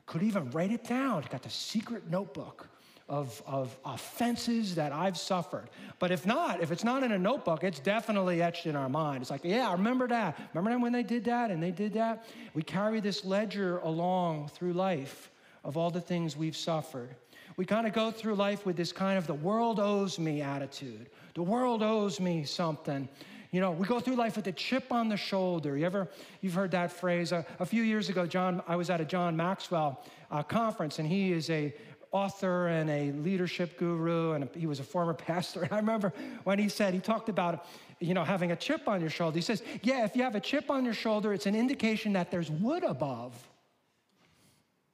could 0.07 0.23
even 0.23 0.49
write 0.49 0.71
it 0.71 0.83
down. 0.83 1.19
It's 1.19 1.27
got 1.27 1.43
the 1.43 1.51
secret 1.51 2.09
notebook 2.09 2.67
of, 3.07 3.43
of 3.45 3.77
offenses 3.85 4.73
that 4.73 4.91
I've 4.91 5.19
suffered. 5.19 5.69
But 5.99 6.09
if 6.09 6.25
not, 6.25 6.63
if 6.63 6.71
it's 6.71 6.83
not 6.83 7.03
in 7.03 7.11
a 7.11 7.19
notebook, 7.19 7.63
it's 7.63 7.79
definitely 7.79 8.41
etched 8.41 8.65
in 8.65 8.75
our 8.75 8.89
mind. 8.89 9.21
It's 9.21 9.29
like, 9.29 9.43
yeah, 9.43 9.69
I 9.69 9.73
remember 9.73 10.07
that. 10.07 10.35
Remember 10.55 10.79
when 10.81 10.91
they 10.91 11.03
did 11.03 11.23
that 11.25 11.51
and 11.51 11.61
they 11.61 11.69
did 11.69 11.93
that? 11.93 12.25
We 12.55 12.63
carry 12.63 13.01
this 13.01 13.23
ledger 13.23 13.77
along 13.83 14.47
through 14.47 14.73
life 14.73 15.29
of 15.63 15.77
all 15.77 15.91
the 15.91 16.01
things 16.01 16.35
we've 16.35 16.57
suffered. 16.57 17.15
We 17.55 17.65
kind 17.65 17.85
of 17.85 17.93
go 17.93 18.09
through 18.09 18.33
life 18.33 18.65
with 18.65 18.77
this 18.77 18.91
kind 18.91 19.15
of 19.15 19.27
the 19.27 19.35
world 19.35 19.79
owes 19.79 20.17
me 20.17 20.41
attitude. 20.41 21.11
The 21.35 21.43
world 21.43 21.83
owes 21.83 22.19
me 22.19 22.45
something. 22.45 23.07
You 23.53 23.61
know, 23.61 23.69
we 23.69 23.85
go 23.85 23.99
through 23.99 24.15
life 24.15 24.35
with 24.35 24.47
a 24.47 24.51
chip 24.51 24.91
on 24.91 25.09
the 25.09 25.15
shoulder. 25.15 25.77
You 25.77 25.85
ever, 25.85 26.09
you've 26.41 26.55
heard 26.55 26.71
that 26.71 26.91
phrase. 26.91 27.31
Uh, 27.31 27.43
a 27.59 27.65
few 27.67 27.83
years 27.83 28.09
ago, 28.09 28.25
John, 28.25 28.63
I 28.67 28.75
was 28.75 28.89
at 28.89 28.99
a 28.99 29.05
John 29.05 29.37
Maxwell 29.37 30.03
uh, 30.31 30.41
conference, 30.41 30.97
and 30.97 31.07
he 31.07 31.31
is 31.31 31.51
a 31.51 31.71
author 32.11 32.65
and 32.69 32.89
a 32.89 33.11
leadership 33.11 33.77
guru, 33.77 34.31
and 34.31 34.49
he 34.55 34.65
was 34.65 34.79
a 34.79 34.83
former 34.83 35.13
pastor. 35.29 35.61
And 35.61 35.71
I 35.71 35.75
remember 35.75 36.13
when 36.45 36.57
he 36.57 36.67
said, 36.67 36.95
he 36.95 36.99
talked 36.99 37.29
about, 37.29 37.67
you 37.99 38.15
know, 38.15 38.23
having 38.23 38.51
a 38.51 38.55
chip 38.55 38.87
on 38.87 38.99
your 39.01 39.11
shoulder. 39.11 39.35
He 39.35 39.43
says, 39.43 39.61
yeah, 39.83 40.03
if 40.03 40.15
you 40.15 40.23
have 40.23 40.33
a 40.33 40.41
chip 40.41 40.71
on 40.71 40.83
your 40.83 40.95
shoulder, 40.95 41.31
it's 41.31 41.45
an 41.45 41.55
indication 41.55 42.13
that 42.13 42.31
there's 42.31 42.49
wood 42.49 42.83
above. 42.83 43.35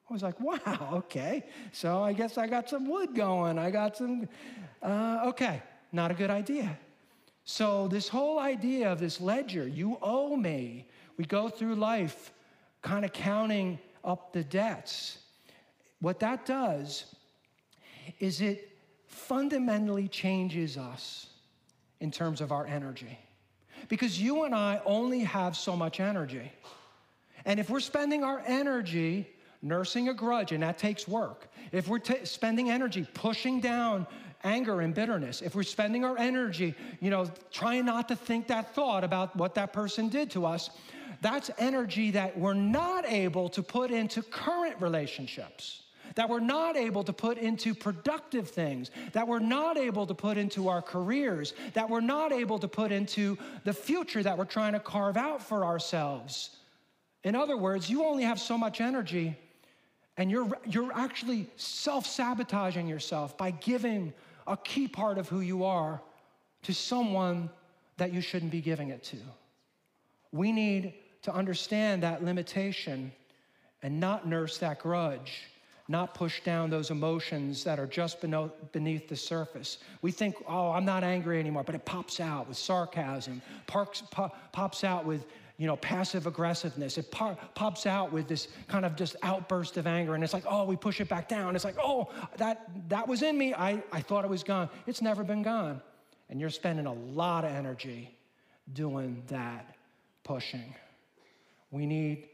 I 0.10 0.14
was 0.14 0.22
like, 0.22 0.38
wow, 0.41 0.89
okay. 0.95 1.45
So 1.72 2.03
I 2.03 2.12
guess 2.12 2.38
I 2.38 2.45
got 2.45 2.68
some 2.70 2.89
wood 2.89 3.16
going. 3.16 3.57
I 3.57 3.72
got 3.72 3.95
some, 3.95 4.28
uh, 4.84 5.28
okay, 5.28 5.64
not 5.93 6.12
a 6.12 6.14
good 6.14 6.30
idea. 6.30 6.78
So, 7.52 7.88
this 7.88 8.08
whole 8.08 8.38
idea 8.38 8.91
of 8.91 9.00
this 9.00 9.20
ledger, 9.20 9.68
you 9.68 9.97
owe 10.04 10.38
me, 10.38 10.88
we 11.18 11.26
go 11.26 11.50
through 11.50 11.74
life 11.74 12.32
kind 12.84 13.04
of 13.04 13.12
counting 13.12 13.80
up 14.04 14.34
the 14.34 14.43
debts. 14.43 15.18
What 16.00 16.20
that 16.20 16.45
does 16.45 17.06
is 18.20 18.39
it 18.41 18.78
fundamentally 19.08 20.08
changes 20.08 20.78
us 20.78 21.26
in 22.00 22.12
terms 22.12 22.39
of 22.39 22.52
our 22.52 22.68
energy. 22.68 23.18
Because 23.88 24.22
you 24.22 24.43
and 24.43 24.54
I 24.54 24.80
only 24.86 25.22
have 25.22 25.58
so 25.58 25.76
much 25.76 26.00
energy. 26.00 26.52
And 27.45 27.60
if 27.60 27.68
we're 27.68 27.80
spending 27.80 28.24
our 28.24 28.43
energy 28.45 29.28
nursing 29.64 30.10
a 30.10 30.14
grudge, 30.14 30.52
and 30.52 30.62
that 30.62 30.78
takes 30.78 31.08
work, 31.08 31.47
if 31.72 31.88
we're 31.88 31.97
t- 31.97 32.26
spending 32.26 32.70
energy 32.70 33.08
pushing 33.16 33.60
down 33.60 34.06
anger 34.43 34.81
and 34.81 34.93
bitterness, 34.93 35.41
if 35.41 35.55
we're 35.55 35.63
spending 35.63 36.05
our 36.05 36.17
energy, 36.17 36.75
you 37.01 37.09
know, 37.09 37.29
trying 37.51 37.85
not 37.85 38.07
to 38.07 38.15
think 38.15 38.47
that 38.47 38.73
thought 38.73 39.03
about 39.03 39.35
what 39.35 39.55
that 39.55 39.73
person 39.73 40.09
did 40.09 40.31
to 40.31 40.45
us, 40.45 40.69
that's 41.21 41.51
energy 41.57 42.11
that 42.11 42.37
we're 42.37 42.53
not 42.53 43.05
able 43.05 43.49
to 43.49 43.61
put 43.61 43.91
into 43.91 44.21
current 44.21 44.75
relationships, 44.79 45.83
that 46.15 46.29
we're 46.29 46.39
not 46.39 46.77
able 46.77 47.03
to 47.03 47.11
put 47.11 47.37
into 47.37 47.75
productive 47.75 48.49
things, 48.49 48.91
that 49.11 49.27
we're 49.27 49.39
not 49.39 49.77
able 49.77 50.07
to 50.07 50.13
put 50.13 50.37
into 50.37 50.69
our 50.69 50.81
careers, 50.81 51.53
that 51.73 51.89
we're 51.89 51.99
not 51.99 52.31
able 52.31 52.57
to 52.59 52.67
put 52.67 52.91
into 52.91 53.37
the 53.65 53.73
future 53.73 54.23
that 54.23 54.37
we're 54.37 54.45
trying 54.45 54.73
to 54.73 54.79
carve 54.79 55.17
out 55.17 55.41
for 55.41 55.65
ourselves. 55.65 56.55
In 57.23 57.35
other 57.35 57.57
words, 57.57 57.89
you 57.89 58.05
only 58.05 58.23
have 58.23 58.39
so 58.39 58.57
much 58.57 58.79
energy, 58.79 59.37
and 60.15 60.31
you're, 60.31 60.49
you're 60.65 60.93
actually 60.93 61.47
self 61.57 62.05
sabotaging 62.05 62.87
yourself 62.87 63.37
by 63.37 63.51
giving 63.51 64.13
a 64.50 64.58
key 64.58 64.88
part 64.88 65.18
of 65.18 65.30
who 65.30 65.39
you 65.39 65.64
are 65.64 66.02
to 66.64 66.74
someone 66.74 67.50
that 67.97 68.12
you 68.12 68.20
shouldn't 68.20 68.52
be 68.52 68.62
giving 68.62 68.89
it 68.89 69.04
to. 69.04 69.18
We 70.32 70.52
need 70.52 70.93
to 71.22 71.34
understand 71.34 72.04
that 72.04 72.24
limitation 72.24 73.12
and 73.84 74.00
not 74.00 74.28
nurse 74.28 74.58
that 74.58 74.80
grudge, 74.80 75.43
not 75.88 76.14
push 76.14 76.41
down 76.43 76.70
those 76.70 76.91
emotions 76.91 77.64
that 77.64 77.80
are 77.80 77.88
just 77.88 78.22
beneath 78.22 79.08
the 79.08 79.16
surface. 79.16 79.78
We 80.02 80.12
think, 80.12 80.36
oh, 80.47 80.72
I'm 80.72 80.86
not 80.86 81.04
angry 81.04 81.39
anymore, 81.39 81.64
but 81.64 81.76
it 81.76 81.86
pops 81.86 82.20
out 82.20 82.47
with 82.47 82.58
sarcasm, 82.58 83.41
parks, 83.68 84.04
pops 84.52 84.84
out 84.84 85.06
with 85.06 85.26
you 85.60 85.68
know, 85.68 85.76
passive 85.76 86.26
aggressiveness. 86.26 86.97
It 86.97 87.12
pops 87.12 87.86
out 87.86 88.14
with 88.14 88.30
this 88.30 88.47
kind 88.70 88.86
of 88.86 88.95
just 88.95 89.18
outburst 89.24 89.76
of 89.76 89.86
anger, 89.86 90.16
and 90.16 90.24
it's 90.24 90.34
like, 90.34 90.45
oh, 90.47 90.64
we 90.64 90.78
push 90.78 91.01
it 91.01 91.10
back 91.10 91.28
down. 91.28 91.53
It's 91.53 91.66
like, 91.66 91.76
oh, 91.78 92.07
that 92.38 92.70
that 92.88 93.05
was 93.10 93.22
in 93.24 93.38
me. 93.38 93.53
I, 93.53 93.84
I 93.91 93.99
thought 93.99 94.24
it 94.24 94.30
was 94.30 94.41
gone. 94.41 94.70
It's 94.88 95.01
never 95.01 95.22
been 95.22 95.43
gone. 95.43 95.82
And 96.30 96.39
you're 96.39 96.49
spending 96.49 96.86
a 96.86 96.93
lot 96.93 97.43
of 97.43 97.51
energy 97.51 98.18
doing 98.72 99.22
that 99.28 99.76
pushing. 100.24 100.74
We 101.72 101.86
need 101.86 102.30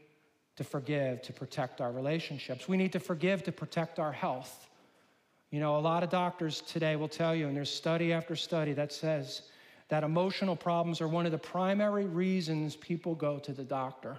to 0.54 0.62
forgive 0.62 1.20
to 1.22 1.32
protect 1.32 1.80
our 1.80 1.90
relationships. 1.90 2.68
We 2.68 2.76
need 2.76 2.92
to 2.92 3.00
forgive 3.00 3.42
to 3.42 3.52
protect 3.52 3.98
our 3.98 4.12
health. 4.12 4.68
You 5.50 5.58
know, 5.58 5.76
a 5.76 5.80
lot 5.80 6.04
of 6.04 6.10
doctors 6.10 6.60
today 6.60 6.94
will 6.94 7.08
tell 7.08 7.34
you, 7.34 7.48
and 7.48 7.56
there's 7.56 7.74
study 7.74 8.12
after 8.12 8.36
study 8.36 8.72
that 8.74 8.92
says 8.92 9.42
that 9.88 10.02
emotional 10.02 10.56
problems 10.56 11.00
are 11.00 11.08
one 11.08 11.26
of 11.26 11.32
the 11.32 11.38
primary 11.38 12.06
reasons 12.06 12.76
people 12.76 13.14
go 13.14 13.38
to 13.38 13.52
the 13.52 13.64
doctor. 13.64 14.16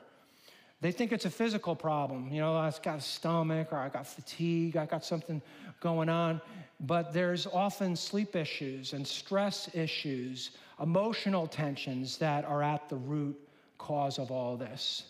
They 0.80 0.92
think 0.92 1.12
it's 1.12 1.26
a 1.26 1.30
physical 1.30 1.76
problem. 1.76 2.32
You 2.32 2.40
know, 2.40 2.56
I've 2.56 2.82
got 2.84 3.00
a 3.00 3.02
stomach 3.02 3.70
or 3.72 3.78
I 3.78 3.90
got 3.90 4.06
fatigue, 4.06 4.78
I 4.78 4.86
got 4.86 5.04
something 5.04 5.42
going 5.82 6.08
on. 6.08 6.40
But 6.80 7.12
there's 7.12 7.48
often 7.48 7.96
sleep 7.96 8.36
issues 8.36 8.94
and 8.94 9.06
stress 9.06 9.70
issues, 9.74 10.52
emotional 10.82 11.48
tensions 11.48 12.18
that 12.20 12.46
are 12.46 12.62
at 12.62 12.88
the 12.88 12.96
root 12.96 13.36
cause 13.80 14.20
of 14.20 14.30
all 14.30 14.56
this. 14.56 15.04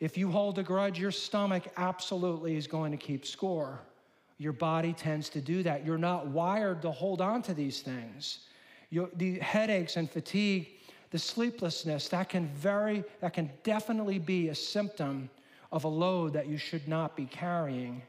If 0.00 0.16
you 0.16 0.30
hold 0.30 0.58
a 0.58 0.62
grudge, 0.62 0.98
your 0.98 1.10
stomach 1.10 1.64
absolutely 1.76 2.56
is 2.56 2.66
going 2.66 2.90
to 2.92 2.98
keep 2.98 3.26
score. 3.26 3.80
your 4.38 4.52
body 4.52 4.92
tends 4.92 5.28
to 5.28 5.40
do 5.40 5.62
that. 5.62 5.86
You're 5.86 5.98
not 5.98 6.26
wired 6.26 6.82
to 6.82 6.90
hold 6.90 7.20
on 7.20 7.42
to 7.42 7.54
these 7.54 7.80
things. 7.80 8.40
You, 8.92 9.08
the 9.16 9.38
headaches 9.38 9.96
and 9.96 10.08
fatigue, 10.08 10.68
the 11.12 11.18
sleeplessness, 11.18 12.08
that 12.10 12.28
can 12.28 12.46
very, 12.48 13.04
that 13.20 13.32
can 13.32 13.50
definitely 13.64 14.18
be 14.18 14.50
a 14.50 14.54
symptom 14.54 15.30
of 15.72 15.84
a 15.84 15.88
load 15.88 16.34
that 16.34 16.46
you 16.46 16.58
should 16.58 16.86
not 16.86 17.16
be 17.16 17.24
carrying. 17.24 18.02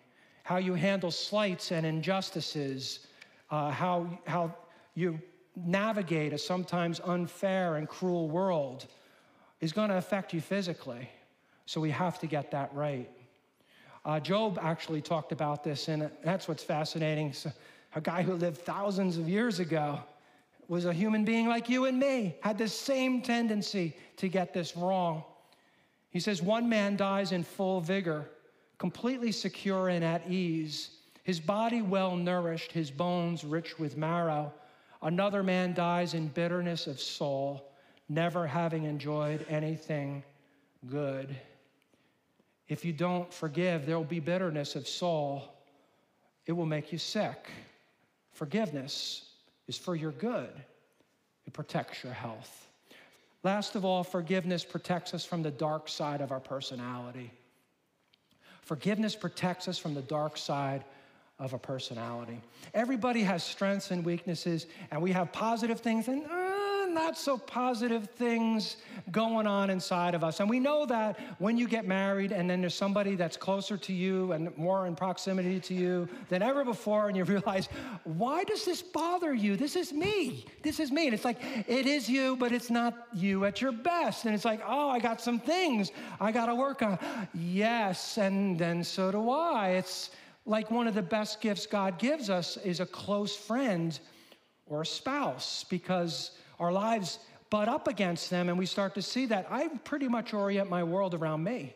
How 0.44 0.58
you 0.58 0.74
handle 0.74 1.10
slights 1.10 1.72
and 1.72 1.86
injustices, 1.86 3.08
uh, 3.50 3.72
how, 3.72 4.20
how 4.28 4.54
you 4.94 5.22
navigate 5.56 6.34
a 6.34 6.38
sometimes 6.38 7.00
unfair 7.06 7.78
and 7.78 7.88
cruel 7.88 8.28
world 8.28 8.88
is 9.62 9.72
going 9.72 9.88
to 9.88 9.96
affect 9.96 10.34
you 10.34 10.42
physically. 10.42 11.10
So 11.66 11.80
we 11.80 11.92
have 11.92 12.20
to 12.20 12.28
get 12.28 12.52
that 12.52 12.70
right. 12.74 13.10
Uh, 14.04 14.20
Job 14.20 14.60
actually 14.62 15.02
talked 15.02 15.32
about 15.32 15.64
this, 15.64 15.88
and 15.88 16.12
that's 16.26 16.50
what's 16.50 16.64
fascinating. 16.64 17.32
So 17.32 17.54
a 17.96 18.02
guy 18.02 18.22
who 18.22 18.34
lived 18.34 18.58
thousands 18.58 19.18
of 19.18 19.30
years 19.30 19.62
ago 19.62 20.02
was 20.68 20.86
a 20.86 20.94
human 20.94 21.26
being 21.26 21.48
like 21.48 21.70
you 21.70 21.86
and 21.86 22.00
me, 22.00 22.36
had 22.42 22.58
the 22.58 22.68
same 22.68 23.22
tendency 23.22 23.96
to 24.18 24.28
get 24.28 24.54
this 24.54 24.76
wrong. 24.76 25.24
He 26.10 26.20
says, 26.20 26.42
One 26.42 26.70
man 26.70 26.96
dies 26.96 27.32
in 27.32 27.44
full 27.44 27.82
vigor, 27.82 28.30
completely 28.78 29.32
secure 29.32 29.90
and 29.90 30.04
at 30.04 30.30
ease, 30.30 30.90
his 31.24 31.40
body 31.40 31.82
well 31.82 32.16
nourished, 32.16 32.72
his 32.72 32.92
bones 32.92 33.44
rich 33.44 33.80
with 33.80 33.98
marrow. 33.98 34.54
Another 35.02 35.44
man 35.44 35.74
dies 35.74 36.14
in 36.14 36.28
bitterness 36.28 36.88
of 36.88 37.00
soul, 37.00 37.72
never 38.10 38.46
having 38.46 38.84
enjoyed 38.84 39.46
anything 39.50 40.24
good. 40.88 41.36
If 42.68 42.86
you 42.86 42.94
don't 42.94 43.34
forgive, 43.34 43.86
there 43.86 43.98
will 43.98 44.06
be 44.06 44.20
bitterness 44.20 44.76
of 44.76 44.88
soul. 44.88 45.44
It 46.46 46.54
will 46.54 46.66
make 46.66 46.92
you 46.92 46.98
sick. 46.98 47.50
Forgiveness 48.32 49.33
is 49.68 49.78
for 49.78 49.96
your 49.96 50.12
good, 50.12 50.50
it 51.46 51.54
protects 51.54 52.04
your 52.04 52.14
health. 52.14 52.68
Last 53.44 53.76
of 53.76 53.84
all, 53.84 54.04
forgiveness 54.04 54.64
protects 54.64 55.14
us 55.14 55.26
from 55.26 55.44
the 55.44 55.52
dark 55.52 55.90
side 55.90 56.22
of 56.22 56.32
our 56.32 56.40
personality. 56.40 57.32
Forgiveness 58.62 59.16
protects 59.16 59.68
us 59.68 59.78
from 59.78 59.94
the 59.94 60.02
dark 60.02 60.38
side 60.38 60.86
of 61.40 61.54
a 61.54 61.58
personality. 61.58 62.40
Everybody 62.74 63.22
has 63.22 63.44
strengths 63.44 63.92
and 63.92 64.06
weaknesses, 64.06 64.66
and 64.92 65.02
we 65.02 65.12
have 65.12 65.34
positive 65.34 65.82
things 65.82 66.08
and 66.08 66.24
not 66.94 67.18
so 67.18 67.38
positive 67.38 68.10
things 68.16 68.78
going 69.12 69.48
on 69.48 69.70
inside 69.70 70.16
of 70.16 70.24
us. 70.24 70.40
And 70.40 70.50
we 70.50 70.60
know 70.60 70.86
that 70.86 71.20
when 71.40 71.58
you 71.58 71.68
get 71.68 71.86
married 71.86 72.32
and 72.32 72.50
then 72.50 72.62
there's 72.62 72.76
somebody 72.76 73.16
that's 73.16 73.38
closer 73.38 73.78
to 73.78 73.94
you 73.94 74.32
and 74.32 74.56
more 74.58 74.88
in 74.88 74.96
proximity 74.96 75.60
to 75.62 75.74
you 75.74 76.08
than 76.30 76.42
ever 76.42 76.64
before, 76.64 77.08
and 77.08 77.18
you 77.18 77.24
realize, 77.36 77.68
why 78.04 78.44
does 78.44 78.66
this 78.66 78.82
bother 78.82 79.34
you? 79.34 79.56
This 79.56 79.76
is 79.76 79.92
me. 79.92 80.46
This 80.62 80.80
is 80.80 80.92
me. 80.92 81.06
And 81.06 81.14
it's 81.14 81.26
like, 81.26 81.40
it 81.68 81.86
is 81.86 82.10
you, 82.10 82.36
but 82.38 82.52
it's 82.52 82.70
not 82.70 83.08
you 83.14 83.46
at 83.46 83.62
your 83.62 83.72
best. 83.72 84.26
And 84.26 84.36
it's 84.36 84.46
like, 84.46 84.62
oh, 84.66 84.90
I 84.90 85.00
got 85.00 85.22
some 85.22 85.40
things 85.40 85.92
I 86.20 86.32
got 86.32 86.46
to 86.48 86.56
work 86.56 86.82
on. 86.82 87.00
Yes, 87.34 88.18
and 88.18 88.58
then 88.58 88.84
so 88.84 89.12
do 89.12 89.30
I. 89.30 89.72
It's, 89.72 90.12
like 90.46 90.70
one 90.70 90.88
of 90.88 90.94
the 90.94 91.02
best 91.02 91.42
gifts 91.42 91.66
God 91.66 91.98
gives 91.98 92.30
us 92.30 92.58
is 92.58 92.80
a 92.80 92.86
close 92.86 93.36
friend 93.36 93.98
or 94.66 94.82
a 94.82 94.86
spouse 94.86 95.66
because 95.70 96.32
our 96.64 96.72
lives 96.72 97.20
butt 97.50 97.68
up 97.68 97.88
against 97.88 98.30
them 98.30 98.50
and 98.50 98.58
we 98.58 98.66
start 98.66 98.96
to 98.96 99.02
see 99.02 99.26
that 99.28 99.46
I 99.52 99.68
pretty 99.84 100.08
much 100.08 100.34
orient 100.34 100.70
my 100.70 100.84
world 100.84 101.14
around 101.14 101.44
me. 101.44 101.76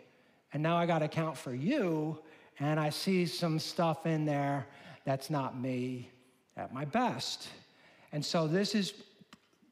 And 0.53 0.63
now 0.63 0.77
I 0.77 0.85
got 0.85 0.99
to 0.99 1.05
account 1.05 1.37
for 1.37 1.53
you 1.53 2.19
and 2.59 2.79
I 2.79 2.89
see 2.89 3.25
some 3.25 3.59
stuff 3.59 4.05
in 4.05 4.25
there 4.25 4.65
that's 5.05 5.29
not 5.29 5.59
me 5.59 6.09
at 6.55 6.73
my 6.73 6.85
best. 6.85 7.49
And 8.11 8.25
so 8.25 8.47
this 8.47 8.73
is 8.73 8.93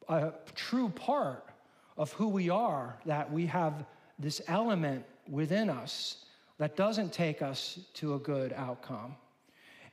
a 0.09 0.33
true 0.53 0.89
part 0.89 1.49
of 1.97 2.11
who 2.13 2.27
we 2.27 2.49
are 2.49 2.99
that 3.05 3.31
we 3.31 3.45
have 3.47 3.85
this 4.19 4.41
element 4.47 5.05
within 5.29 5.69
us 5.69 6.25
that 6.57 6.75
doesn't 6.75 7.11
take 7.13 7.41
us 7.41 7.79
to 7.95 8.15
a 8.15 8.19
good 8.19 8.53
outcome. 8.53 9.15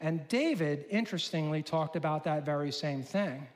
And 0.01 0.27
David, 0.29 0.85
interestingly, 0.91 1.63
talked 1.63 1.97
about 1.97 2.25
that 2.25 2.45
very 2.45 2.73
same 2.73 3.03
thing. 3.03 3.47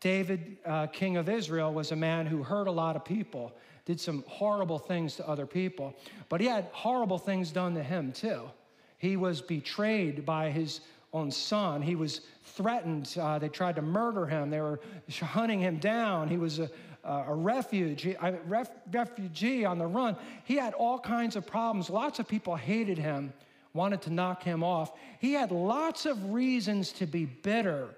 David, 0.00 0.56
uh, 0.64 0.86
king 0.86 1.16
of 1.16 1.28
Israel, 1.28 1.72
was 1.72 1.92
a 1.92 1.96
man 1.96 2.26
who 2.26 2.42
hurt 2.42 2.66
a 2.66 2.72
lot 2.72 2.96
of 2.96 3.04
people, 3.04 3.52
did 3.84 4.00
some 4.00 4.24
horrible 4.26 4.78
things 4.78 5.16
to 5.16 5.28
other 5.28 5.46
people, 5.46 5.94
but 6.28 6.40
he 6.40 6.46
had 6.46 6.66
horrible 6.72 7.18
things 7.18 7.50
done 7.50 7.74
to 7.74 7.82
him 7.82 8.12
too. 8.12 8.50
He 8.98 9.16
was 9.16 9.40
betrayed 9.40 10.24
by 10.24 10.50
his 10.50 10.80
own 11.12 11.30
son. 11.30 11.82
He 11.82 11.96
was 11.96 12.20
threatened. 12.44 13.16
Uh, 13.20 13.38
they 13.38 13.48
tried 13.48 13.76
to 13.76 13.82
murder 13.82 14.26
him. 14.26 14.50
They 14.50 14.60
were 14.60 14.80
hunting 15.20 15.60
him 15.60 15.78
down. 15.78 16.28
He 16.28 16.36
was 16.36 16.58
a, 16.58 16.70
a 17.04 17.34
refugee, 17.34 18.16
a 18.20 18.32
ref, 18.46 18.70
refugee 18.92 19.64
on 19.64 19.78
the 19.78 19.86
run. 19.86 20.16
He 20.44 20.56
had 20.56 20.74
all 20.74 20.98
kinds 20.98 21.36
of 21.36 21.46
problems. 21.46 21.90
Lots 21.90 22.18
of 22.18 22.28
people 22.28 22.56
hated 22.56 22.98
him, 22.98 23.32
wanted 23.74 24.02
to 24.02 24.10
knock 24.10 24.42
him 24.42 24.62
off. 24.62 24.92
He 25.18 25.32
had 25.32 25.50
lots 25.50 26.06
of 26.06 26.32
reasons 26.32 26.92
to 26.92 27.06
be 27.06 27.24
bitter 27.24 27.88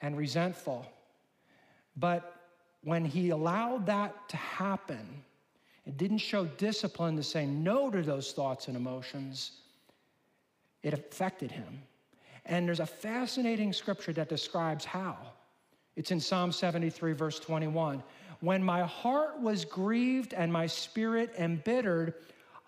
and 0.00 0.16
resentful. 0.16 0.86
But 1.96 2.36
when 2.82 3.04
he 3.04 3.30
allowed 3.30 3.86
that 3.86 4.28
to 4.28 4.36
happen, 4.36 5.06
it 5.86 5.96
didn't 5.96 6.18
show 6.18 6.44
discipline 6.44 7.16
to 7.16 7.22
say 7.22 7.46
no 7.46 7.90
to 7.90 8.02
those 8.02 8.32
thoughts 8.32 8.68
and 8.68 8.76
emotions, 8.76 9.52
it 10.82 10.92
affected 10.92 11.50
him. 11.50 11.82
And 12.44 12.66
there's 12.66 12.80
a 12.80 12.86
fascinating 12.86 13.72
scripture 13.72 14.12
that 14.14 14.28
describes 14.28 14.84
how. 14.84 15.16
It's 15.96 16.10
in 16.10 16.20
Psalm 16.20 16.52
73, 16.52 17.12
verse 17.12 17.40
21. 17.40 18.02
When 18.40 18.62
my 18.62 18.82
heart 18.82 19.40
was 19.40 19.64
grieved 19.64 20.34
and 20.34 20.52
my 20.52 20.66
spirit 20.66 21.32
embittered, 21.38 22.14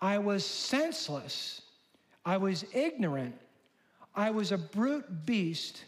I 0.01 0.17
was 0.17 0.43
senseless. 0.45 1.61
I 2.25 2.37
was 2.37 2.65
ignorant. 2.73 3.35
I 4.15 4.31
was 4.31 4.51
a 4.51 4.57
brute 4.57 5.25
beast 5.25 5.83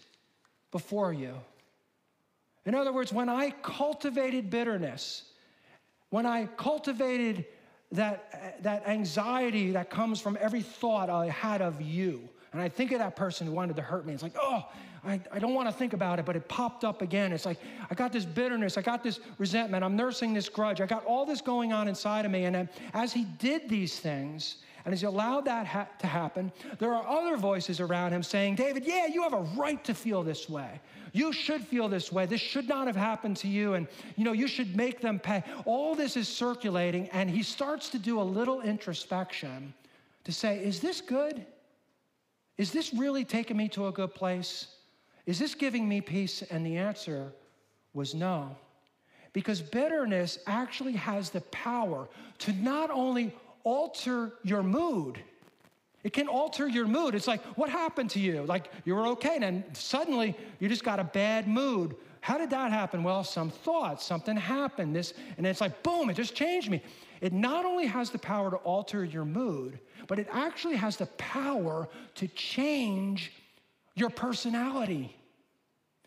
before 0.71 1.11
you. 1.11 1.33
In 2.66 2.76
other 2.76 2.93
words, 2.93 3.12
when 3.12 3.30
I 3.30 3.51
cultivated 3.62 4.49
bitterness, 4.49 5.24
when 6.09 6.26
I 6.26 6.45
cultivated 6.45 7.45
that, 7.91 8.62
that 8.64 8.88
anxiety 8.88 9.72
that 9.72 9.89
comes 9.89 10.22
from 10.22 10.38
every 10.39 10.62
thought 10.62 11.09
I 11.09 11.28
had 11.28 11.62
of 11.62 11.82
you, 11.82 12.30
and 12.53 12.62
I 12.62 12.70
think 12.70 12.91
of 12.91 12.99
that 12.99 13.16
person 13.16 13.47
who 13.47 13.53
wanted 13.53 13.76
to 13.78 13.82
hurt 13.82 14.05
me, 14.05 14.14
it's 14.14 14.24
like, 14.24 14.36
oh, 14.39 14.66
I, 15.03 15.19
I 15.31 15.39
don't 15.39 15.53
want 15.53 15.67
to 15.67 15.73
think 15.73 15.93
about 15.93 16.19
it, 16.19 16.25
but 16.25 16.35
it 16.35 16.47
popped 16.47 16.83
up 16.83 17.01
again. 17.01 17.31
It's 17.33 17.45
like, 17.45 17.57
I 17.89 17.95
got 17.95 18.11
this 18.11 18.25
bitterness, 18.25 18.77
I 18.77 18.81
got 18.81 19.03
this 19.03 19.19
resentment, 19.39 19.83
I'm 19.83 19.95
nursing 19.95 20.33
this 20.33 20.47
grudge, 20.47 20.79
I 20.79 20.85
got 20.85 21.03
all 21.05 21.25
this 21.25 21.41
going 21.41 21.73
on 21.73 21.87
inside 21.87 22.25
of 22.25 22.31
me. 22.31 22.45
And 22.45 22.69
as 22.93 23.11
he 23.11 23.23
did 23.23 23.67
these 23.67 23.99
things, 23.99 24.57
and 24.85 24.93
as 24.93 25.01
he 25.01 25.07
allowed 25.07 25.45
that 25.45 25.65
ha- 25.67 25.87
to 25.99 26.07
happen, 26.07 26.51
there 26.79 26.93
are 26.93 27.07
other 27.07 27.37
voices 27.37 27.79
around 27.79 28.13
him 28.13 28.23
saying, 28.23 28.55
David, 28.55 28.85
yeah, 28.85 29.07
you 29.07 29.21
have 29.23 29.33
a 29.33 29.41
right 29.55 29.83
to 29.85 29.93
feel 29.93 30.23
this 30.23 30.49
way. 30.49 30.79
You 31.13 31.33
should 31.33 31.61
feel 31.61 31.89
this 31.89 32.11
way. 32.11 32.25
This 32.25 32.41
should 32.41 32.67
not 32.67 32.87
have 32.87 32.95
happened 32.95 33.37
to 33.37 33.47
you. 33.47 33.73
And, 33.73 33.87
you 34.15 34.23
know, 34.23 34.31
you 34.31 34.47
should 34.47 34.75
make 34.75 35.01
them 35.01 35.19
pay. 35.19 35.43
All 35.65 35.93
this 35.93 36.15
is 36.15 36.27
circulating, 36.27 37.09
and 37.09 37.29
he 37.29 37.43
starts 37.43 37.89
to 37.89 37.99
do 37.99 38.19
a 38.19 38.23
little 38.23 38.61
introspection 38.61 39.73
to 40.23 40.31
say, 40.31 40.63
is 40.63 40.79
this 40.79 41.01
good? 41.01 41.45
Is 42.57 42.71
this 42.71 42.93
really 42.93 43.25
taking 43.25 43.57
me 43.57 43.67
to 43.69 43.87
a 43.87 43.91
good 43.91 44.15
place? 44.15 44.67
Is 45.26 45.39
this 45.39 45.55
giving 45.55 45.88
me 45.88 46.01
peace? 46.01 46.41
And 46.41 46.65
the 46.65 46.78
answer 46.78 47.32
was 47.93 48.13
no. 48.13 48.55
Because 49.34 49.61
bitterness 49.61 50.39
actually 50.47 50.93
has 50.93 51.30
the 51.30 51.41
power 51.41 52.07
to 52.39 52.53
not 52.53 52.89
only 52.89 53.34
alter 53.63 54.34
your 54.43 54.63
mood, 54.63 55.19
it 56.03 56.13
can 56.13 56.28
alter 56.28 56.67
your 56.67 56.88
mood. 56.88 57.13
It's 57.13 57.28
like, 57.28 57.43
what 57.57 57.69
happened 57.69 58.09
to 58.11 58.19
you? 58.19 58.43
Like, 58.43 58.72
you 58.86 58.95
were 58.95 59.07
okay, 59.07 59.36
and 59.36 59.43
then 59.43 59.63
suddenly 59.74 60.36
you 60.59 60.67
just 60.67 60.84
got 60.84 60.99
a 60.99 61.03
bad 61.03 61.47
mood. 61.47 61.95
How 62.22 62.38
did 62.38 62.49
that 62.51 62.72
happen? 62.72 63.03
Well, 63.03 63.24
some 63.24 63.49
thought, 63.49 64.01
something 64.01 64.36
happened. 64.36 64.95
This, 64.95 65.13
and 65.38 65.45
it's 65.45 65.61
like, 65.61 65.84
boom, 65.84 66.09
it 66.09 66.15
just 66.15 66.36
changed 66.36 66.69
me. 66.69 66.82
It 67.19 67.34
not 67.34 67.65
only 67.65 67.86
has 67.86 68.09
the 68.09 68.17
power 68.17 68.49
to 68.49 68.57
alter 68.57 69.05
your 69.05 69.26
mood, 69.26 69.80
but 70.07 70.17
it 70.17 70.28
actually 70.32 70.76
has 70.76 70.97
the 70.97 71.05
power 71.17 71.88
to 72.15 72.28
change 72.30 73.32
your 73.95 74.09
personality. 74.09 75.15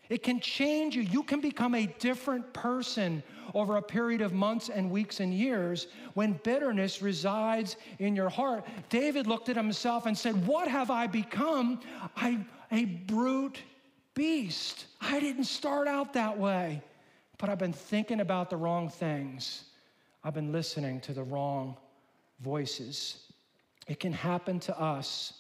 It 0.09 0.22
can 0.22 0.41
change 0.41 0.97
you. 0.97 1.03
You 1.03 1.22
can 1.22 1.41
become 1.41 1.74
a 1.74 1.87
different 1.99 2.53
person 2.53 3.22
over 3.55 3.76
a 3.76 3.82
period 3.82 4.20
of 4.20 4.32
months 4.32 4.68
and 4.68 4.91
weeks 4.91 5.20
and 5.20 5.32
years 5.32 5.87
when 6.14 6.39
bitterness 6.45 7.01
resides 7.01 7.76
in 7.99 8.14
your 8.14 8.28
heart. 8.28 8.66
David 8.91 9.26
looked 9.26 9.49
at 9.49 9.57
himself 9.57 10.07
and 10.07 10.16
said, 10.16 10.47
What 10.47 10.68
have 10.68 10.91
I 10.91 11.07
become? 11.07 11.80
I'm 12.16 12.47
a 12.70 12.85
brute 12.85 13.62
beast. 14.14 14.87
I 15.01 15.20
didn't 15.20 15.45
start 15.45 15.89
out 15.89 16.12
that 16.12 16.37
way, 16.37 16.82
but 17.39 17.49
I've 17.49 17.59
been 17.59 17.72
thinking 17.72 18.20
about 18.20 18.51
the 18.51 18.57
wrong 18.57 18.91
things. 18.91 19.64
I've 20.22 20.35
been 20.35 20.53
listening 20.53 21.01
to 21.03 21.12
the 21.12 21.22
wrong 21.22 21.76
voices. 22.41 23.32
It 23.87 24.01
can 24.01 24.12
happen 24.12 24.61
to 24.61 24.78
us. 24.78 25.35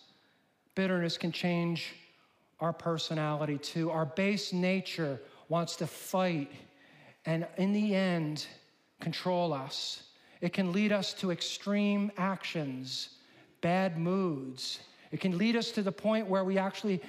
Bitterness 0.74 1.16
can 1.16 1.32
change 1.32 1.94
our 2.60 2.72
personality 2.72 3.58
too. 3.58 3.90
Our 3.90 4.06
base 4.06 4.52
nature 4.52 5.20
wants 5.48 5.76
to 5.76 5.86
fight 5.86 6.50
and, 7.26 7.46
in 7.56 7.72
the 7.72 7.94
end, 7.94 8.46
control 9.00 9.52
us. 9.52 10.02
It 10.40 10.52
can 10.52 10.72
lead 10.72 10.92
us 10.92 11.14
to 11.14 11.30
extreme 11.30 12.12
actions, 12.16 13.10
bad 13.60 13.98
moods. 13.98 14.80
It 15.10 15.20
can 15.20 15.38
lead 15.38 15.56
us 15.56 15.70
to 15.72 15.82
the 15.82 15.92
point 15.92 16.26
where 16.26 16.44
we 16.44 16.58
actually 16.58 17.00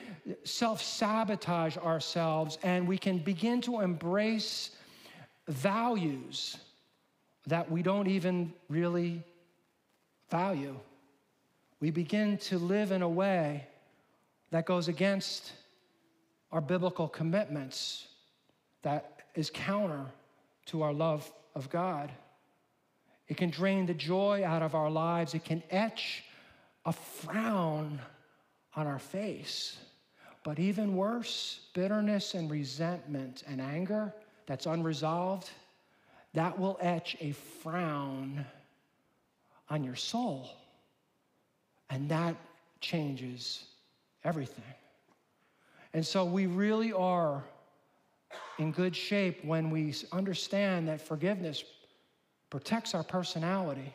self 0.44 0.82
sabotage 0.82 1.78
ourselves 1.78 2.58
and 2.64 2.88
we 2.88 2.98
can 2.98 3.18
begin 3.18 3.62
to 3.62 3.82
embrace 3.82 4.72
values 5.48 6.58
that 7.48 7.70
we 7.70 7.82
don't 7.82 8.08
even 8.08 8.54
really 8.70 9.24
value. 10.30 10.76
We 11.80 11.92
begin 11.92 12.38
to 12.40 12.58
live 12.58 12.92
in 12.92 13.02
a 13.02 13.10
way 13.10 13.68
that 14.56 14.66
goes 14.66 14.88
against 14.88 15.52
our 16.50 16.62
biblical 16.62 17.10
commitments, 17.10 18.08
that 18.84 19.20
is 19.36 19.50
counter 19.54 20.06
to 20.68 20.82
our 20.82 20.94
love 20.94 21.30
of 21.56 21.70
God. 21.70 22.10
It 23.28 23.36
can 23.36 23.50
drain 23.50 23.86
the 23.86 23.94
joy 23.94 24.46
out 24.46 24.62
of 24.62 24.74
our 24.74 24.90
lives. 24.90 25.34
It 25.34 25.44
can 25.44 25.62
etch 25.72 26.24
a 26.86 26.94
frown 26.94 28.00
on 28.78 28.88
our 28.88 28.98
face. 28.98 29.76
But 30.46 30.58
even 30.58 30.96
worse, 30.96 31.60
bitterness 31.74 32.34
and 32.34 32.50
resentment 32.50 33.44
and 33.46 33.60
anger 33.60 34.14
that's 34.46 34.68
unresolved, 34.68 35.50
that 36.34 36.58
will 36.58 36.78
etch 36.80 37.18
a 37.20 37.34
frown 37.34 38.46
on 39.70 39.84
your 39.84 39.96
soul. 39.96 40.50
And 41.90 42.08
that 42.08 42.38
changes 42.80 43.66
everything. 44.26 44.66
And 45.94 46.06
so 46.06 46.26
we 46.26 46.48
really 46.48 46.92
are 46.92 47.44
in 48.60 48.72
good 48.72 48.96
shape 48.96 49.46
when 49.46 49.70
we 49.70 49.94
understand 50.12 50.90
that 50.90 51.00
forgiveness 51.00 51.64
protects 52.50 52.94
our 52.94 53.04
personality 53.04 53.94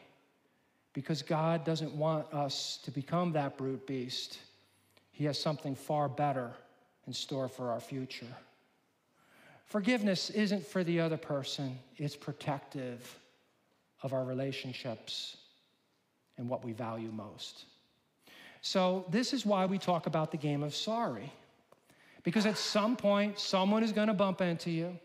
because 0.92 1.22
God 1.22 1.64
doesn't 1.64 1.94
want 1.94 2.32
us 2.32 2.78
to 2.84 2.90
become 2.90 3.32
that 3.32 3.58
brute 3.58 3.86
beast. 3.86 4.38
He 5.12 5.24
has 5.26 5.38
something 5.38 5.74
far 5.74 6.08
better 6.08 6.52
in 7.06 7.12
store 7.12 7.48
for 7.48 7.70
our 7.70 7.80
future. 7.80 8.26
Forgiveness 9.66 10.30
isn't 10.30 10.66
for 10.66 10.82
the 10.82 11.00
other 11.00 11.16
person, 11.16 11.78
it's 11.96 12.16
protective 12.16 13.18
of 14.02 14.12
our 14.12 14.24
relationships 14.24 15.36
and 16.38 16.48
what 16.48 16.64
we 16.64 16.72
value 16.72 17.10
most. 17.12 17.66
So, 18.62 19.06
this 19.10 19.32
is 19.32 19.46
why 19.46 19.66
we 19.66 19.78
talk 19.78 20.06
about 20.06 20.30
the 20.30 20.36
game 20.36 20.62
of 20.62 20.74
sorry. 20.74 21.32
Because 22.22 22.44
at 22.44 22.58
some 22.58 22.96
point, 22.96 23.38
someone 23.38 23.82
is 23.82 23.92
going 23.92 24.08
to 24.08 24.14
bump 24.14 24.42
into 24.42 24.70
you, 24.70 24.98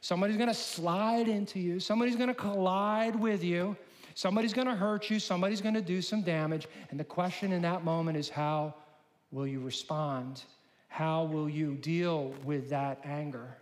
somebody's 0.00 0.36
going 0.36 0.48
to 0.48 0.54
slide 0.54 1.28
into 1.28 1.58
you, 1.58 1.78
somebody's 1.78 2.16
going 2.16 2.28
to 2.28 2.34
collide 2.34 3.14
with 3.14 3.44
you, 3.44 3.76
somebody's 4.14 4.54
going 4.54 4.66
to 4.66 4.74
hurt 4.74 5.10
you, 5.10 5.18
somebody's 5.18 5.60
going 5.60 5.74
to 5.74 5.82
do 5.82 6.00
some 6.00 6.22
damage. 6.22 6.66
And 6.90 6.98
the 6.98 7.04
question 7.04 7.52
in 7.52 7.62
that 7.62 7.84
moment 7.84 8.16
is 8.16 8.30
how 8.30 8.74
will 9.30 9.46
you 9.46 9.60
respond? 9.60 10.42
How 10.88 11.24
will 11.24 11.48
you 11.48 11.74
deal 11.74 12.34
with 12.44 12.70
that 12.70 13.00
anger? 13.04 13.56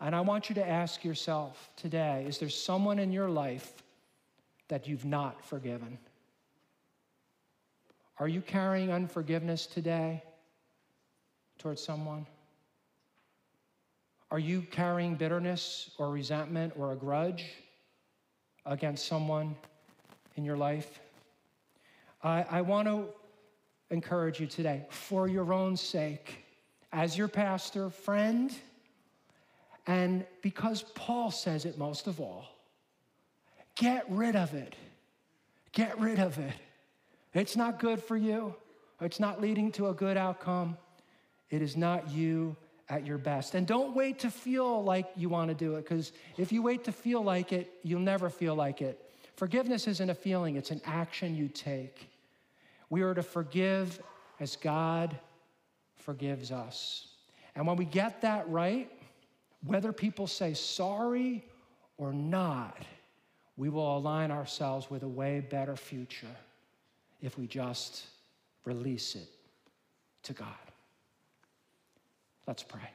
And 0.00 0.14
I 0.14 0.20
want 0.20 0.48
you 0.48 0.54
to 0.56 0.68
ask 0.68 1.04
yourself 1.04 1.70
today 1.76 2.24
is 2.28 2.38
there 2.38 2.48
someone 2.48 2.98
in 2.98 3.10
your 3.10 3.28
life 3.28 3.72
that 4.68 4.86
you've 4.86 5.04
not 5.04 5.44
forgiven? 5.44 5.98
Are 8.20 8.28
you 8.28 8.40
carrying 8.40 8.90
unforgiveness 8.90 9.66
today 9.66 10.22
towards 11.58 11.82
someone? 11.82 12.26
Are 14.30 14.38
you 14.38 14.62
carrying 14.62 15.14
bitterness 15.14 15.90
or 15.98 16.10
resentment 16.10 16.72
or 16.76 16.92
a 16.92 16.96
grudge 16.96 17.44
against 18.66 19.06
someone 19.06 19.54
in 20.36 20.44
your 20.44 20.56
life? 20.56 21.00
I, 22.22 22.44
I 22.50 22.60
want 22.62 22.88
to 22.88 23.06
encourage 23.90 24.40
you 24.40 24.46
today, 24.46 24.84
for 24.90 25.28
your 25.28 25.52
own 25.52 25.76
sake, 25.76 26.44
as 26.92 27.16
your 27.16 27.28
pastor, 27.28 27.88
friend, 27.88 28.54
and 29.86 30.26
because 30.42 30.82
Paul 30.94 31.30
says 31.30 31.64
it 31.64 31.78
most 31.78 32.06
of 32.06 32.20
all, 32.20 32.46
get 33.76 34.04
rid 34.10 34.36
of 34.36 34.52
it. 34.54 34.74
Get 35.72 35.98
rid 35.98 36.18
of 36.18 36.38
it. 36.38 36.52
It's 37.34 37.56
not 37.56 37.78
good 37.78 38.02
for 38.02 38.16
you. 38.16 38.54
It's 39.00 39.20
not 39.20 39.40
leading 39.40 39.70
to 39.72 39.88
a 39.88 39.94
good 39.94 40.16
outcome. 40.16 40.76
It 41.50 41.62
is 41.62 41.76
not 41.76 42.10
you 42.10 42.56
at 42.88 43.06
your 43.06 43.18
best. 43.18 43.54
And 43.54 43.66
don't 43.66 43.94
wait 43.94 44.18
to 44.20 44.30
feel 44.30 44.82
like 44.82 45.06
you 45.14 45.28
want 45.28 45.48
to 45.48 45.54
do 45.54 45.76
it, 45.76 45.84
because 45.84 46.12
if 46.36 46.52
you 46.52 46.62
wait 46.62 46.84
to 46.84 46.92
feel 46.92 47.22
like 47.22 47.52
it, 47.52 47.72
you'll 47.82 48.00
never 48.00 48.30
feel 48.30 48.54
like 48.54 48.80
it. 48.80 49.04
Forgiveness 49.36 49.86
isn't 49.86 50.10
a 50.10 50.14
feeling, 50.14 50.56
it's 50.56 50.70
an 50.70 50.80
action 50.84 51.36
you 51.36 51.48
take. 51.48 52.08
We 52.90 53.02
are 53.02 53.14
to 53.14 53.22
forgive 53.22 54.00
as 54.40 54.56
God 54.56 55.16
forgives 55.96 56.50
us. 56.50 57.08
And 57.54 57.66
when 57.66 57.76
we 57.76 57.84
get 57.84 58.22
that 58.22 58.48
right, 58.48 58.90
whether 59.64 59.92
people 59.92 60.26
say 60.26 60.54
sorry 60.54 61.44
or 61.98 62.12
not, 62.12 62.78
we 63.56 63.68
will 63.68 63.96
align 63.96 64.30
ourselves 64.30 64.90
with 64.90 65.02
a 65.02 65.08
way 65.08 65.40
better 65.40 65.76
future 65.76 66.26
if 67.20 67.38
we 67.38 67.46
just 67.46 68.06
release 68.64 69.14
it 69.14 69.28
to 70.24 70.32
God. 70.32 70.46
Let's 72.46 72.62
pray. 72.62 72.90